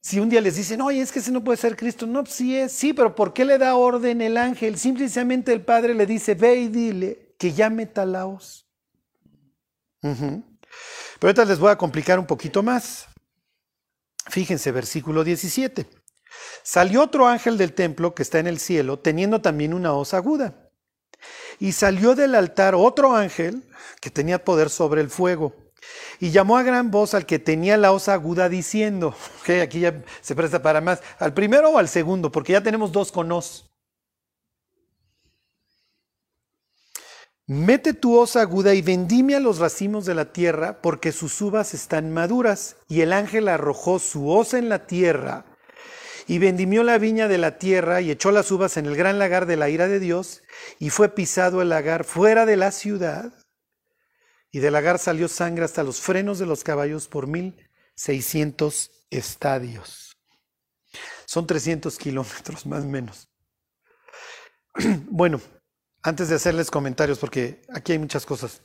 si 0.00 0.20
un 0.20 0.28
día 0.28 0.40
les 0.40 0.56
dicen, 0.56 0.80
oye, 0.80 1.00
es 1.00 1.12
que 1.12 1.18
ese 1.18 1.32
no 1.32 1.42
puede 1.44 1.58
ser 1.58 1.76
Cristo, 1.76 2.06
no, 2.06 2.24
sí 2.26 2.56
es, 2.56 2.72
sí, 2.72 2.92
pero 2.92 3.14
¿por 3.14 3.32
qué 3.32 3.44
le 3.44 3.58
da 3.58 3.74
orden 3.74 4.20
el 4.22 4.36
ángel? 4.36 4.78
Simplemente 4.78 5.52
el 5.52 5.62
Padre 5.62 5.94
le 5.94 6.06
dice, 6.06 6.34
ve 6.34 6.56
y 6.56 6.68
dile 6.68 7.34
que 7.38 7.52
llame 7.52 7.86
Talaos. 7.86 8.66
Pero 10.00 11.30
ahorita 11.30 11.44
les 11.44 11.58
voy 11.58 11.70
a 11.70 11.76
complicar 11.76 12.18
un 12.18 12.26
poquito 12.26 12.62
más. 12.62 13.07
Fíjense, 14.28 14.72
versículo 14.72 15.24
17. 15.24 15.86
Salió 16.62 17.02
otro 17.02 17.26
ángel 17.26 17.56
del 17.56 17.72
templo 17.72 18.14
que 18.14 18.22
está 18.22 18.38
en 18.38 18.46
el 18.46 18.58
cielo, 18.58 18.98
teniendo 18.98 19.40
también 19.40 19.74
una 19.74 19.92
hoz 19.94 20.14
aguda. 20.14 20.70
Y 21.58 21.72
salió 21.72 22.14
del 22.14 22.34
altar 22.34 22.74
otro 22.74 23.16
ángel 23.16 23.66
que 24.00 24.10
tenía 24.10 24.44
poder 24.44 24.70
sobre 24.70 25.00
el 25.00 25.10
fuego 25.10 25.54
y 26.20 26.30
llamó 26.30 26.56
a 26.56 26.62
gran 26.62 26.90
voz 26.90 27.14
al 27.14 27.26
que 27.26 27.38
tenía 27.38 27.76
la 27.76 27.92
osa 27.92 28.14
aguda 28.14 28.48
diciendo, 28.48 29.14
que 29.44 29.62
aquí 29.62 29.80
ya 29.80 30.02
se 30.20 30.34
presta 30.34 30.62
para 30.62 30.80
más, 30.80 31.02
al 31.18 31.34
primero 31.34 31.70
o 31.70 31.78
al 31.78 31.88
segundo, 31.88 32.30
porque 32.30 32.52
ya 32.52 32.62
tenemos 32.62 32.92
dos 32.92 33.12
con 33.12 33.30
os. 33.32 33.67
Mete 37.48 37.94
tu 37.94 38.14
osa 38.14 38.42
aguda 38.42 38.74
y 38.74 38.82
vendimia 38.82 39.40
los 39.40 39.56
racimos 39.56 40.04
de 40.04 40.14
la 40.14 40.34
tierra, 40.34 40.82
porque 40.82 41.12
sus 41.12 41.40
uvas 41.40 41.72
están 41.72 42.12
maduras. 42.12 42.76
Y 42.88 43.00
el 43.00 43.10
ángel 43.10 43.48
arrojó 43.48 43.98
su 43.98 44.28
osa 44.28 44.58
en 44.58 44.68
la 44.68 44.86
tierra, 44.86 45.46
y 46.26 46.38
vendimió 46.40 46.82
la 46.84 46.98
viña 46.98 47.26
de 47.26 47.38
la 47.38 47.56
tierra, 47.56 48.02
y 48.02 48.10
echó 48.10 48.32
las 48.32 48.50
uvas 48.50 48.76
en 48.76 48.84
el 48.84 48.96
gran 48.96 49.18
lagar 49.18 49.46
de 49.46 49.56
la 49.56 49.70
ira 49.70 49.88
de 49.88 49.98
Dios, 49.98 50.42
y 50.78 50.90
fue 50.90 51.08
pisado 51.08 51.62
el 51.62 51.70
lagar 51.70 52.04
fuera 52.04 52.44
de 52.44 52.58
la 52.58 52.70
ciudad, 52.70 53.32
y 54.50 54.58
del 54.58 54.74
lagar 54.74 54.98
salió 54.98 55.26
sangre 55.26 55.64
hasta 55.64 55.82
los 55.82 56.02
frenos 56.02 56.38
de 56.38 56.44
los 56.44 56.64
caballos 56.64 57.08
por 57.08 57.28
mil 57.28 57.66
seiscientos 57.94 58.90
estadios. 59.08 60.18
Son 61.24 61.46
300 61.46 61.96
kilómetros 61.96 62.66
más 62.66 62.84
o 62.84 62.88
menos. 62.88 63.26
Bueno, 65.10 65.40
antes 66.02 66.28
de 66.28 66.36
hacerles 66.36 66.70
comentarios, 66.70 67.18
porque 67.18 67.62
aquí 67.72 67.92
hay 67.92 67.98
muchas 67.98 68.24
cosas. 68.24 68.62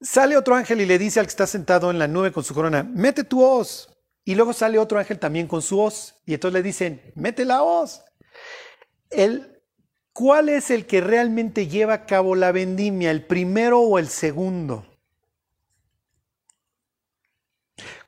Sale 0.00 0.36
otro 0.36 0.54
ángel 0.54 0.80
y 0.80 0.86
le 0.86 0.98
dice 0.98 1.18
al 1.20 1.26
que 1.26 1.30
está 1.30 1.46
sentado 1.46 1.90
en 1.90 1.98
la 1.98 2.06
nube 2.06 2.32
con 2.32 2.44
su 2.44 2.54
corona, 2.54 2.82
mete 2.82 3.24
tu 3.24 3.42
hoz. 3.42 3.94
Y 4.24 4.34
luego 4.34 4.52
sale 4.52 4.78
otro 4.78 4.98
ángel 4.98 5.18
también 5.18 5.48
con 5.48 5.62
su 5.62 5.80
hoz. 5.80 6.20
Y 6.26 6.34
entonces 6.34 6.54
le 6.54 6.62
dicen, 6.62 7.12
mete 7.14 7.44
la 7.44 7.62
hoz. 7.62 8.04
El 9.10 9.58
¿Cuál 10.18 10.48
es 10.48 10.72
el 10.72 10.84
que 10.84 11.00
realmente 11.00 11.68
lleva 11.68 11.94
a 11.94 12.04
cabo 12.04 12.34
la 12.34 12.50
vendimia, 12.50 13.12
el 13.12 13.24
primero 13.24 13.78
o 13.78 14.00
el 14.00 14.08
segundo? 14.08 14.84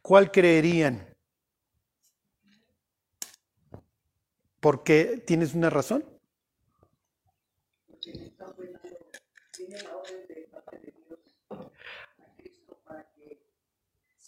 ¿Cuál 0.02 0.32
creerían? 0.32 1.14
¿Por 4.58 4.82
qué? 4.82 5.22
¿Tienes 5.24 5.54
una 5.54 5.70
razón? 5.70 6.04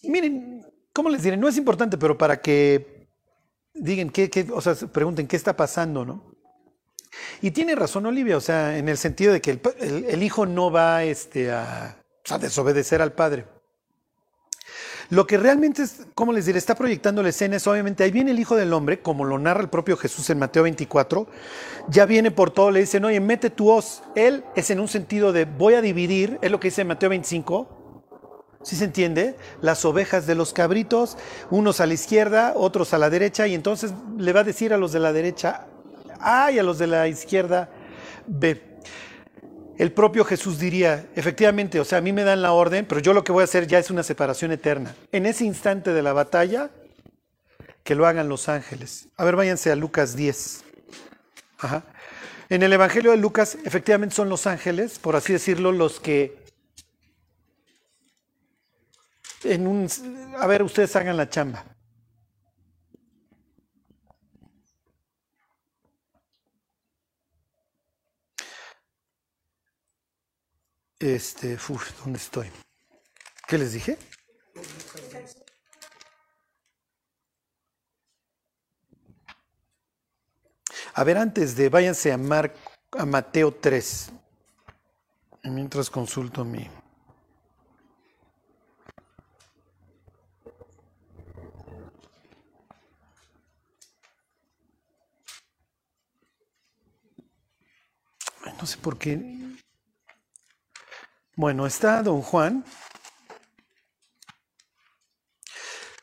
Miren, 0.03 0.66
¿cómo 0.92 1.09
les 1.09 1.22
diré? 1.22 1.36
No 1.36 1.48
es 1.48 1.57
importante, 1.57 1.96
pero 1.96 2.18
para 2.18 2.40
que 2.40 3.09
digan, 3.74 4.11
qué, 4.11 4.46
o 4.53 4.61
sea, 4.61 4.74
pregunten 4.74 5.26
qué 5.26 5.36
está 5.36 5.57
pasando, 5.57 6.05
¿no? 6.05 6.32
Y 7.40 7.50
tiene 7.50 7.74
razón 7.74 8.07
Olivia, 8.07 8.36
o 8.36 8.40
sea, 8.40 8.78
en 8.78 8.88
el 8.88 8.96
sentido 8.96 9.32
de 9.32 9.40
que 9.40 9.61
el, 9.80 10.22
hijo 10.22 10.46
no 10.46 10.70
va 10.70 11.05
este, 11.05 11.50
a, 11.50 11.98
desobedecer 12.40 13.03
al 13.03 13.12
padre. 13.12 13.44
Lo 15.11 15.26
que 15.26 15.36
realmente, 15.36 15.82
es, 15.82 16.07
¿cómo 16.14 16.32
les 16.32 16.46
diré? 16.46 16.59
Está 16.59 16.74
proyectando 16.74 17.22
la 17.22 17.28
escena 17.28 17.57
es 17.57 17.66
obviamente, 17.66 18.03
ahí 18.03 18.11
viene 18.11 18.30
el 18.30 18.40
Hijo 18.40 18.57
del 18.57 18.72
Hombre, 18.72 19.00
como 19.00 19.24
lo 19.26 19.38
narra 19.38 19.61
el 19.61 19.68
propio 19.68 19.98
Jesús 19.98 20.30
en 20.30 20.38
Mateo 20.38 20.62
24, 20.62 21.26
ya 21.88 22.07
viene 22.07 22.30
por 22.30 22.50
todo, 22.50 22.70
le 22.70 22.80
dicen, 22.80 23.05
oye, 23.05 23.20
mete 23.20 23.50
tu 23.50 23.68
hoz. 23.68 24.03
Él 24.14 24.42
es 24.57 24.70
en 24.70 24.80
un 24.80 24.88
sentido 24.88 25.32
de 25.32 25.44
voy 25.44 25.74
a 25.74 25.82
dividir, 25.82 26.38
es 26.40 26.50
lo 26.50 26.61
que 26.61 26.68
dice 26.68 26.80
en 26.80 26.88
Mateo 26.88 27.11
25, 27.11 27.82
¿sí 28.63 28.77
se 28.77 28.85
entiende? 28.85 29.37
Las 29.61 29.85
ovejas 29.85 30.27
de 30.27 30.35
los 30.35 30.53
cabritos, 30.53 31.17
unos 31.51 31.81
a 31.81 31.87
la 31.87 31.95
izquierda, 31.95 32.53
otros 32.57 32.95
a 32.95 32.99
la 32.99 33.11
derecha, 33.11 33.47
y 33.47 33.55
entonces 33.55 33.93
le 34.19 34.33
va 34.33 34.41
a 34.41 34.45
decir 34.45 34.73
a 34.73 34.77
los 34.77 34.93
de 34.93 35.01
la 35.01 35.13
derecha, 35.13 35.67
a 36.21 36.51
y 36.51 36.59
a 36.59 36.63
los 36.63 36.79
de 36.79 36.87
la 36.87 37.09
izquierda 37.09 37.71
B. 38.27 38.63
El 39.79 39.93
propio 39.93 40.25
Jesús 40.25 40.59
diría, 40.59 41.07
efectivamente, 41.17 41.81
o 41.81 41.85
sea, 41.85 41.99
a 41.99 42.01
mí 42.03 42.13
me 42.13 42.25
dan 42.25 42.43
la 42.43 42.53
orden, 42.53 42.87
pero 42.87 43.01
yo 43.01 43.15
lo 43.15 43.25
que 43.25 43.33
voy 43.33 43.41
a 43.41 43.45
hacer 43.45 43.67
ya 43.67 43.79
es 43.79 43.91
una 43.91 44.03
separación 44.03 44.53
eterna. 44.53 44.95
En 45.11 45.27
ese 45.27 45.45
instante 45.45 45.93
de 45.93 46.03
la 46.03 46.13
batalla, 46.13 46.71
que 47.83 47.95
lo 47.95 48.07
hagan 48.07 48.29
los 48.29 48.49
ángeles. 48.49 49.09
A 49.17 49.25
ver, 49.25 49.35
váyanse 49.35 49.73
a 49.73 49.77
Lucas 49.77 50.15
10. 50.15 50.65
En 52.49 52.63
el 52.63 52.73
Evangelio 52.73 53.13
de 53.13 53.17
Lucas, 53.17 53.57
efectivamente 53.65 54.15
son 54.15 54.29
los 54.29 54.47
ángeles, 54.47 54.99
por 54.99 55.17
así 55.17 55.33
decirlo, 55.33 55.73
los 55.73 56.01
que 56.01 56.41
en 59.45 59.66
un... 59.66 59.88
A 60.38 60.47
ver, 60.47 60.62
ustedes 60.62 60.95
hagan 60.97 61.16
la 61.16 61.28
chamba. 61.28 61.64
Este, 70.99 71.55
uf, 71.55 71.99
¿dónde 71.99 72.18
estoy? 72.18 72.49
¿Qué 73.49 73.59
les 73.59 73.72
dije? 73.72 73.99
A 80.95 81.05
ver, 81.05 81.18
antes 81.18 81.57
de, 81.57 81.68
váyanse 81.68 82.12
a, 82.12 82.18
Mar, 82.18 82.55
a 82.93 83.05
Mateo 83.05 83.53
3. 83.53 84.12
Mientras 85.45 85.90
consulto 85.90 86.45
mi... 86.45 86.70
no 98.63 98.67
sé 98.67 98.79
por 98.79 98.97
qué 98.97 99.43
bueno, 101.35 101.67
está 101.67 102.03
don 102.03 102.21
Juan. 102.21 102.65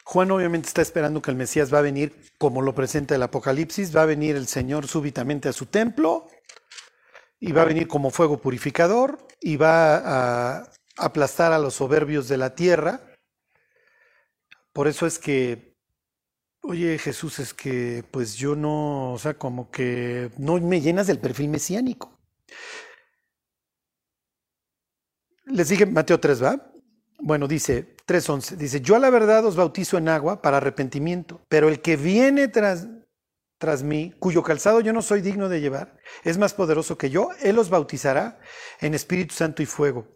Juan 0.04 0.32
obviamente 0.32 0.68
está 0.68 0.82
esperando 0.82 1.22
que 1.22 1.30
el 1.30 1.38
Mesías 1.38 1.72
va 1.72 1.80
a 1.80 1.84
venir 1.84 2.32
como 2.40 2.62
lo 2.62 2.74
presenta 2.74 3.14
el 3.14 3.22
Apocalipsis, 3.22 3.96
va 3.96 4.02
a 4.02 4.08
venir 4.08 4.36
el 4.36 4.48
Señor 4.48 4.88
súbitamente 4.88 5.48
a 5.48 5.54
su 5.54 5.68
templo 5.68 6.28
y 7.40 7.52
va 7.52 7.62
a 7.62 7.66
venir 7.66 7.88
como 7.88 8.10
fuego 8.10 8.42
purificador 8.42 9.28
y 9.40 9.56
va 9.58 9.98
a 10.58 10.72
aplastar 10.98 11.54
a 11.54 11.60
los 11.60 11.76
soberbios 11.76 12.28
de 12.28 12.38
la 12.38 12.56
tierra. 12.56 13.02
Por 14.74 14.88
eso 14.88 15.06
es 15.06 15.20
que, 15.20 15.78
oye 16.64 16.98
Jesús, 16.98 17.38
es 17.38 17.54
que 17.54 18.04
pues 18.10 18.36
yo 18.36 18.56
no, 18.56 19.14
o 19.14 19.20
sea, 19.20 19.36
como 19.36 19.70
que 19.70 20.32
no 20.38 20.60
me 20.60 20.82
llenas 20.82 21.06
del 21.06 21.20
perfil 21.20 21.50
mesiánico. 21.50 22.19
Les 25.46 25.68
dije 25.68 25.86
Mateo 25.86 26.20
3, 26.20 26.44
¿va? 26.44 26.72
Bueno, 27.22 27.48
dice 27.48 27.96
3.11, 28.08 28.56
dice, 28.56 28.82
yo 28.82 28.96
a 28.96 29.00
la 29.00 29.10
verdad 29.10 29.46
os 29.46 29.56
bautizo 29.56 29.98
en 29.98 30.08
agua 30.08 30.42
para 30.42 30.58
arrepentimiento, 30.58 31.42
pero 31.50 31.68
el 31.68 31.82
que 31.82 31.98
viene 31.98 32.48
tras, 32.48 32.88
tras 33.58 33.84
mí, 33.84 34.14
cuyo 34.20 34.42
calzado 34.42 34.80
yo 34.80 34.94
no 34.94 35.02
soy 35.02 35.22
digno 35.22 35.50
de 35.50 35.60
llevar, 35.60 35.98
es 36.24 36.38
más 36.38 36.54
poderoso 36.54 36.98
que 36.98 37.10
yo, 37.10 37.30
él 37.42 37.56
los 37.56 37.70
bautizará 37.70 38.40
en 38.80 38.94
Espíritu 38.94 39.36
Santo 39.36 39.62
y 39.62 39.66
fuego. 39.66 40.08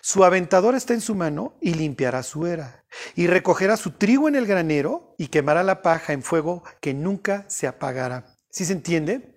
Su 0.00 0.24
aventador 0.24 0.74
está 0.74 0.94
en 0.94 1.00
su 1.00 1.14
mano 1.14 1.58
y 1.60 1.74
limpiará 1.74 2.22
su 2.22 2.46
era, 2.46 2.84
y 3.16 3.26
recogerá 3.26 3.76
su 3.76 3.92
trigo 3.92 4.28
en 4.28 4.36
el 4.36 4.46
granero 4.46 5.14
y 5.18 5.28
quemará 5.28 5.62
la 5.62 5.82
paja 5.82 6.12
en 6.12 6.22
fuego 6.22 6.62
que 6.80 6.94
nunca 6.94 7.44
se 7.48 7.66
apagará. 7.66 8.26
¿Sí 8.50 8.64
se 8.64 8.72
entiende? 8.72 9.34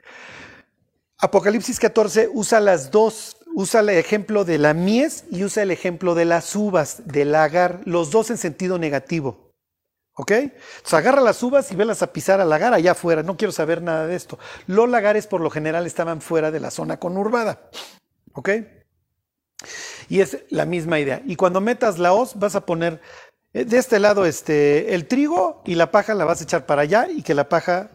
Apocalipsis 1.19 1.79
14 1.79 2.29
usa 2.33 2.59
las 2.59 2.91
dos, 2.91 3.37
usa 3.53 3.79
el 3.79 3.89
ejemplo 3.89 4.43
de 4.43 4.57
la 4.57 4.73
mies 4.73 5.25
y 5.31 5.43
usa 5.43 5.63
el 5.63 5.71
ejemplo 5.71 6.13
de 6.13 6.25
las 6.25 6.55
uvas, 6.55 7.03
del 7.05 7.31
lagar, 7.31 7.81
los 7.85 8.11
dos 8.11 8.29
en 8.29 8.37
sentido 8.37 8.77
negativo. 8.77 9.53
¿Ok? 10.17 10.31
Entonces 10.31 10.93
agarra 10.93 11.21
las 11.21 11.43
uvas 11.43 11.71
y 11.71 11.75
velas 11.75 12.01
a 12.01 12.13
pisar 12.13 12.39
al 12.39 12.49
lagar 12.49 12.73
allá 12.73 12.91
afuera. 12.91 13.21
No 13.21 13.35
quiero 13.35 13.51
saber 13.51 13.81
nada 13.81 14.07
de 14.07 14.15
esto. 14.15 14.39
Los 14.65 14.89
lagares 14.89 15.27
por 15.27 15.41
lo 15.41 15.49
general 15.49 15.85
estaban 15.85 16.21
fuera 16.21 16.51
de 16.51 16.61
la 16.61 16.71
zona 16.71 16.97
conurbada. 16.97 17.69
¿Ok? 18.33 18.49
Y 20.07 20.21
es 20.21 20.37
la 20.49 20.65
misma 20.65 20.99
idea. 20.99 21.21
Y 21.25 21.35
cuando 21.35 21.59
metas 21.59 21.97
la 21.97 22.13
hoz, 22.13 22.35
vas 22.35 22.55
a 22.55 22.65
poner 22.65 23.01
eh, 23.53 23.65
de 23.65 23.77
este 23.77 23.99
lado 23.99 24.25
este, 24.25 24.95
el 24.95 25.07
trigo 25.07 25.61
y 25.65 25.75
la 25.75 25.91
paja 25.91 26.13
la 26.13 26.25
vas 26.25 26.41
a 26.41 26.43
echar 26.43 26.65
para 26.65 26.83
allá 26.83 27.07
y 27.09 27.21
que 27.21 27.33
la 27.33 27.49
paja, 27.49 27.91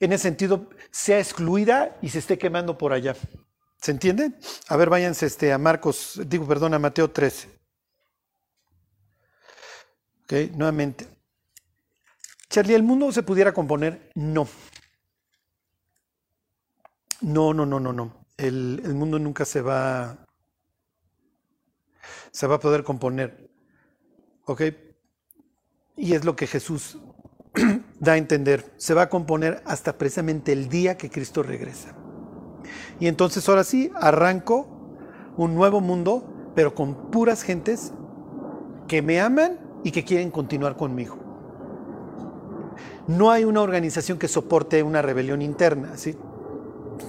en 0.00 0.12
ese 0.12 0.24
sentido, 0.24 0.68
sea 0.96 1.18
excluida 1.18 1.98
y 2.00 2.08
se 2.08 2.20
esté 2.20 2.38
quemando 2.38 2.78
por 2.78 2.94
allá. 2.94 3.14
¿Se 3.76 3.90
entiende? 3.90 4.32
A 4.68 4.76
ver, 4.78 4.88
váyanse 4.88 5.26
este, 5.26 5.52
a 5.52 5.58
Marcos, 5.58 6.18
digo, 6.24 6.48
perdón, 6.48 6.72
a 6.72 6.78
Mateo 6.78 7.10
13. 7.10 7.50
Ok, 10.22 10.32
nuevamente. 10.54 11.06
Charlie, 12.48 12.74
¿el 12.74 12.82
mundo 12.82 13.12
se 13.12 13.22
pudiera 13.22 13.52
componer? 13.52 14.10
No. 14.14 14.48
No, 17.20 17.52
no, 17.52 17.66
no, 17.66 17.78
no, 17.78 17.92
no. 17.92 18.26
El, 18.38 18.80
el, 18.82 18.94
mundo 18.94 19.18
nunca 19.18 19.44
se 19.44 19.60
va, 19.60 20.16
se 22.30 22.46
va 22.46 22.54
a 22.54 22.60
poder 22.60 22.84
componer. 22.84 23.50
¿Ok? 24.46 24.62
Y 25.98 26.14
es 26.14 26.24
lo 26.24 26.34
que 26.34 26.46
Jesús 26.46 26.96
da 28.00 28.12
a 28.12 28.16
entender. 28.16 28.72
Se 28.76 28.94
va 28.94 29.02
a 29.02 29.08
componer 29.08 29.62
hasta 29.64 29.96
precisamente 29.96 30.52
el 30.52 30.68
día 30.68 30.96
que 30.96 31.10
Cristo 31.10 31.42
regresa. 31.42 31.94
Y 33.00 33.08
entonces 33.08 33.48
ahora 33.48 33.64
sí, 33.64 33.90
arranco 33.94 34.66
un 35.36 35.54
nuevo 35.54 35.80
mundo, 35.80 36.52
pero 36.54 36.74
con 36.74 37.10
puras 37.10 37.42
gentes 37.42 37.92
que 38.88 39.02
me 39.02 39.20
aman 39.20 39.58
y 39.84 39.90
que 39.90 40.04
quieren 40.04 40.30
continuar 40.30 40.76
conmigo. 40.76 41.18
No 43.06 43.30
hay 43.30 43.44
una 43.44 43.60
organización 43.60 44.18
que 44.18 44.28
soporte 44.28 44.82
una 44.82 45.02
rebelión 45.02 45.42
interna, 45.42 45.96
¿sí? 45.96 46.16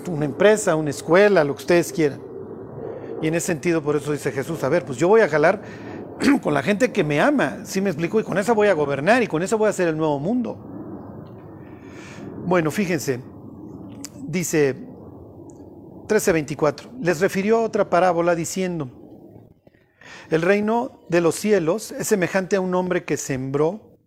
Una 0.10 0.26
empresa, 0.26 0.76
una 0.76 0.90
escuela, 0.90 1.44
lo 1.44 1.56
que 1.56 1.62
ustedes 1.62 1.92
quieran. 1.92 2.22
Y 3.22 3.28
en 3.28 3.34
ese 3.34 3.48
sentido, 3.48 3.82
por 3.82 3.96
eso 3.96 4.12
dice 4.12 4.32
Jesús, 4.32 4.64
a 4.64 4.70
ver, 4.70 4.86
pues 4.86 4.98
yo 4.98 5.08
voy 5.08 5.22
a 5.22 5.30
jalar 5.30 5.62
con 6.44 6.54
la 6.54 6.62
gente 6.62 6.92
que 6.92 7.04
me 7.04 7.20
ama, 7.20 7.60
¿sí 7.64 7.82
me 7.82 7.90
explico? 7.90 8.20
Y 8.20 8.24
con 8.24 8.38
esa 8.38 8.54
voy 8.54 8.68
a 8.68 8.74
gobernar 8.74 9.24
y 9.24 9.28
con 9.28 9.42
esa 9.42 9.56
voy 9.56 9.68
a 9.68 9.70
hacer 9.70 9.88
el 9.88 9.98
nuevo 9.98 10.20
mundo. 10.20 10.76
Bueno, 12.48 12.72
fíjense, 12.72 13.20
dice 14.26 14.74
13:24, 16.08 16.89
les 17.02 17.20
refirió 17.20 17.62
otra 17.62 17.89
parábola 17.89 18.36
diciendo, 18.36 18.89
el 20.30 20.41
reino 20.41 21.02
de 21.10 21.20
los 21.20 21.36
cielos 21.36 21.91
es 21.91 22.08
semejante 22.08 22.56
a 22.56 22.62
un 22.62 22.74
hombre 22.74 23.04
que 23.04 23.18
sembró 23.18 24.00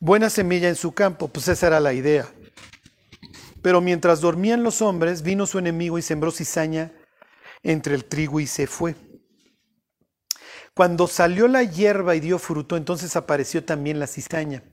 buena 0.00 0.30
semilla 0.30 0.68
en 0.68 0.74
su 0.74 0.94
campo, 0.94 1.28
pues 1.28 1.46
esa 1.46 1.68
era 1.68 1.78
la 1.78 1.92
idea. 1.92 2.26
Pero 3.62 3.80
mientras 3.80 4.20
dormían 4.20 4.64
los 4.64 4.82
hombres, 4.82 5.22
vino 5.22 5.46
su 5.46 5.60
enemigo 5.60 5.98
y 5.98 6.02
sembró 6.02 6.32
cizaña 6.32 6.90
entre 7.62 7.94
el 7.94 8.04
trigo 8.04 8.40
y 8.40 8.48
se 8.48 8.66
fue. 8.66 8.96
Cuando 10.74 11.06
salió 11.06 11.46
la 11.46 11.62
hierba 11.62 12.16
y 12.16 12.20
dio 12.20 12.40
fruto, 12.40 12.76
entonces 12.76 13.14
apareció 13.14 13.64
también 13.64 14.00
la 14.00 14.08
cizaña. 14.08 14.64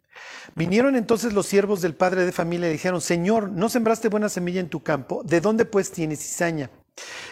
Vinieron 0.55 0.95
entonces 0.95 1.33
los 1.33 1.45
siervos 1.45 1.81
del 1.81 1.95
padre 1.95 2.25
de 2.25 2.31
familia 2.31 2.69
y 2.69 2.73
dijeron, 2.73 3.01
Señor, 3.01 3.49
¿no 3.49 3.69
sembraste 3.69 4.09
buena 4.09 4.29
semilla 4.29 4.59
en 4.59 4.69
tu 4.69 4.81
campo? 4.81 5.21
¿De 5.23 5.41
dónde 5.41 5.65
pues 5.65 5.91
tienes 5.91 6.19
cizaña? 6.19 6.69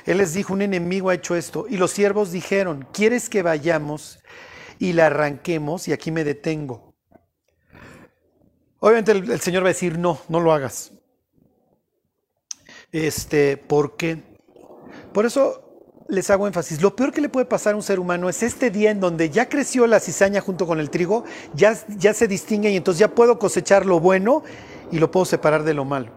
Él 0.05 0.19
les 0.19 0.33
dijo, 0.33 0.53
un 0.53 0.61
enemigo 0.61 1.09
ha 1.09 1.15
hecho 1.15 1.35
esto. 1.35 1.65
Y 1.69 1.77
los 1.77 1.91
siervos 1.91 2.31
dijeron, 2.31 2.87
¿quieres 2.93 3.29
que 3.29 3.41
vayamos 3.41 4.19
y 4.79 4.93
la 4.93 5.07
arranquemos? 5.07 5.87
Y 5.87 5.93
aquí 5.93 6.11
me 6.11 6.23
detengo. 6.23 6.95
Obviamente 8.79 9.11
el, 9.11 9.39
Señor 9.41 9.63
va 9.63 9.67
a 9.67 9.73
decir, 9.73 9.97
no, 9.97 10.21
no 10.29 10.39
lo 10.39 10.53
hagas. 10.53 10.93
Este, 12.91 13.57
¿por 13.57 13.97
qué? 13.97 14.23
Por 15.13 15.25
eso 15.25 15.66
les 16.07 16.29
hago 16.29 16.47
énfasis. 16.47 16.81
Lo 16.81 16.95
peor 16.95 17.11
que 17.11 17.21
le 17.21 17.29
puede 17.29 17.45
pasar 17.45 17.73
a 17.73 17.77
un 17.77 17.83
ser 17.83 17.99
humano 17.99 18.29
es 18.29 18.43
este 18.43 18.69
día 18.69 18.91
en 18.91 18.99
donde 18.99 19.29
ya 19.29 19.49
creció 19.49 19.87
la 19.87 19.99
cizaña 19.99 20.41
junto 20.41 20.65
con 20.65 20.79
el 20.79 20.89
trigo, 20.89 21.23
ya, 21.53 21.77
ya 21.97 22.13
se 22.13 22.27
distingue 22.27 22.69
y 22.69 22.77
entonces 22.77 22.99
ya 22.99 23.09
puedo 23.09 23.39
cosechar 23.39 23.85
lo 23.85 23.99
bueno 23.99 24.43
y 24.91 24.99
lo 24.99 25.11
puedo 25.11 25.25
separar 25.25 25.63
de 25.63 25.73
lo 25.73 25.85
malo. 25.85 26.11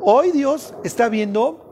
Hoy 0.00 0.30
Dios 0.30 0.74
está 0.84 1.08
viendo 1.08 1.62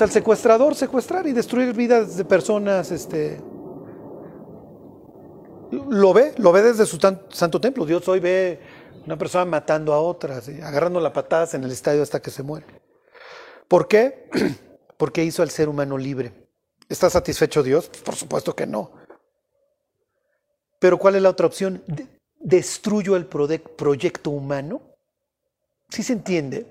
al 0.00 0.10
secuestrador 0.10 0.74
secuestrar 0.74 1.26
y 1.26 1.32
destruir 1.32 1.74
vidas 1.74 2.16
de 2.16 2.24
personas, 2.24 2.90
este, 2.92 3.40
lo 5.70 6.12
ve, 6.12 6.32
lo 6.38 6.52
ve 6.52 6.62
desde 6.62 6.86
su 6.86 6.98
santo 7.30 7.60
templo. 7.60 7.84
Dios 7.84 8.06
hoy 8.08 8.20
ve 8.20 8.60
una 9.04 9.18
persona 9.18 9.44
matando 9.44 9.92
a 9.92 10.00
otras, 10.00 10.48
agarrando 10.62 11.00
las 11.00 11.12
patadas 11.12 11.54
en 11.54 11.64
el 11.64 11.72
estadio 11.72 12.02
hasta 12.02 12.20
que 12.20 12.30
se 12.30 12.42
muere. 12.42 12.79
¿Por 13.70 13.86
qué? 13.86 14.28
Porque 14.98 15.22
hizo 15.22 15.42
al 15.42 15.50
ser 15.50 15.68
humano 15.68 15.96
libre. 15.96 16.32
¿Está 16.88 17.08
satisfecho 17.08 17.62
Dios? 17.62 17.88
Por 18.04 18.16
supuesto 18.16 18.56
que 18.56 18.66
no. 18.66 18.90
Pero 20.80 20.98
¿cuál 20.98 21.14
es 21.14 21.22
la 21.22 21.30
otra 21.30 21.46
opción? 21.46 21.80
¿Destruyo 22.40 23.14
el 23.14 23.26
proyecto 23.26 24.30
humano? 24.30 24.82
¿Sí 25.88 26.02
se 26.02 26.14
entiende? 26.14 26.66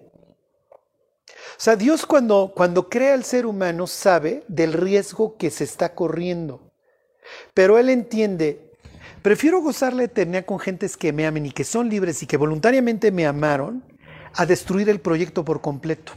O 1.30 1.62
sea, 1.62 1.78
Dios 1.78 2.06
cuando, 2.06 2.52
cuando 2.54 2.90
crea 2.90 3.14
al 3.14 3.24
ser 3.24 3.46
humano 3.46 3.88
sabe 3.88 4.44
del 4.50 4.74
riesgo 4.74 5.38
que 5.38 5.52
se 5.52 5.64
está 5.64 5.96
corriendo. 5.96 6.74
Pero 7.54 7.78
Él 7.78 7.90
entiende 7.90 8.70
Prefiero 9.22 9.62
gozar 9.62 9.94
la 9.94 10.04
eternidad 10.04 10.46
con 10.46 10.60
gentes 10.60 10.96
que 10.96 11.12
me 11.12 11.26
amen 11.26 11.46
y 11.46 11.52
que 11.52 11.64
son 11.64 11.90
libres 11.90 12.24
y 12.24 12.28
que 12.28 12.38
voluntariamente 12.38 13.12
me 13.12 13.26
amaron 13.26 13.84
a 14.34 14.46
destruir 14.46 14.90
el 14.90 15.02
proyecto 15.02 15.44
por 15.44 15.62
completo. 15.62 16.14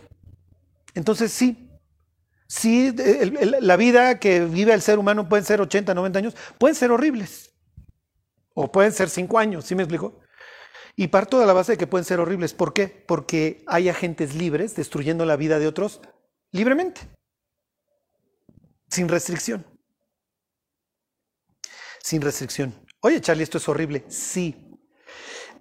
Entonces 0.94 1.32
sí, 1.32 1.70
sí, 2.46 2.94
la 3.60 3.76
vida 3.76 4.18
que 4.18 4.44
vive 4.44 4.72
el 4.72 4.82
ser 4.82 4.98
humano 4.98 5.28
pueden 5.28 5.44
ser 5.44 5.60
80, 5.60 5.94
90 5.94 6.18
años, 6.18 6.36
pueden 6.58 6.74
ser 6.74 6.90
horribles. 6.90 7.50
O 8.54 8.70
pueden 8.70 8.92
ser 8.92 9.08
5 9.08 9.38
años, 9.38 9.64
¿sí 9.64 9.74
me 9.74 9.84
explico? 9.84 10.20
Y 10.94 11.08
parto 11.08 11.40
de 11.40 11.46
la 11.46 11.54
base 11.54 11.72
de 11.72 11.78
que 11.78 11.86
pueden 11.86 12.04
ser 12.04 12.20
horribles. 12.20 12.52
¿Por 12.52 12.74
qué? 12.74 12.88
Porque 12.88 13.64
hay 13.66 13.88
agentes 13.88 14.34
libres 14.34 14.76
destruyendo 14.76 15.24
la 15.24 15.36
vida 15.36 15.58
de 15.58 15.66
otros 15.66 16.02
libremente, 16.50 17.00
sin 18.90 19.08
restricción. 19.08 19.64
Sin 22.02 22.20
restricción. 22.20 22.74
Oye, 23.00 23.20
Charlie, 23.20 23.44
esto 23.44 23.58
es 23.58 23.68
horrible. 23.68 24.04
Sí. 24.08 24.68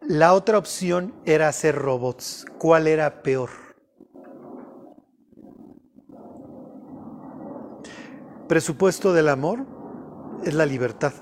La 0.02 0.34
otra 0.34 0.58
opción 0.58 1.22
era 1.26 1.48
hacer 1.48 1.76
robots. 1.76 2.46
¿Cuál 2.58 2.88
era 2.88 3.22
peor? 3.22 3.61
Presupuesto 8.52 9.14
del 9.14 9.30
amor 9.30 9.66
es 10.44 10.54
la 10.54 10.66
libertad. 10.66 11.14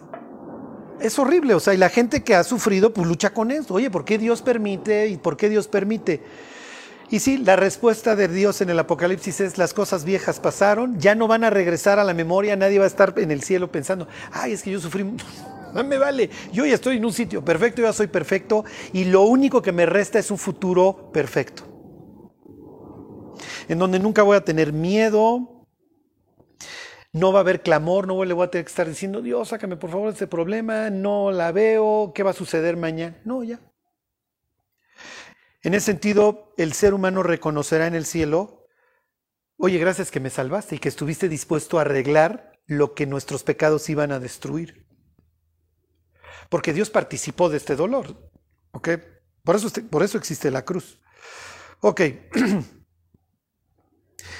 Es 0.99 1.19
horrible, 1.19 1.53
o 1.53 1.59
sea, 1.59 1.75
y 1.75 1.77
la 1.77 1.89
gente 1.89 2.23
que 2.23 2.33
ha 2.33 2.43
sufrido, 2.43 2.91
pues 2.91 3.07
lucha 3.07 3.35
con 3.35 3.51
esto. 3.51 3.75
Oye, 3.75 3.91
¿por 3.91 4.03
qué 4.03 4.17
Dios 4.17 4.41
permite 4.41 5.09
y 5.09 5.17
por 5.17 5.37
qué 5.37 5.47
Dios 5.47 5.67
permite? 5.67 6.23
Y 7.11 7.19
sí, 7.19 7.37
la 7.37 7.55
respuesta 7.55 8.15
de 8.15 8.29
Dios 8.29 8.61
en 8.61 8.71
el 8.71 8.79
Apocalipsis 8.79 9.41
es 9.41 9.59
las 9.59 9.75
cosas 9.75 10.05
viejas 10.05 10.39
pasaron, 10.39 10.99
ya 10.99 11.13
no 11.13 11.27
van 11.27 11.43
a 11.43 11.51
regresar 11.51 11.99
a 11.99 12.03
la 12.03 12.15
memoria, 12.15 12.55
nadie 12.55 12.79
va 12.79 12.85
a 12.85 12.87
estar 12.87 13.13
en 13.17 13.29
el 13.29 13.43
cielo 13.43 13.71
pensando, 13.71 14.07
ay, 14.31 14.53
es 14.53 14.63
que 14.63 14.71
yo 14.71 14.79
sufrí 14.79 15.03
no 15.75 15.83
me 15.83 15.99
vale. 15.99 16.31
Yo 16.51 16.65
ya 16.65 16.73
estoy 16.73 16.97
en 16.97 17.05
un 17.05 17.13
sitio 17.13 17.45
perfecto, 17.45 17.83
ya 17.83 17.93
soy 17.93 18.07
perfecto 18.07 18.65
y 18.91 19.05
lo 19.05 19.21
único 19.21 19.61
que 19.61 19.71
me 19.71 19.85
resta 19.85 20.17
es 20.17 20.31
un 20.31 20.39
futuro 20.39 21.11
perfecto. 21.13 21.61
En 23.67 23.77
donde 23.77 23.99
nunca 23.99 24.23
voy 24.23 24.35
a 24.35 24.43
tener 24.43 24.73
miedo, 24.73 25.58
no 27.13 27.31
va 27.31 27.39
a 27.39 27.41
haber 27.41 27.61
clamor, 27.63 28.07
no 28.07 28.23
le 28.23 28.33
voy 28.33 28.45
a 28.45 28.51
tener 28.51 28.65
que 28.65 28.69
estar 28.69 28.87
diciendo, 28.87 29.21
Dios, 29.21 29.49
sácame 29.49 29.77
por 29.77 29.89
favor 29.89 30.09
este 30.09 30.27
problema, 30.27 30.89
no 30.89 31.31
la 31.31 31.51
veo, 31.51 32.11
¿qué 32.13 32.23
va 32.23 32.31
a 32.31 32.33
suceder 32.33 32.77
mañana? 32.77 33.19
No, 33.25 33.43
ya. 33.43 33.59
En 35.61 35.73
ese 35.73 35.87
sentido, 35.87 36.53
el 36.57 36.73
ser 36.73 36.93
humano 36.93 37.23
reconocerá 37.23 37.87
en 37.87 37.95
el 37.95 38.05
cielo, 38.05 38.67
oye, 39.57 39.77
gracias 39.77 40.11
que 40.11 40.19
me 40.19 40.29
salvaste 40.29 40.75
y 40.75 40.79
que 40.79 40.89
estuviste 40.89 41.27
dispuesto 41.29 41.77
a 41.77 41.81
arreglar 41.81 42.53
lo 42.65 42.93
que 42.93 43.05
nuestros 43.07 43.43
pecados 43.43 43.89
iban 43.89 44.11
a 44.11 44.19
destruir. 44.19 44.87
porque 46.49 46.73
Dios 46.73 46.89
participó 46.89 47.49
de 47.49 47.57
este 47.57 47.75
dolor. 47.75 48.31
¿Ok? 48.71 48.89
Por 49.43 49.55
eso, 49.55 49.69
por 49.89 50.03
eso 50.03 50.17
existe 50.17 50.51
la 50.51 50.65
cruz. 50.65 50.99
Ok. 51.81 52.01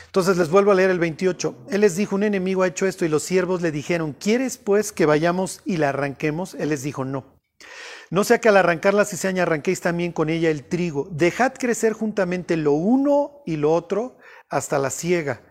Entonces 0.06 0.38
les 0.38 0.50
vuelvo 0.50 0.72
a 0.72 0.76
leer 0.76 0.90
el 0.90 1.00
28. 1.00 1.68
Él 1.70 1.82
les 1.82 1.96
dijo, 1.96 2.16
un 2.16 2.24
enemigo 2.24 2.64
ha 2.64 2.68
hecho 2.68 2.86
esto 2.86 3.06
y 3.06 3.10
los 3.10 3.24
siervos 3.24 3.62
le 3.62 3.72
dijeron, 3.72 4.14
¿quieres 4.14 4.58
pues 4.58 4.92
que 4.92 5.06
vayamos 5.06 5.62
y 5.66 5.78
la 5.78 5.90
arranquemos? 5.90 6.56
Él 6.56 6.70
les 6.70 6.84
dijo, 6.84 7.06
no. 7.06 7.40
No 8.12 8.24
sea 8.24 8.40
que 8.40 8.50
al 8.50 8.58
arrancar 8.58 8.94
la 8.94 9.06
cizaña 9.06 9.44
arranquéis 9.44 9.82
también 9.82 10.12
con 10.12 10.30
ella 10.30 10.50
el 10.50 10.64
trigo. 10.64 11.08
Dejad 11.12 11.54
crecer 11.54 11.94
juntamente 11.94 12.58
lo 12.58 12.72
uno 12.72 13.44
y 13.46 13.58
lo 13.58 13.72
otro 13.72 14.18
hasta 14.50 14.80
la 14.80 14.90
siega. 14.90 15.44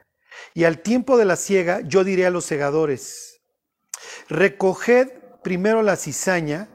Y 0.55 0.65
al 0.65 0.81
tiempo 0.81 1.17
de 1.17 1.25
la 1.25 1.37
siega 1.37 1.81
yo 1.83 2.05
diré 2.05 2.27
a 2.27 2.31
los 2.31 2.45
segadores, 2.45 3.41
recoged 4.29 5.09
primero 5.43 5.83
la 5.83 5.97
cizaña 5.97 6.69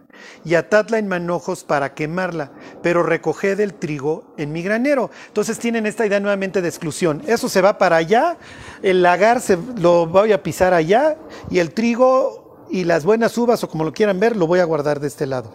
y 0.43 0.55
atadla 0.55 0.97
en 0.97 1.07
manojos 1.07 1.63
para 1.63 1.93
quemarla, 1.93 2.51
pero 2.81 3.03
recoged 3.03 3.59
el 3.59 3.73
trigo 3.73 4.33
en 4.37 4.51
mi 4.51 4.61
granero. 4.61 5.09
Entonces 5.27 5.59
tienen 5.59 5.85
esta 5.85 6.05
idea 6.05 6.19
nuevamente 6.19 6.61
de 6.61 6.67
exclusión. 6.67 7.21
Eso 7.27 7.49
se 7.49 7.61
va 7.61 7.77
para 7.77 7.97
allá, 7.97 8.37
el 8.81 9.01
lagar 9.01 9.41
se 9.41 9.57
lo 9.77 10.07
voy 10.07 10.31
a 10.31 10.43
pisar 10.43 10.73
allá 10.73 11.17
y 11.49 11.59
el 11.59 11.73
trigo 11.73 12.65
y 12.69 12.83
las 12.85 13.05
buenas 13.05 13.37
uvas 13.37 13.63
o 13.63 13.69
como 13.69 13.83
lo 13.83 13.93
quieran 13.93 14.19
ver 14.19 14.35
lo 14.35 14.47
voy 14.47 14.59
a 14.59 14.65
guardar 14.65 14.99
de 14.99 15.07
este 15.07 15.25
lado. 15.25 15.51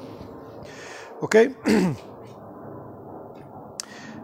¿Ok? 1.21 1.37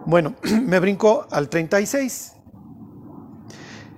Bueno, 0.07 0.35
me 0.63 0.81
brinco 0.81 1.27
al 1.31 1.49
36. 1.49 2.33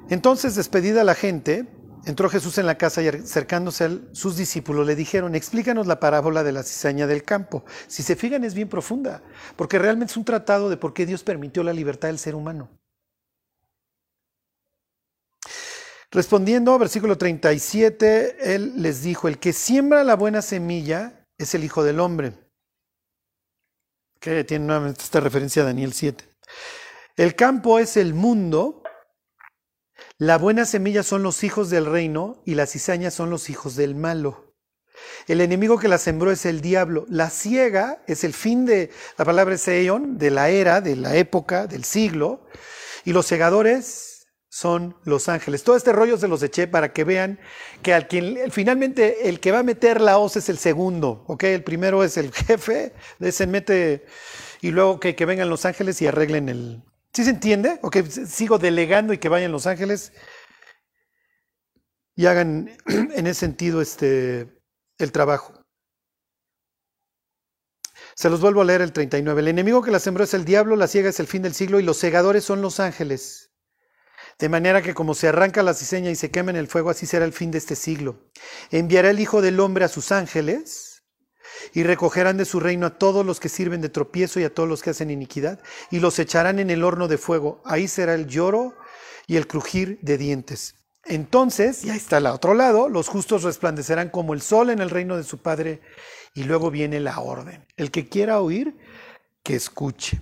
Entonces, 0.09 0.55
despedida 0.55 1.03
la 1.03 1.15
gente, 1.15 1.67
entró 2.07 2.31
Jesús 2.31 2.57
en 2.59 2.67
la 2.67 2.79
casa 2.79 3.03
y 3.03 3.09
acercándose 3.09 3.85
a 3.85 3.91
sus 4.13 4.37
discípulos 4.37 4.87
le 4.87 4.95
dijeron, 4.95 5.35
explícanos 5.35 5.89
la 5.89 6.01
parábola 6.01 6.45
de 6.45 6.53
la 6.53 6.63
cizaña 6.63 7.07
del 7.07 7.25
campo. 7.25 7.65
Si 7.89 8.03
se 8.03 8.15
fijan 8.17 8.45
es 8.45 8.55
bien 8.55 8.69
profunda, 8.69 9.23
porque 9.57 9.79
realmente 9.79 10.13
es 10.13 10.17
un 10.17 10.25
tratado 10.25 10.71
de 10.71 10.77
por 10.77 10.95
qué 10.95 11.05
Dios 11.05 11.25
permitió 11.25 11.65
la 11.65 11.73
libertad 11.73 12.09
del 12.09 12.21
ser 12.21 12.37
humano. 12.37 12.71
Respondiendo, 16.13 16.79
versículo 16.79 17.19
37, 17.19 18.55
él 18.55 18.75
les 18.77 19.03
dijo, 19.03 19.27
el 19.27 19.39
que 19.39 19.53
siembra 19.53 20.05
la 20.05 20.15
buena 20.15 20.43
semilla 20.43 21.27
es 21.37 21.55
el 21.57 21.65
Hijo 21.65 21.83
del 21.83 21.99
Hombre. 21.99 22.35
Que 24.21 24.45
tiene 24.45 24.65
nuevamente 24.65 25.03
esta 25.03 25.19
referencia 25.19 25.63
a 25.63 25.67
Daniel 25.67 25.93
7. 25.93 26.25
El 27.17 27.35
campo 27.35 27.81
es 27.81 27.97
el 27.97 28.15
mundo 28.15 28.85
la 30.19 30.39
buena 30.39 30.65
semilla 30.65 31.03
son 31.03 31.23
los 31.23 31.45
hijos 31.45 31.69
del 31.69 31.85
reino 31.85 32.41
y 32.47 32.55
las 32.55 32.73
cizañas 32.73 33.13
son 33.13 33.29
los 33.29 33.51
hijos 33.51 33.77
del 33.77 33.95
malo. 33.95 34.55
El 35.27 35.43
enemigo 35.43 35.79
que 35.79 35.89
la 35.89 35.99
sembró 35.99 36.31
es 36.31 36.47
el 36.47 36.63
diablo. 36.63 37.05
La 37.11 37.29
ciega 37.29 38.03
es 38.07 38.25
el 38.25 38.33
fin 38.33 38.65
de, 38.65 38.91
la 39.19 39.27
palabra 39.27 39.55
es 39.55 39.67
de 39.67 40.31
la 40.31 40.49
era, 40.49 40.81
de 40.81 40.97
la 40.97 41.17
época, 41.17 41.67
del 41.67 41.85
siglo. 41.85 42.47
Y 43.05 43.13
los 43.13 43.27
segadores 43.27 44.27
son 44.49 44.97
los 45.05 45.29
ángeles. 45.29 45.65
Todo 45.65 45.77
este 45.77 45.93
rollo 45.93 46.17
se 46.17 46.29
los 46.29 46.43
eché 46.43 46.67
para 46.67 46.95
que 46.95 47.05
vean 47.05 47.39
que 47.83 47.93
al 47.93 48.09
finalmente 48.51 49.29
el 49.29 49.39
que 49.39 49.53
va 49.53 49.59
a 49.59 49.65
meter 49.65 50.01
la 50.01 50.17
hoz 50.17 50.37
es 50.37 50.49
el 50.49 50.57
segundo. 50.57 51.25
¿ok? 51.27 51.45
El 51.45 51.63
primero 51.63 52.03
es 52.03 52.17
el 52.17 52.33
jefe, 52.33 52.95
ese 53.21 53.47
mete, 53.47 54.07
y 54.63 54.71
luego 54.71 54.99
que 54.99 55.27
vengan 55.27 55.51
los 55.51 55.67
ángeles 55.67 56.01
y 56.01 56.07
arreglen 56.07 56.49
el, 56.49 56.83
¿Sí 57.17 57.25
se 57.25 57.31
entiende? 57.31 57.79
¿O 57.81 57.89
que 57.89 58.03
sigo 58.05 58.59
delegando 58.59 59.15
y 59.15 59.17
que 59.17 59.31
vayan 59.31 59.51
Los 59.51 59.67
Ángeles 59.67 60.13
y 62.15 62.27
hagan 62.27 62.77
en 62.89 63.27
ese 63.27 63.41
sentido 63.41 63.81
este, 63.81 64.61
el 64.99 65.13
trabajo? 65.13 65.55
Se 68.15 68.29
los 68.29 68.43
vuelvo 68.43 68.61
a 68.61 68.67
leer 68.67 68.83
el 68.83 68.93
39. 68.93 69.41
El 69.41 69.49
enemigo 69.49 69.81
que 69.81 69.91
la 69.91 69.99
sembró 69.99 70.25
es 70.25 70.35
el 70.35 70.45
diablo, 70.45 70.77
la 70.77 70.89
ciega 70.89 71.09
es 71.09 71.19
el 71.19 71.27
fin 71.27 71.41
del 71.41 71.55
siglo 71.55 71.81
y 71.81 71.85
los 71.85 71.97
segadores 71.97 72.45
son 72.45 72.61
los 72.61 72.81
ángeles. 72.81 73.51
De 74.39 74.51
manera 74.51 74.83
que 74.83 74.93
como 74.93 75.15
se 75.15 75.29
arranca 75.29 75.63
la 75.63 75.73
ciseña 75.73 76.11
y 76.11 76.17
se 76.17 76.31
quema 76.31 76.51
en 76.51 76.59
el 76.59 76.69
fuego, 76.69 76.91
así 76.91 77.07
será 77.07 77.25
el 77.25 77.33
fin 77.33 77.51
de 77.51 77.57
este 77.57 77.77
siglo. 77.77 78.31
Enviará 78.71 79.09
el 79.09 79.21
Hijo 79.21 79.41
del 79.41 79.59
Hombre 79.61 79.87
a 79.87 79.89
sus 79.89 80.13
ángeles 80.13 80.86
y 81.73 81.83
recogerán 81.83 82.37
de 82.37 82.45
su 82.45 82.61
reino 82.61 82.87
a 82.87 82.99
todos 82.99 83.25
los 83.25 83.41
que 83.41 83.49
sirven 83.49 83.81
de 83.81 83.89
tropiezo 83.89 84.41
y 84.41 84.45
a 84.45 84.55
todos 84.55 84.69
los 84.69 84.83
que 84.83 84.91
hacen 84.91 85.11
iniquidad, 85.11 85.61
y 85.91 86.01
los 86.01 86.19
echarán 86.19 86.59
en 86.59 86.71
el 86.71 86.85
horno 86.85 87.09
de 87.09 87.19
fuego. 87.19 87.61
Ahí 87.65 87.89
será 87.89 88.15
el 88.15 88.27
lloro 88.27 88.77
y 89.27 89.37
el 89.37 89.47
crujir 89.47 89.99
de 90.03 90.19
dientes. 90.19 90.75
Entonces, 91.05 91.85
y 91.85 91.91
ahí 91.91 91.97
está 91.97 92.17
al 92.17 92.27
otro 92.27 92.55
lado, 92.55 92.89
los 92.89 93.09
justos 93.09 93.45
resplandecerán 93.45 94.11
como 94.11 94.35
el 94.35 94.43
sol 94.43 94.71
en 94.71 94.81
el 94.81 94.91
reino 94.91 95.17
de 95.17 95.25
su 95.25 95.39
Padre, 95.39 95.81
y 96.35 96.45
luego 96.45 96.71
viene 96.71 97.01
la 97.01 97.21
orden. 97.21 97.67
El 97.77 97.91
que 97.91 98.09
quiera 98.09 98.41
oír, 98.41 98.77
que 99.43 99.55
escuche. 99.55 100.21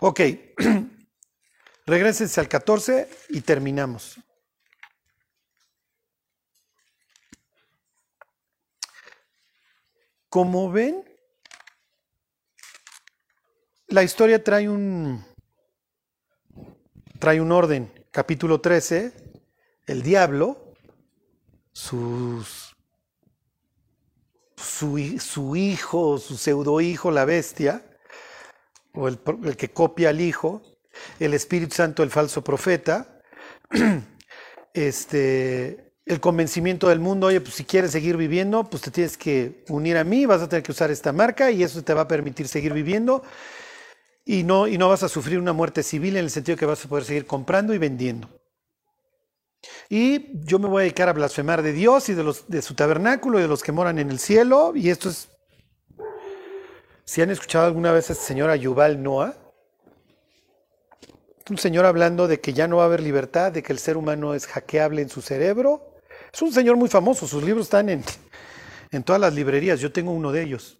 Ok, 0.00 0.20
regresense 1.86 2.40
al 2.40 2.48
14 2.48 3.08
y 3.28 3.42
terminamos. 3.42 4.18
Como 10.32 10.72
ven, 10.72 11.04
la 13.88 14.02
historia 14.02 14.42
trae 14.42 14.66
un, 14.66 15.22
trae 17.18 17.38
un 17.38 17.52
orden. 17.52 17.92
Capítulo 18.10 18.58
13, 18.58 19.12
el 19.88 20.02
diablo, 20.02 20.72
sus, 21.74 22.74
su, 24.56 25.18
su, 25.20 25.54
hijo, 25.54 26.16
su 26.16 26.38
pseudo 26.38 26.80
hijo, 26.80 27.10
la 27.10 27.26
bestia, 27.26 27.84
o 28.94 29.08
el, 29.08 29.20
el 29.44 29.58
que 29.58 29.68
copia 29.68 30.08
al 30.08 30.22
hijo, 30.22 30.62
el 31.20 31.34
Espíritu 31.34 31.74
Santo, 31.74 32.02
el 32.02 32.10
falso 32.10 32.42
profeta, 32.42 33.20
este, 34.72 35.91
el 36.04 36.20
convencimiento 36.20 36.88
del 36.88 36.98
mundo, 36.98 37.28
oye, 37.28 37.40
pues 37.40 37.54
si 37.54 37.64
quieres 37.64 37.92
seguir 37.92 38.16
viviendo, 38.16 38.64
pues 38.64 38.82
te 38.82 38.90
tienes 38.90 39.16
que 39.16 39.64
unir 39.68 39.96
a 39.96 40.04
mí, 40.04 40.26
vas 40.26 40.42
a 40.42 40.48
tener 40.48 40.62
que 40.62 40.72
usar 40.72 40.90
esta 40.90 41.12
marca 41.12 41.50
y 41.50 41.62
eso 41.62 41.82
te 41.82 41.94
va 41.94 42.02
a 42.02 42.08
permitir 42.08 42.48
seguir 42.48 42.72
viviendo 42.72 43.22
y 44.24 44.42
no, 44.42 44.66
y 44.66 44.78
no 44.78 44.88
vas 44.88 45.02
a 45.02 45.08
sufrir 45.08 45.38
una 45.38 45.52
muerte 45.52 45.82
civil 45.82 46.16
en 46.16 46.24
el 46.24 46.30
sentido 46.30 46.58
que 46.58 46.66
vas 46.66 46.84
a 46.84 46.88
poder 46.88 47.04
seguir 47.04 47.26
comprando 47.26 47.74
y 47.74 47.78
vendiendo. 47.78 48.28
Y 49.88 50.40
yo 50.44 50.58
me 50.58 50.68
voy 50.68 50.80
a 50.80 50.84
dedicar 50.84 51.08
a 51.08 51.12
blasfemar 51.12 51.62
de 51.62 51.72
Dios 51.72 52.08
y 52.08 52.14
de, 52.14 52.24
los, 52.24 52.48
de 52.48 52.62
su 52.62 52.74
tabernáculo 52.74 53.38
y 53.38 53.42
de 53.42 53.48
los 53.48 53.62
que 53.62 53.70
moran 53.70 53.98
en 53.98 54.10
el 54.10 54.18
cielo. 54.18 54.72
Y 54.74 54.90
esto 54.90 55.08
es, 55.08 55.28
si 57.04 57.22
han 57.22 57.30
escuchado 57.30 57.66
alguna 57.66 57.92
vez 57.92 58.10
a 58.10 58.14
este 58.14 58.24
señor 58.24 58.50
Ayubal 58.50 59.00
Noah, 59.02 59.36
un 61.50 61.58
señor 61.58 61.84
hablando 61.84 62.26
de 62.26 62.40
que 62.40 62.52
ya 62.52 62.66
no 62.66 62.76
va 62.76 62.84
a 62.84 62.86
haber 62.86 63.02
libertad, 63.02 63.52
de 63.52 63.62
que 63.62 63.72
el 63.72 63.78
ser 63.78 63.96
humano 63.96 64.34
es 64.34 64.46
hackeable 64.46 65.02
en 65.02 65.08
su 65.08 65.20
cerebro, 65.20 65.91
es 66.32 66.42
un 66.42 66.52
señor 66.52 66.76
muy 66.76 66.88
famoso, 66.88 67.26
sus 67.26 67.42
libros 67.42 67.66
están 67.66 67.88
en, 67.90 68.02
en 68.90 69.02
todas 69.02 69.20
las 69.20 69.34
librerías, 69.34 69.80
yo 69.80 69.92
tengo 69.92 70.12
uno 70.12 70.32
de 70.32 70.42
ellos. 70.42 70.78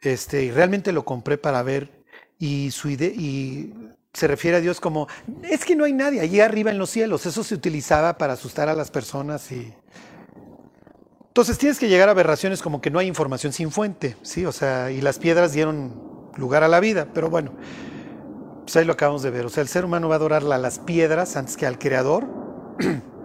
Este, 0.00 0.44
y 0.44 0.50
realmente 0.50 0.92
lo 0.92 1.04
compré 1.04 1.38
para 1.38 1.62
ver 1.62 2.04
y, 2.38 2.70
su 2.70 2.90
y 2.90 3.72
se 4.12 4.26
refiere 4.26 4.56
a 4.56 4.60
Dios 4.60 4.80
como, 4.80 5.08
es 5.42 5.64
que 5.64 5.76
no 5.76 5.84
hay 5.84 5.92
nadie 5.92 6.20
allí 6.20 6.40
arriba 6.40 6.70
en 6.70 6.78
los 6.78 6.90
cielos, 6.90 7.26
eso 7.26 7.44
se 7.44 7.54
utilizaba 7.54 8.18
para 8.18 8.32
asustar 8.32 8.68
a 8.68 8.74
las 8.74 8.90
personas 8.90 9.50
y... 9.52 9.72
Entonces 11.28 11.58
tienes 11.58 11.78
que 11.78 11.88
llegar 11.88 12.08
a 12.08 12.12
aberraciones 12.12 12.62
como 12.62 12.80
que 12.80 12.90
no 12.90 12.98
hay 12.98 13.06
información 13.06 13.52
sin 13.52 13.70
fuente, 13.70 14.16
¿sí? 14.22 14.46
O 14.46 14.52
sea, 14.52 14.90
y 14.90 15.02
las 15.02 15.18
piedras 15.18 15.52
dieron 15.52 16.30
lugar 16.36 16.64
a 16.64 16.68
la 16.68 16.80
vida, 16.80 17.08
pero 17.12 17.28
bueno, 17.28 17.52
pues 18.62 18.74
ahí 18.76 18.86
lo 18.86 18.94
acabamos 18.94 19.22
de 19.22 19.30
ver, 19.30 19.44
o 19.44 19.50
sea, 19.50 19.60
el 19.60 19.68
ser 19.68 19.84
humano 19.84 20.08
va 20.08 20.14
a 20.14 20.18
adorar 20.18 20.42
a 20.50 20.58
las 20.58 20.78
piedras 20.78 21.36
antes 21.36 21.58
que 21.58 21.66
al 21.66 21.78
Creador. 21.78 22.26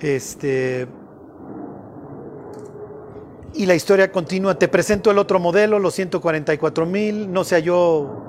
Este, 0.00 0.86
y 3.54 3.66
la 3.66 3.74
historia 3.74 4.10
continúa. 4.10 4.58
Te 4.58 4.68
presento 4.68 5.10
el 5.10 5.18
otro 5.18 5.38
modelo, 5.38 5.78
los 5.78 5.94
144 5.94 6.86
mil, 6.86 7.32
no 7.32 7.44
se 7.44 7.54
halló 7.54 8.22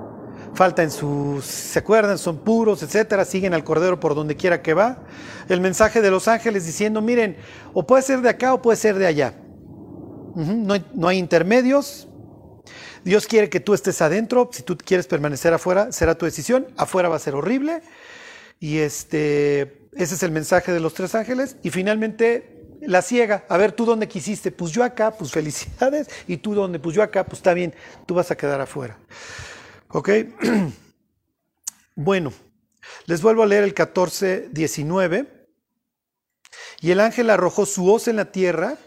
falta 0.53 0.84
en 0.84 0.91
sus, 0.91 1.43
¿se 1.45 1.80
acuerdan? 1.80 2.18
Son 2.18 2.38
puros, 2.38 2.82
etcétera, 2.82 3.26
siguen 3.26 3.53
al 3.53 3.63
Cordero 3.63 3.99
por 3.99 4.16
donde 4.16 4.36
quiera 4.36 4.61
que 4.61 4.74
va. 4.74 5.03
El 5.49 5.61
mensaje 5.61 6.01
de 6.01 6.11
los 6.11 6.28
ángeles 6.28 6.66
diciendo, 6.66 7.01
miren, 7.01 7.38
o 7.74 7.86
puede 7.86 8.03
ser 8.03 8.22
de 8.22 8.30
acá 8.30 8.53
o 8.53 8.61
puede 8.61 8.78
ser 8.78 8.95
de 8.95 9.07
allá. 9.07 9.34
no, 10.36 10.74
hay, 10.74 10.86
no 10.93 11.07
hay 11.07 11.18
intermedios. 11.18 12.07
Dios 13.03 13.28
quiere 13.28 13.49
que 13.49 13.59
tú 13.59 13.74
estés 13.74 14.01
adentro. 14.01 14.49
Si 14.51 14.63
tú 14.63 14.78
quieres 14.78 15.07
permanecer 15.07 15.53
afuera, 15.53 15.91
será 15.91 16.16
tu 16.16 16.26
decisión. 16.26 16.68
Afuera 16.78 17.09
va 17.09 17.18
a 17.18 17.20
ser 17.20 17.36
horrible. 17.36 17.82
Y 18.59 18.80
este, 18.80 19.85
ese 19.96 20.16
es 20.16 20.24
el 20.24 20.32
mensaje 20.32 20.72
de 20.72 20.80
los 20.80 20.93
tres 20.93 21.16
ángeles. 21.16 21.58
Y 21.64 21.70
finalmente 21.70 22.78
la 22.82 23.02
ciega. 23.02 23.46
A 23.50 23.58
ver, 23.58 23.72
¿tú 23.72 23.86
dónde 23.86 24.08
quisiste? 24.08 24.52
Pues 24.52 24.72
yo 24.72 24.84
acá, 24.84 25.12
pues 25.12 25.32
felicidades. 25.32 26.10
Y 26.28 26.38
tú 26.38 26.54
dónde? 26.54 26.80
Pues 26.80 26.96
yo 26.96 27.04
acá, 27.04 27.24
pues 27.26 27.39
está 27.39 27.54
bien, 27.54 27.74
tú 28.06 28.14
vas 28.14 28.32
a 28.32 28.38
quedar 28.38 28.62
afuera. 28.62 28.98
¿Ok? 29.89 30.10
Bueno, 31.98 32.34
les 33.06 33.22
vuelvo 33.22 33.43
a 33.43 33.46
leer 33.46 33.64
el 33.64 33.74
14, 33.74 34.50
19. 34.52 35.48
Y 36.82 36.91
el 36.91 37.00
ángel 37.00 37.30
arrojó 37.30 37.66
su 37.66 37.89
hoz 37.89 38.10
en 38.10 38.18
la 38.18 38.34
tierra. 38.34 38.78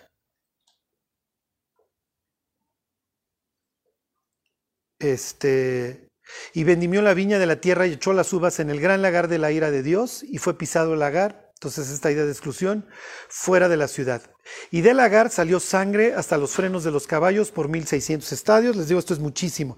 Este, 4.98 6.07
y 6.52 6.64
vendimió 6.64 7.02
la 7.02 7.14
viña 7.14 7.38
de 7.38 7.46
la 7.46 7.60
tierra 7.60 7.86
y 7.86 7.92
echó 7.92 8.12
las 8.12 8.32
uvas 8.32 8.60
en 8.60 8.70
el 8.70 8.80
gran 8.80 9.02
lagar 9.02 9.28
de 9.28 9.38
la 9.38 9.52
ira 9.52 9.70
de 9.70 9.82
Dios, 9.82 10.22
y 10.22 10.38
fue 10.38 10.58
pisado 10.58 10.94
el 10.94 11.00
lagar. 11.00 11.48
Entonces, 11.54 11.90
esta 11.90 12.12
idea 12.12 12.24
de 12.24 12.30
exclusión 12.30 12.86
fuera 13.28 13.68
de 13.68 13.76
la 13.76 13.88
ciudad. 13.88 14.22
Y 14.70 14.82
del 14.82 14.98
lagar 14.98 15.28
salió 15.30 15.58
sangre 15.58 16.14
hasta 16.14 16.38
los 16.38 16.52
frenos 16.52 16.84
de 16.84 16.92
los 16.92 17.08
caballos 17.08 17.50
por 17.50 17.68
1600 17.68 18.30
estadios. 18.30 18.76
Les 18.76 18.86
digo, 18.86 19.00
esto 19.00 19.12
es 19.12 19.18
muchísimo. 19.18 19.76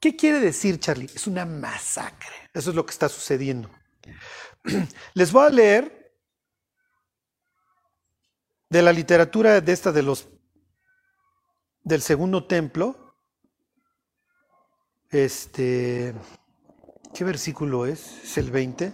¿Qué 0.00 0.14
quiere 0.14 0.38
decir, 0.38 0.78
Charlie? 0.78 1.10
Es 1.12 1.26
una 1.26 1.44
masacre. 1.44 2.30
Eso 2.54 2.70
es 2.70 2.76
lo 2.76 2.86
que 2.86 2.92
está 2.92 3.08
sucediendo. 3.08 3.68
Les 5.14 5.32
voy 5.32 5.46
a 5.46 5.50
leer 5.50 6.14
de 8.70 8.82
la 8.82 8.92
literatura 8.92 9.60
de 9.60 9.72
esta 9.72 9.92
de 9.92 10.02
los 10.02 10.28
del 11.82 12.02
segundo 12.02 12.46
templo. 12.46 13.07
Este, 15.10 16.14
¿qué 17.14 17.24
versículo 17.24 17.86
es? 17.86 18.22
Es 18.24 18.38
el 18.38 18.50
20. 18.50 18.92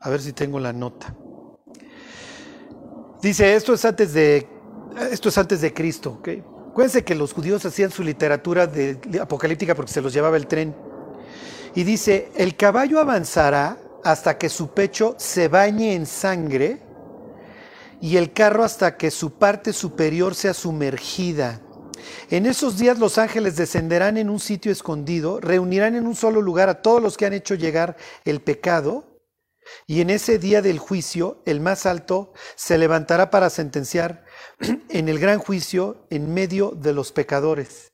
A 0.00 0.10
ver 0.10 0.20
si 0.20 0.32
tengo 0.32 0.60
la 0.60 0.72
nota. 0.72 1.14
Dice, 3.20 3.54
esto 3.54 3.74
es 3.74 3.84
antes 3.84 4.12
de 4.12 4.46
esto 5.10 5.28
es 5.28 5.38
antes 5.38 5.60
de 5.60 5.72
Cristo, 5.74 6.18
¿ok? 6.20 6.28
Acuérdense 6.70 7.04
que 7.04 7.14
los 7.14 7.32
judíos 7.32 7.64
hacían 7.64 7.90
su 7.90 8.02
literatura 8.04 8.66
de, 8.66 8.98
apocalíptica 9.20 9.74
porque 9.74 9.92
se 9.92 10.00
los 10.00 10.12
llevaba 10.12 10.36
el 10.36 10.46
tren. 10.46 10.74
Y 11.74 11.82
dice, 11.82 12.30
el 12.36 12.56
caballo 12.56 13.00
avanzará 13.00 13.78
hasta 14.04 14.38
que 14.38 14.48
su 14.48 14.68
pecho 14.68 15.16
se 15.18 15.48
bañe 15.48 15.94
en 15.94 16.06
sangre 16.06 16.80
y 18.00 18.16
el 18.16 18.32
carro 18.32 18.62
hasta 18.62 18.96
que 18.96 19.10
su 19.10 19.32
parte 19.32 19.72
superior 19.72 20.34
sea 20.34 20.54
sumergida. 20.54 21.60
En 22.30 22.46
esos 22.46 22.78
días 22.78 22.98
los 22.98 23.18
ángeles 23.18 23.56
descenderán 23.56 24.16
en 24.16 24.30
un 24.30 24.40
sitio 24.40 24.72
escondido, 24.72 25.40
reunirán 25.40 25.94
en 25.96 26.06
un 26.06 26.16
solo 26.16 26.42
lugar 26.42 26.68
a 26.68 26.82
todos 26.82 27.02
los 27.02 27.16
que 27.16 27.26
han 27.26 27.32
hecho 27.32 27.54
llegar 27.54 27.96
el 28.24 28.40
pecado, 28.40 29.14
y 29.86 30.00
en 30.00 30.10
ese 30.10 30.38
día 30.38 30.62
del 30.62 30.78
juicio 30.78 31.42
el 31.46 31.60
más 31.60 31.86
alto 31.86 32.32
se 32.54 32.78
levantará 32.78 33.30
para 33.30 33.50
sentenciar 33.50 34.24
en 34.88 35.08
el 35.08 35.18
gran 35.18 35.38
juicio 35.38 36.06
en 36.10 36.32
medio 36.32 36.70
de 36.70 36.92
los 36.92 37.12
pecadores. 37.12 37.92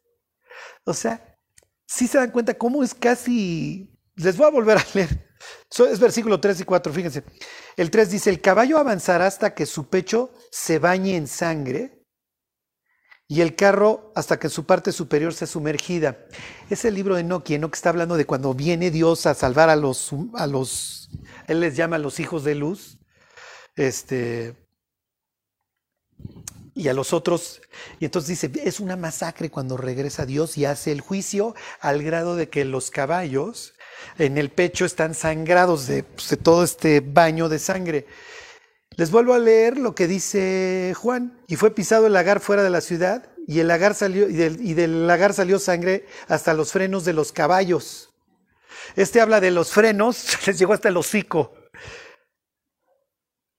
O 0.85 0.95
sea, 0.95 1.39
si 1.87 2.07
se 2.07 2.19
dan 2.19 2.31
cuenta 2.31 2.55
cómo 2.55 2.83
es 2.83 2.95
casi... 2.95 3.97
Les 4.17 4.37
voy 4.37 4.47
a 4.47 4.51
volver 4.51 4.77
a 4.77 4.87
leer. 4.95 5.31
Es 5.91 6.01
versículo 6.01 6.41
3 6.41 6.61
y 6.61 6.65
4, 6.65 6.93
fíjense. 6.93 7.25
El 7.77 7.91
3 7.91 8.11
dice, 8.11 8.31
el 8.31 8.41
caballo 8.41 8.77
avanzará 8.79 9.27
hasta 9.27 9.55
que 9.55 9.65
su 9.65 9.89
pecho 9.89 10.33
se 10.51 10.79
bañe 10.79 11.17
en 11.17 11.27
sangre 11.27 12.00
y 13.31 13.43
el 13.43 13.55
carro 13.55 14.11
hasta 14.17 14.41
que 14.41 14.49
su 14.49 14.67
parte 14.67 14.91
superior 14.91 15.33
sea 15.33 15.47
sumergida. 15.47 16.19
Es 16.69 16.85
el 16.85 16.95
libro 16.95 17.15
de 17.15 17.21
Enoch, 17.21 17.45
que 17.45 17.55
está 17.73 17.91
hablando 17.91 18.17
de 18.17 18.27
cuando 18.27 18.55
viene 18.55 18.91
Dios 18.91 19.25
a 19.25 19.35
salvar 19.35 19.71
a 19.71 19.77
los, 19.77 20.11
a 20.35 20.49
los, 20.49 21.09
él 21.47 21.61
les 21.61 21.77
llama 21.77 21.95
a 21.95 22.01
los 22.01 22.19
hijos 22.19 22.43
de 22.43 22.57
luz. 22.57 22.99
Este, 23.77 24.57
y 26.75 26.89
a 26.89 26.93
los 26.93 27.13
otros. 27.13 27.63
Y 28.01 28.07
entonces 28.07 28.41
dice, 28.41 28.51
es 28.65 28.81
una 28.81 28.97
masacre 28.97 29.49
cuando 29.49 29.77
regresa 29.77 30.27
Dios 30.27 30.59
y 30.59 30.65
hace 30.65 30.91
el 30.91 31.01
juicio 31.01 31.55
al 31.79 32.03
grado 32.03 32.35
de 32.35 32.49
que 32.49 32.65
los 32.65 32.91
caballos 32.91 33.75
en 34.19 34.39
el 34.39 34.51
pecho 34.51 34.85
están 34.85 35.15
sangrados 35.15 35.87
de, 35.87 36.03
pues, 36.03 36.37
todo 36.43 36.65
este 36.65 36.99
baño 36.99 37.49
de 37.49 37.61
sangre. 37.61 38.07
Les 38.97 39.11
vuelvo 39.11 39.35
a 39.35 39.39
leer 39.39 39.79
lo 39.79 39.95
que 39.95 40.07
dice 40.07 40.95
Juan. 40.97 41.41
Y 41.47 41.57
fue 41.57 41.75
pisado 41.75 42.07
el 42.07 42.13
lagar 42.13 42.41
fuera 42.41 42.63
de 42.63 42.71
la 42.71 42.81
ciudad 42.81 43.31
y, 43.47 43.59
el 43.59 43.69
lagar 43.69 43.95
salió, 43.95 44.29
y, 44.29 44.75
del, 44.75 45.07
lagar 45.07 45.35
salió 45.35 45.59
sangre 45.59 46.07
hasta 46.29 46.55
los 46.55 46.71
frenos 46.71 47.05
de 47.05 47.13
los 47.13 47.33
caballos. 47.33 48.13
Este 48.95 49.21
habla 49.21 49.41
de 49.41 49.51
los 49.51 49.73
frenos, 49.73 50.25
les 50.47 50.57
llegó 50.57 50.73
hasta 50.73 50.89
el 50.89 50.97
hocico. 50.97 51.53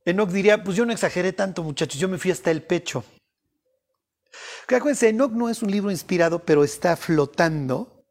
Enoch 0.05 0.29
diría, 0.29 0.63
pues 0.63 0.77
yo 0.77 0.85
no 0.85 0.93
exageré 0.93 1.33
tanto 1.33 1.61
muchachos, 1.61 1.99
yo 1.99 2.07
me 2.07 2.17
fui 2.17 2.31
hasta 2.31 2.51
el 2.51 2.63
pecho. 2.63 3.03
Acuérdense, 4.67 5.09
Enoch 5.09 5.33
no 5.33 5.49
es 5.49 5.61
un 5.61 5.69
libro 5.69 5.91
inspirado, 5.91 6.39
pero 6.39 6.63
está 6.63 6.95
flotando, 6.95 8.05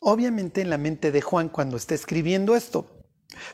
obviamente 0.00 0.62
en 0.62 0.70
la 0.70 0.78
mente 0.78 1.12
de 1.12 1.20
Juan 1.20 1.50
cuando 1.50 1.76
está 1.76 1.94
escribiendo 1.94 2.56
esto. 2.56 3.01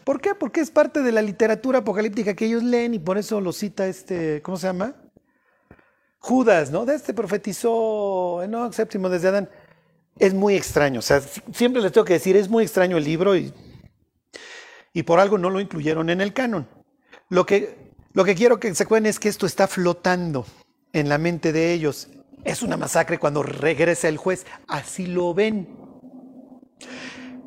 ¿Por 0.05 0.21
qué? 0.21 0.35
Porque 0.35 0.61
es 0.61 0.71
parte 0.71 1.03
de 1.03 1.13
la 1.13 1.23
literatura 1.23 1.79
apocalíptica 1.79 2.35
que 2.35 2.47
ellos 2.47 2.63
leen 2.63 2.95
y 2.95 2.99
por 2.99 3.19
eso 3.19 3.41
lo 3.41 3.53
cita 3.53 3.87
este, 3.87 4.43
¿cómo 4.43 4.57
se 4.57 4.67
llama? 4.67 4.95
Judas, 6.19 6.71
¿no? 6.71 6.85
De 6.85 6.95
este 6.95 7.15
profetizó 7.15 8.43
Enoch 8.43 8.73
séptimo 8.73 9.09
desde 9.09 9.29
Adán. 9.29 9.51
Es 10.19 10.35
muy 10.35 10.57
extraño, 10.57 10.99
o 10.99 11.03
sea, 11.03 11.21
siempre 11.53 11.81
les 11.81 11.93
tengo 11.93 12.05
que 12.05 12.15
decir, 12.15 12.37
es 12.37 12.49
muy 12.49 12.65
extraño 12.65 12.97
el 12.97 13.05
libro 13.05 13.37
y, 13.37 13.53
y 14.93 15.05
por 15.05 15.21
algo 15.21 15.39
no 15.39 15.49
lo 15.49 15.61
incluyeron 15.61 16.11
en 16.11 16.21
el 16.21 16.33
canon. 16.33 16.69
Lo 17.29 17.47
que, 17.47 17.93
lo 18.15 18.25
que 18.25 18.35
quiero 18.35 18.59
que 18.59 18.75
se 18.75 18.83
acuerden 18.83 19.07
es 19.07 19.21
que 19.21 19.29
esto 19.29 19.47
está 19.47 19.69
flotando 19.69 20.45
en 20.93 21.09
la 21.09 21.19
mente 21.19 21.53
de 21.53 21.73
ellos. 21.73 22.09
Es 22.45 22.63
una 22.63 22.77
masacre 22.77 23.19
cuando 23.19 23.43
regresa 23.43 24.09
el 24.09 24.17
juez. 24.17 24.47
Así 24.67 25.07
lo 25.07 25.35
ven. 25.35 25.69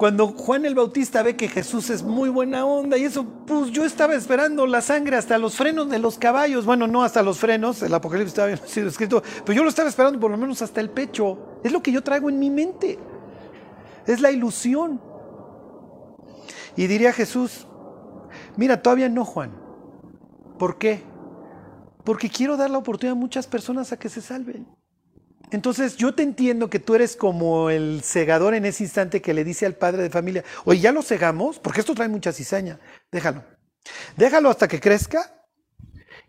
Cuando 0.01 0.29
Juan 0.29 0.65
el 0.65 0.73
Bautista 0.73 1.21
ve 1.21 1.35
que 1.35 1.47
Jesús 1.47 1.91
es 1.91 2.01
muy 2.01 2.27
buena 2.29 2.65
onda 2.65 2.97
y 2.97 3.03
eso, 3.03 3.23
pues 3.45 3.69
yo 3.69 3.85
estaba 3.85 4.15
esperando 4.15 4.65
la 4.65 4.81
sangre 4.81 5.15
hasta 5.15 5.37
los 5.37 5.55
frenos 5.55 5.91
de 5.91 5.99
los 5.99 6.17
caballos. 6.17 6.65
Bueno, 6.65 6.87
no 6.87 7.03
hasta 7.03 7.21
los 7.21 7.37
frenos, 7.37 7.83
el 7.83 7.93
Apocalipsis 7.93 8.33
todavía 8.33 8.55
no 8.55 8.63
ha 8.63 8.67
sido 8.67 8.87
escrito, 8.87 9.21
pero 9.45 9.57
yo 9.57 9.61
lo 9.61 9.69
estaba 9.69 9.87
esperando 9.87 10.19
por 10.19 10.31
lo 10.31 10.37
menos 10.37 10.63
hasta 10.63 10.81
el 10.81 10.89
pecho. 10.89 11.59
Es 11.63 11.71
lo 11.71 11.83
que 11.83 11.91
yo 11.91 12.01
traigo 12.01 12.31
en 12.31 12.39
mi 12.39 12.49
mente. 12.49 12.97
Es 14.07 14.21
la 14.21 14.31
ilusión. 14.31 14.99
Y 16.75 16.87
diría 16.87 17.13
Jesús, 17.13 17.67
mira, 18.57 18.81
todavía 18.81 19.07
no, 19.07 19.23
Juan. 19.23 19.51
¿Por 20.57 20.79
qué? 20.79 21.03
Porque 22.03 22.27
quiero 22.27 22.57
dar 22.57 22.71
la 22.71 22.79
oportunidad 22.79 23.15
a 23.15 23.19
muchas 23.19 23.45
personas 23.45 23.91
a 23.91 23.99
que 23.99 24.09
se 24.09 24.21
salven. 24.21 24.65
Entonces 25.51 25.97
yo 25.97 26.15
te 26.15 26.23
entiendo 26.23 26.69
que 26.69 26.79
tú 26.79 26.95
eres 26.95 27.17
como 27.17 27.69
el 27.69 28.01
segador 28.03 28.53
en 28.53 28.65
ese 28.65 28.83
instante 28.83 29.21
que 29.21 29.33
le 29.33 29.43
dice 29.43 29.65
al 29.65 29.75
padre 29.75 30.01
de 30.01 30.09
familia, 30.09 30.45
oye, 30.63 30.79
ya 30.79 30.93
lo 30.93 31.01
segamos, 31.01 31.59
porque 31.59 31.81
esto 31.81 31.93
trae 31.93 32.07
mucha 32.07 32.31
cizaña, 32.31 32.79
déjalo. 33.11 33.43
Déjalo 34.15 34.49
hasta 34.49 34.67
que 34.69 34.79
crezca. 34.79 35.45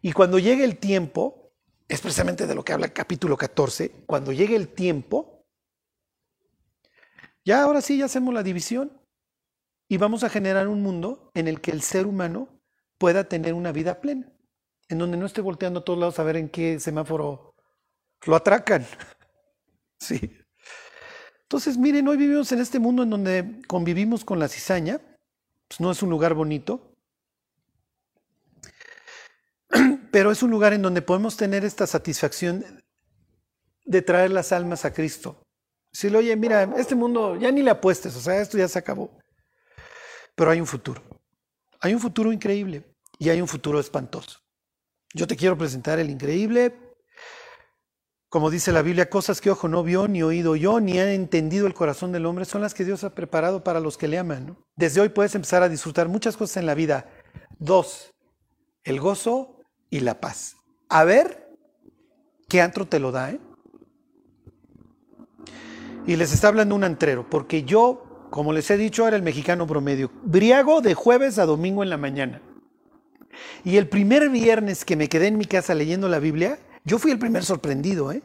Y 0.01 0.13
cuando 0.13 0.41
llegue 0.41 0.65
el 0.65 0.79
tiempo, 0.79 1.53
es 1.89 2.01
precisamente 2.01 2.49
de 2.49 2.55
lo 2.57 2.65
que 2.65 2.73
habla 2.73 2.87
el 2.87 2.93
capítulo 2.93 3.37
14, 3.37 4.05
cuando 4.07 4.33
llegue 4.33 4.57
el 4.57 4.69
tiempo, 4.69 5.47
ya 7.45 7.63
ahora 7.63 7.81
sí 7.81 7.99
ya 7.99 8.07
hacemos 8.07 8.35
la 8.35 8.43
división 8.43 9.01
y 9.89 9.99
vamos 9.99 10.25
a 10.25 10.31
generar 10.31 10.67
un 10.67 10.83
mundo 10.83 11.31
en 11.35 11.47
el 11.47 11.61
que 11.61 11.71
el 11.71 11.83
ser 11.83 12.07
humano 12.07 12.49
pueda 12.99 13.29
tener 13.29 13.55
una 13.55 13.71
vida 13.71 14.01
plena, 14.01 14.33
en 14.89 14.99
donde 14.99 15.17
no 15.17 15.27
esté 15.27 15.41
volteando 15.41 15.81
a 15.81 15.85
todos 15.85 15.99
lados 15.99 16.19
a 16.19 16.25
ver 16.25 16.37
en 16.37 16.49
qué 16.49 16.81
semáforo 16.81 17.52
lo 18.27 18.37
atracan. 18.37 18.87
Sí. 19.99 20.37
Entonces, 21.43 21.79
miren, 21.79 22.09
hoy 22.09 22.17
vivimos 22.17 22.51
en 22.51 22.61
este 22.61 22.81
mundo 22.81 23.05
en 23.05 23.11
donde 23.11 23.63
convivimos 23.69 24.25
con 24.25 24.41
la 24.41 24.49
cizaña, 24.49 25.01
pues 25.69 25.79
no 25.79 25.93
es 25.93 26.03
un 26.03 26.11
lugar 26.11 26.35
bonito, 26.35 26.97
pero 30.11 30.33
es 30.33 30.43
un 30.43 30.51
lugar 30.51 30.73
en 30.73 30.83
donde 30.83 31.03
podemos 31.03 31.37
tener 31.37 31.65
esta 31.65 31.87
satisfacción 31.87 32.83
de 33.85 34.03
traer 34.03 34.33
las 34.33 34.51
almas 34.51 34.85
a 34.85 34.93
Cristo. 34.93 35.43
Si 35.93 36.11
lo 36.11 36.19
oye, 36.19 36.35
mira, 36.37 36.63
este 36.79 36.95
mundo 36.95 37.37
ya 37.37 37.53
ni 37.53 37.63
le 37.63 37.71
apuestes, 37.71 38.17
o 38.17 38.21
sea, 38.21 38.41
esto 38.41 38.59
ya 38.59 38.67
se 38.67 38.79
acabó. 38.79 39.11
Pero 40.35 40.51
hay 40.51 40.61
un 40.61 40.67
futuro. 40.67 41.03
Hay 41.81 41.95
un 41.95 42.01
futuro 42.01 42.33
increíble 42.33 42.97
y 43.19 43.29
hay 43.29 43.41
un 43.41 43.49
futuro 43.49 43.79
espantoso. 43.79 44.39
Yo 45.15 45.27
te 45.27 45.37
quiero 45.37 45.59
presentar 45.59 45.99
el 45.99 46.09
increíble, 46.09 46.75
como 48.33 48.51
dice 48.51 48.73
la 48.73 48.81
Biblia, 48.81 49.11
cosas 49.11 49.43
que 49.43 49.51
ojo 49.51 49.69
no 49.69 49.83
vio, 49.83 50.09
ni 50.09 50.23
oído 50.23 50.57
yo, 50.57 50.81
ni 50.81 50.99
ha 50.99 51.13
entendido 51.13 51.67
el 51.67 51.75
corazón 51.75 52.13
del 52.13 52.25
hombre, 52.25 52.47
son 52.47 52.63
las 52.63 52.73
que 52.73 52.83
Dios 52.83 53.05
ha 53.05 53.15
preparado 53.15 53.63
para 53.63 53.79
los 53.79 53.99
que 53.99 54.09
le 54.09 54.17
aman. 54.17 54.57
Desde 54.75 55.03
hoy 55.03 55.11
puedes 55.11 55.35
empezar 55.35 55.63
a 55.63 55.69
disfrutar 55.69 56.09
muchas 56.09 56.39
cosas 56.39 56.57
en 56.57 56.65
la 56.65 56.75
vida. 56.75 57.11
Dos, 57.59 58.15
el 58.85 59.01
gozo 59.01 59.61
y 59.91 60.01
la 60.01 60.19
paz. 60.19 60.57
A 60.89 61.05
ver 61.05 61.47
qué 62.49 62.63
antro 62.63 62.87
te 62.87 63.01
lo 63.01 63.13
da, 63.13 63.33
¿eh? 63.33 63.41
Y 66.07 66.17
les 66.17 66.33
está 66.33 66.49
hablando 66.49 66.75
un 66.75 66.85
antrero, 66.85 67.29
porque 67.29 67.65
yo, 67.65 68.27
como 68.31 68.55
les 68.55 68.71
he 68.71 68.79
dicho, 68.79 69.07
era 69.07 69.19
el 69.19 69.23
mexicano 69.23 69.67
promedio, 69.67 70.11
briago 70.23 70.81
de 70.81 70.95
jueves 70.95 71.39
a 71.39 71.45
domingo 71.45 71.83
en 71.83 71.91
la 71.91 71.99
mañana. 71.99 72.41
Y 73.63 73.77
el 73.77 73.91
primer 73.91 74.31
viernes 74.31 74.87
que 74.87 74.97
me 74.97 75.11
quedé 75.11 75.27
en 75.27 75.37
mi 75.37 75.45
casa 75.45 75.75
leyendo 75.75 76.09
la 76.09 76.19
Biblia, 76.19 76.59
yo 76.85 76.99
fui 76.99 77.11
el 77.11 77.19
primer 77.19 77.45
sorprendido, 77.45 78.13
¿eh? 78.13 78.23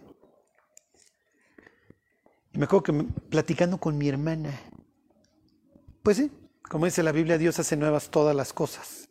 Y 2.54 2.58
me 2.58 2.66
acuerdo 2.66 2.84
que 2.84 2.94
platicando 3.30 3.78
con 3.78 3.98
mi 3.98 4.10
hermana, 4.10 4.60
pues 6.04 6.18
sí, 6.18 6.32
como 6.70 6.86
dice 6.86 7.04
la 7.04 7.12
Biblia, 7.12 7.38
Dios 7.38 7.60
hace 7.60 7.78
nuevas 7.78 8.10
todas 8.10 8.36
las 8.36 8.54
cosas. 8.54 9.10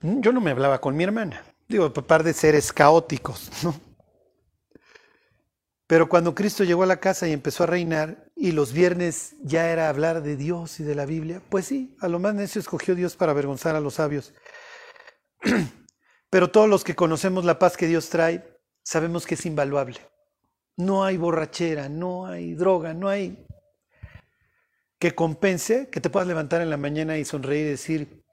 Mm, 0.00 0.20
yo 0.20 0.32
no 0.32 0.40
me 0.40 0.50
hablaba 0.50 0.80
con 0.80 0.96
mi 0.96 1.04
hermana. 1.04 1.44
Digo, 1.68 1.92
par 1.92 2.22
de 2.22 2.32
seres 2.34 2.72
caóticos, 2.72 3.50
¿no? 3.62 3.74
Pero 5.86 6.08
cuando 6.08 6.34
Cristo 6.34 6.64
llegó 6.64 6.84
a 6.84 6.86
la 6.86 7.00
casa 7.00 7.28
y 7.28 7.32
empezó 7.32 7.64
a 7.64 7.66
reinar, 7.66 8.30
y 8.34 8.52
los 8.52 8.72
viernes 8.72 9.36
ya 9.42 9.70
era 9.70 9.88
hablar 9.88 10.22
de 10.22 10.36
Dios 10.36 10.80
y 10.80 10.84
de 10.84 10.94
la 10.94 11.04
Biblia, 11.04 11.42
pues 11.50 11.66
sí, 11.66 11.96
a 12.00 12.08
lo 12.08 12.18
más 12.18 12.34
necio 12.34 12.60
escogió 12.60 12.94
Dios 12.94 13.14
para 13.14 13.32
avergonzar 13.32 13.76
a 13.76 13.80
los 13.80 13.94
sabios. 13.94 14.32
Pero 16.32 16.50
todos 16.50 16.66
los 16.66 16.82
que 16.82 16.96
conocemos 16.96 17.44
la 17.44 17.58
paz 17.58 17.76
que 17.76 17.86
Dios 17.86 18.08
trae, 18.08 18.58
sabemos 18.82 19.26
que 19.26 19.34
es 19.34 19.44
invaluable. 19.44 20.00
No 20.78 21.04
hay 21.04 21.18
borrachera, 21.18 21.90
no 21.90 22.24
hay 22.24 22.54
droga, 22.54 22.94
no 22.94 23.10
hay 23.10 23.46
que 24.98 25.14
compense 25.14 25.90
que 25.90 26.00
te 26.00 26.08
puedas 26.08 26.26
levantar 26.26 26.62
en 26.62 26.70
la 26.70 26.78
mañana 26.78 27.18
y 27.18 27.26
sonreír 27.26 27.66
y 27.66 27.70
decir, 27.70 28.24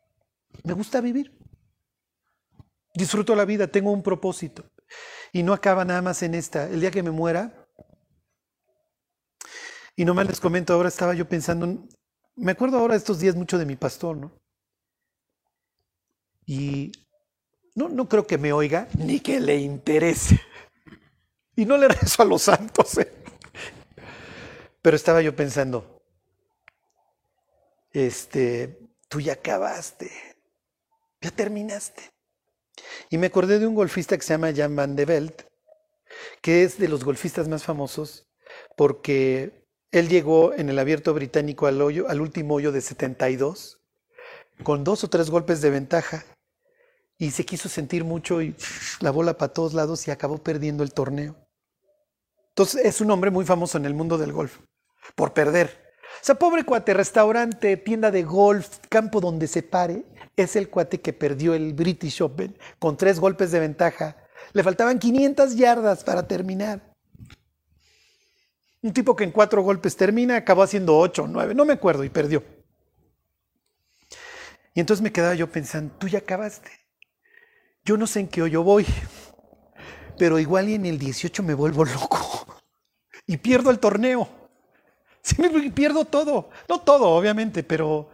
me 0.63 0.71
gusta 0.71 1.01
vivir. 1.01 1.37
Disfruto 2.93 3.35
la 3.35 3.43
vida, 3.43 3.67
tengo 3.67 3.91
un 3.91 4.01
propósito. 4.01 4.63
Y 5.33 5.43
no 5.43 5.51
acaba 5.51 5.83
nada 5.83 6.01
más 6.01 6.23
en 6.23 6.35
esta. 6.35 6.69
El 6.69 6.79
día 6.79 6.91
que 6.91 7.03
me 7.03 7.11
muera, 7.11 7.67
y 9.97 10.05
nomás 10.05 10.25
les 10.25 10.39
comento, 10.39 10.71
ahora 10.71 10.87
estaba 10.87 11.15
yo 11.15 11.27
pensando, 11.27 11.85
me 12.37 12.53
acuerdo 12.53 12.79
ahora 12.79 12.95
estos 12.95 13.19
días 13.19 13.35
mucho 13.35 13.57
de 13.57 13.65
mi 13.65 13.75
pastor, 13.75 14.15
¿no? 14.15 14.31
Y 16.45 16.93
no, 17.79 17.87
no 17.87 18.09
creo 18.09 18.27
que 18.27 18.37
me 18.37 18.51
oiga 18.51 18.89
ni 18.97 19.21
que 19.21 19.39
le 19.39 19.55
interese. 19.55 20.41
Y 21.55 21.65
no 21.65 21.77
le 21.77 21.87
rezo 21.99 22.23
a 22.23 22.25
los 22.25 22.41
santos. 22.41 22.97
¿eh? 22.97 23.09
Pero 24.81 24.97
estaba 24.97 25.21
yo 25.21 25.33
pensando, 25.33 26.01
este, 27.91 28.79
tú 29.07 29.21
ya 29.21 29.33
acabaste, 29.33 30.11
ya 31.21 31.31
terminaste. 31.31 32.11
Y 33.09 33.17
me 33.17 33.27
acordé 33.27 33.59
de 33.59 33.67
un 33.67 33.75
golfista 33.75 34.17
que 34.17 34.23
se 34.23 34.33
llama 34.33 34.53
Jan 34.53 34.75
van 34.75 34.97
de 34.97 35.05
Velt, 35.05 35.43
que 36.41 36.63
es 36.63 36.79
de 36.79 36.89
los 36.89 37.05
golfistas 37.05 37.47
más 37.47 37.63
famosos 37.63 38.27
porque 38.75 39.65
él 39.91 40.09
llegó 40.09 40.53
en 40.53 40.69
el 40.69 40.79
abierto 40.79 41.13
británico 41.13 41.67
al, 41.67 41.81
hoyo, 41.81 42.09
al 42.09 42.19
último 42.19 42.55
hoyo 42.55 42.71
de 42.71 42.81
72 42.81 43.79
con 44.63 44.83
dos 44.83 45.03
o 45.03 45.09
tres 45.09 45.29
golpes 45.29 45.61
de 45.61 45.69
ventaja 45.69 46.25
y 47.19 47.31
se 47.31 47.45
quiso 47.45 47.69
sentir 47.69 48.03
mucho 48.03 48.41
y 48.41 48.55
la 49.01 49.11
bola 49.11 49.37
para 49.37 49.53
todos 49.53 49.75
lados 49.75 50.07
y 50.07 50.11
acabó 50.11 50.39
perdiendo 50.39 50.81
el 50.81 50.93
torneo. 50.93 51.35
Entonces 52.49 52.83
es 52.83 53.01
un 53.01 53.11
hombre 53.11 53.29
muy 53.29 53.45
famoso 53.45 53.77
en 53.77 53.85
el 53.85 53.93
mundo 53.93 54.17
del 54.17 54.31
golf 54.31 54.57
por 55.15 55.33
perder. 55.33 55.89
O 56.21 56.25
sea, 56.25 56.35
pobre 56.35 56.63
cuate, 56.63 56.93
restaurante, 56.93 57.77
tienda 57.77 58.09
de 58.09 58.23
golf, 58.23 58.79
campo 58.89 59.21
donde 59.21 59.47
se 59.47 59.61
pare, 59.61 60.05
es 60.35 60.55
el 60.55 60.69
cuate 60.69 61.01
que 61.01 61.13
perdió 61.13 61.53
el 61.53 61.73
British 61.73 62.21
Open 62.21 62.57
con 62.79 62.97
tres 62.97 63.19
golpes 63.19 63.51
de 63.51 63.59
ventaja. 63.59 64.17
Le 64.53 64.63
faltaban 64.63 64.97
500 64.97 65.55
yardas 65.55 66.03
para 66.03 66.27
terminar. 66.27 66.81
Un 68.81 68.93
tipo 68.93 69.15
que 69.15 69.25
en 69.25 69.31
cuatro 69.31 69.61
golpes 69.61 69.95
termina, 69.95 70.37
acabó 70.37 70.63
haciendo 70.63 70.97
ocho 70.97 71.23
o 71.23 71.27
nueve, 71.27 71.53
no 71.53 71.65
me 71.65 71.73
acuerdo, 71.73 72.03
y 72.05 72.09
perdió. 72.09 72.43
Y 74.73 74.79
entonces 74.79 75.03
me 75.03 75.11
quedaba 75.11 75.35
yo 75.35 75.51
pensando, 75.51 75.93
tú 75.97 76.07
ya 76.07 76.19
acabaste. 76.19 76.78
Yo 77.89 77.97
no 77.97 78.05
sé 78.05 78.19
en 78.19 78.27
qué 78.27 78.43
hoyo 78.43 78.61
voy, 78.61 78.85
pero 80.15 80.37
igual 80.37 80.69
y 80.69 80.75
en 80.75 80.85
el 80.85 80.99
18 80.99 81.41
me 81.41 81.55
vuelvo 81.55 81.83
loco 81.83 82.45
y 83.25 83.37
pierdo 83.37 83.71
el 83.71 83.79
torneo. 83.79 84.29
Sí, 85.23 85.35
pierdo 85.73 86.05
todo. 86.05 86.51
No 86.69 86.81
todo, 86.81 87.09
obviamente, 87.09 87.63
pero 87.63 88.11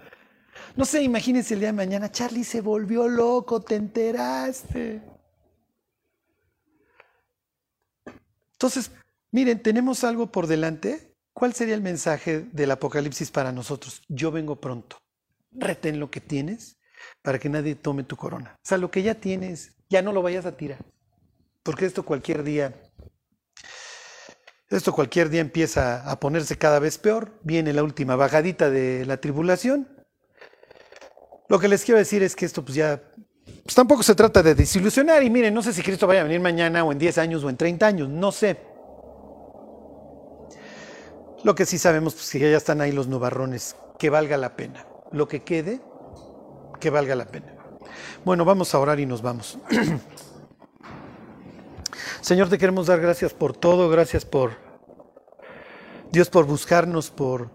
no 0.78 0.86
sé, 0.86 1.03
imagínense 1.03 1.55
el 1.55 1.59
día 1.59 1.67
de 1.67 1.73
mañana, 1.73 2.09
Charlie 2.09 2.45
se 2.45 2.61
volvió 2.61 3.09
loco, 3.09 3.61
te 3.63 3.76
enteraste. 3.76 5.01
Entonces, 8.53 8.91
miren, 9.32 9.61
tenemos 9.61 10.05
algo 10.05 10.32
por 10.32 10.47
delante. 10.47 11.17
¿Cuál 11.34 11.53
sería 11.53 11.76
el 11.76 11.82
mensaje 11.82 12.47
del 12.53 12.71
Apocalipsis 12.71 13.30
para 13.30 13.51
nosotros? 13.51 14.03
Yo 14.07 14.32
vengo 14.32 14.55
pronto. 14.55 14.99
Retén 15.51 15.99
lo 15.99 16.09
que 16.09 16.21
tienes 16.21 16.78
para 17.22 17.39
que 17.39 17.49
nadie 17.49 17.76
tome 17.76 18.03
tu 18.03 18.16
corona. 18.16 18.56
O 18.58 18.68
sea, 18.68 18.78
lo 18.78 18.91
que 18.91 19.03
ya 19.03 19.16
tienes, 19.16 19.74
ya 19.89 20.01
no 20.01 20.12
lo 20.12 20.22
vayas 20.22 20.45
a 20.45 20.56
tirar. 20.56 20.80
Porque 21.64 21.86
esto 21.86 22.03
cualquier 22.03 22.43
día, 22.43 22.74
esto 24.70 24.93
cualquier 24.93 25.30
día 25.30 25.41
empieza 25.41 26.10
a 26.10 26.20
ponerse 26.20 26.58
cada 26.58 26.80
vez 26.80 26.97
peor. 26.97 27.39
Viene 27.43 27.74
la 27.74 27.84
última 27.84 28.16
bajadita 28.16 28.70
de 28.70 29.06
la 29.06 29.18
tribulación 29.18 29.95
lo 31.47 31.60
que 31.60 31.68
les 31.68 31.84
quiero 31.84 31.99
decir 31.99 32.24
es 32.24 32.36
que 32.36 32.45
esto 32.45 32.64
pues 32.64 32.76
ya, 32.76 33.01
pues 33.64 33.76
tampoco 33.76 34.01
se 34.01 34.16
trata 34.16 34.41
de 34.41 34.56
desilusionar 34.56 35.22
y 35.22 35.30
miren, 35.30 35.53
no 35.53 35.62
sé 35.62 35.74
si 35.74 35.84
Cristo 35.84 36.08
vaya 36.08 36.22
a 36.22 36.24
venir 36.24 36.39
mañana 36.39 36.84
o 36.84 36.91
en 36.91 36.97
10 36.97 37.18
años 37.20 37.43
o 37.43 37.49
en 37.49 37.58
30 37.58 37.86
años, 37.86 38.10
no 38.10 38.32
sé. 38.32 38.58
Lo 41.43 41.53
que 41.53 41.68
sí 41.68 41.78
sabemos, 41.78 42.16
pues 42.16 42.32
que 42.32 42.39
ya 42.39 42.58
están 42.58 42.82
ahí 42.82 42.91
los 42.91 43.08
nubarrones, 43.08 43.76
que 43.99 44.10
valga 44.10 44.38
la 44.38 44.56
pena. 44.56 44.88
Lo 45.12 45.28
que 45.28 45.43
quede, 45.43 45.80
que 46.80 46.89
valga 46.89 47.15
la 47.15 47.26
pena. 47.26 47.53
Bueno, 48.23 48.45
vamos 48.45 48.73
a 48.73 48.80
orar 48.80 48.99
y 48.99 49.05
nos 49.05 49.21
vamos. 49.21 49.59
Señor, 52.21 52.49
te 52.49 52.57
queremos 52.57 52.88
dar 52.88 52.99
gracias 52.99 53.34
por 53.34 53.55
todo, 53.55 53.89
gracias 53.89 54.26
por 54.26 54.53
Dios 56.11 56.30
por 56.30 56.45
buscarnos, 56.45 57.11
por 57.11 57.49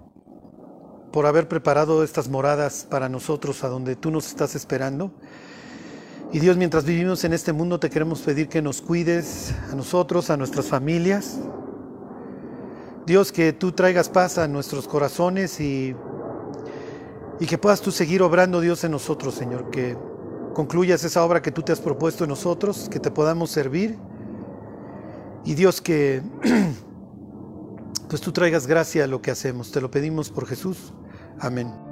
por 1.11 1.27
haber 1.27 1.49
preparado 1.49 2.05
estas 2.05 2.29
moradas 2.29 2.87
para 2.89 3.09
nosotros 3.09 3.65
a 3.65 3.69
donde 3.69 3.97
tú 3.97 4.11
nos 4.11 4.29
estás 4.29 4.55
esperando. 4.55 5.13
Y 6.33 6.39
Dios, 6.39 6.57
mientras 6.57 6.85
vivimos 6.85 7.25
en 7.25 7.33
este 7.33 7.53
mundo, 7.53 7.81
te 7.81 7.91
queremos 7.91 8.21
pedir 8.21 8.49
que 8.49 8.63
nos 8.63 8.81
cuides 8.81 9.53
a 9.73 9.75
nosotros, 9.75 10.31
a 10.31 10.37
nuestras 10.37 10.67
familias. 10.67 11.41
Dios, 13.07 13.33
que 13.33 13.53
tú 13.53 13.73
traigas 13.73 14.09
paz 14.09 14.39
a 14.39 14.47
nuestros 14.47 14.87
corazones 14.87 15.61
y, 15.61 15.97
y 17.41 17.47
que 17.47 17.57
puedas 17.57 17.81
tú 17.81 17.91
seguir 17.91 18.23
obrando, 18.23 18.61
Dios, 18.61 18.85
en 18.85 18.93
nosotros, 18.93 19.35
Señor. 19.35 19.71
Que 19.71 19.97
concluyas 20.55 21.03
esa 21.05 21.25
obra 21.25 21.41
que 21.41 21.51
tú 21.51 21.63
te 21.63 21.73
has 21.73 21.81
propuesto 21.81 22.25
en 22.25 22.31
nosotros, 22.31 22.89
que 22.91 23.01
te 23.01 23.11
podamos 23.11 23.51
servir. 23.51 23.99
Y 25.47 25.55
Dios, 25.55 25.81
que 25.81 26.23
pues 28.09 28.21
tú 28.21 28.31
traigas 28.31 28.67
gracia 28.67 29.05
a 29.05 29.07
lo 29.07 29.23
que 29.23 29.31
hacemos. 29.31 29.73
Te 29.73 29.81
lo 29.81 29.91
pedimos 29.91 30.31
por 30.31 30.47
Jesús. 30.47 30.93
Amén. 31.39 31.90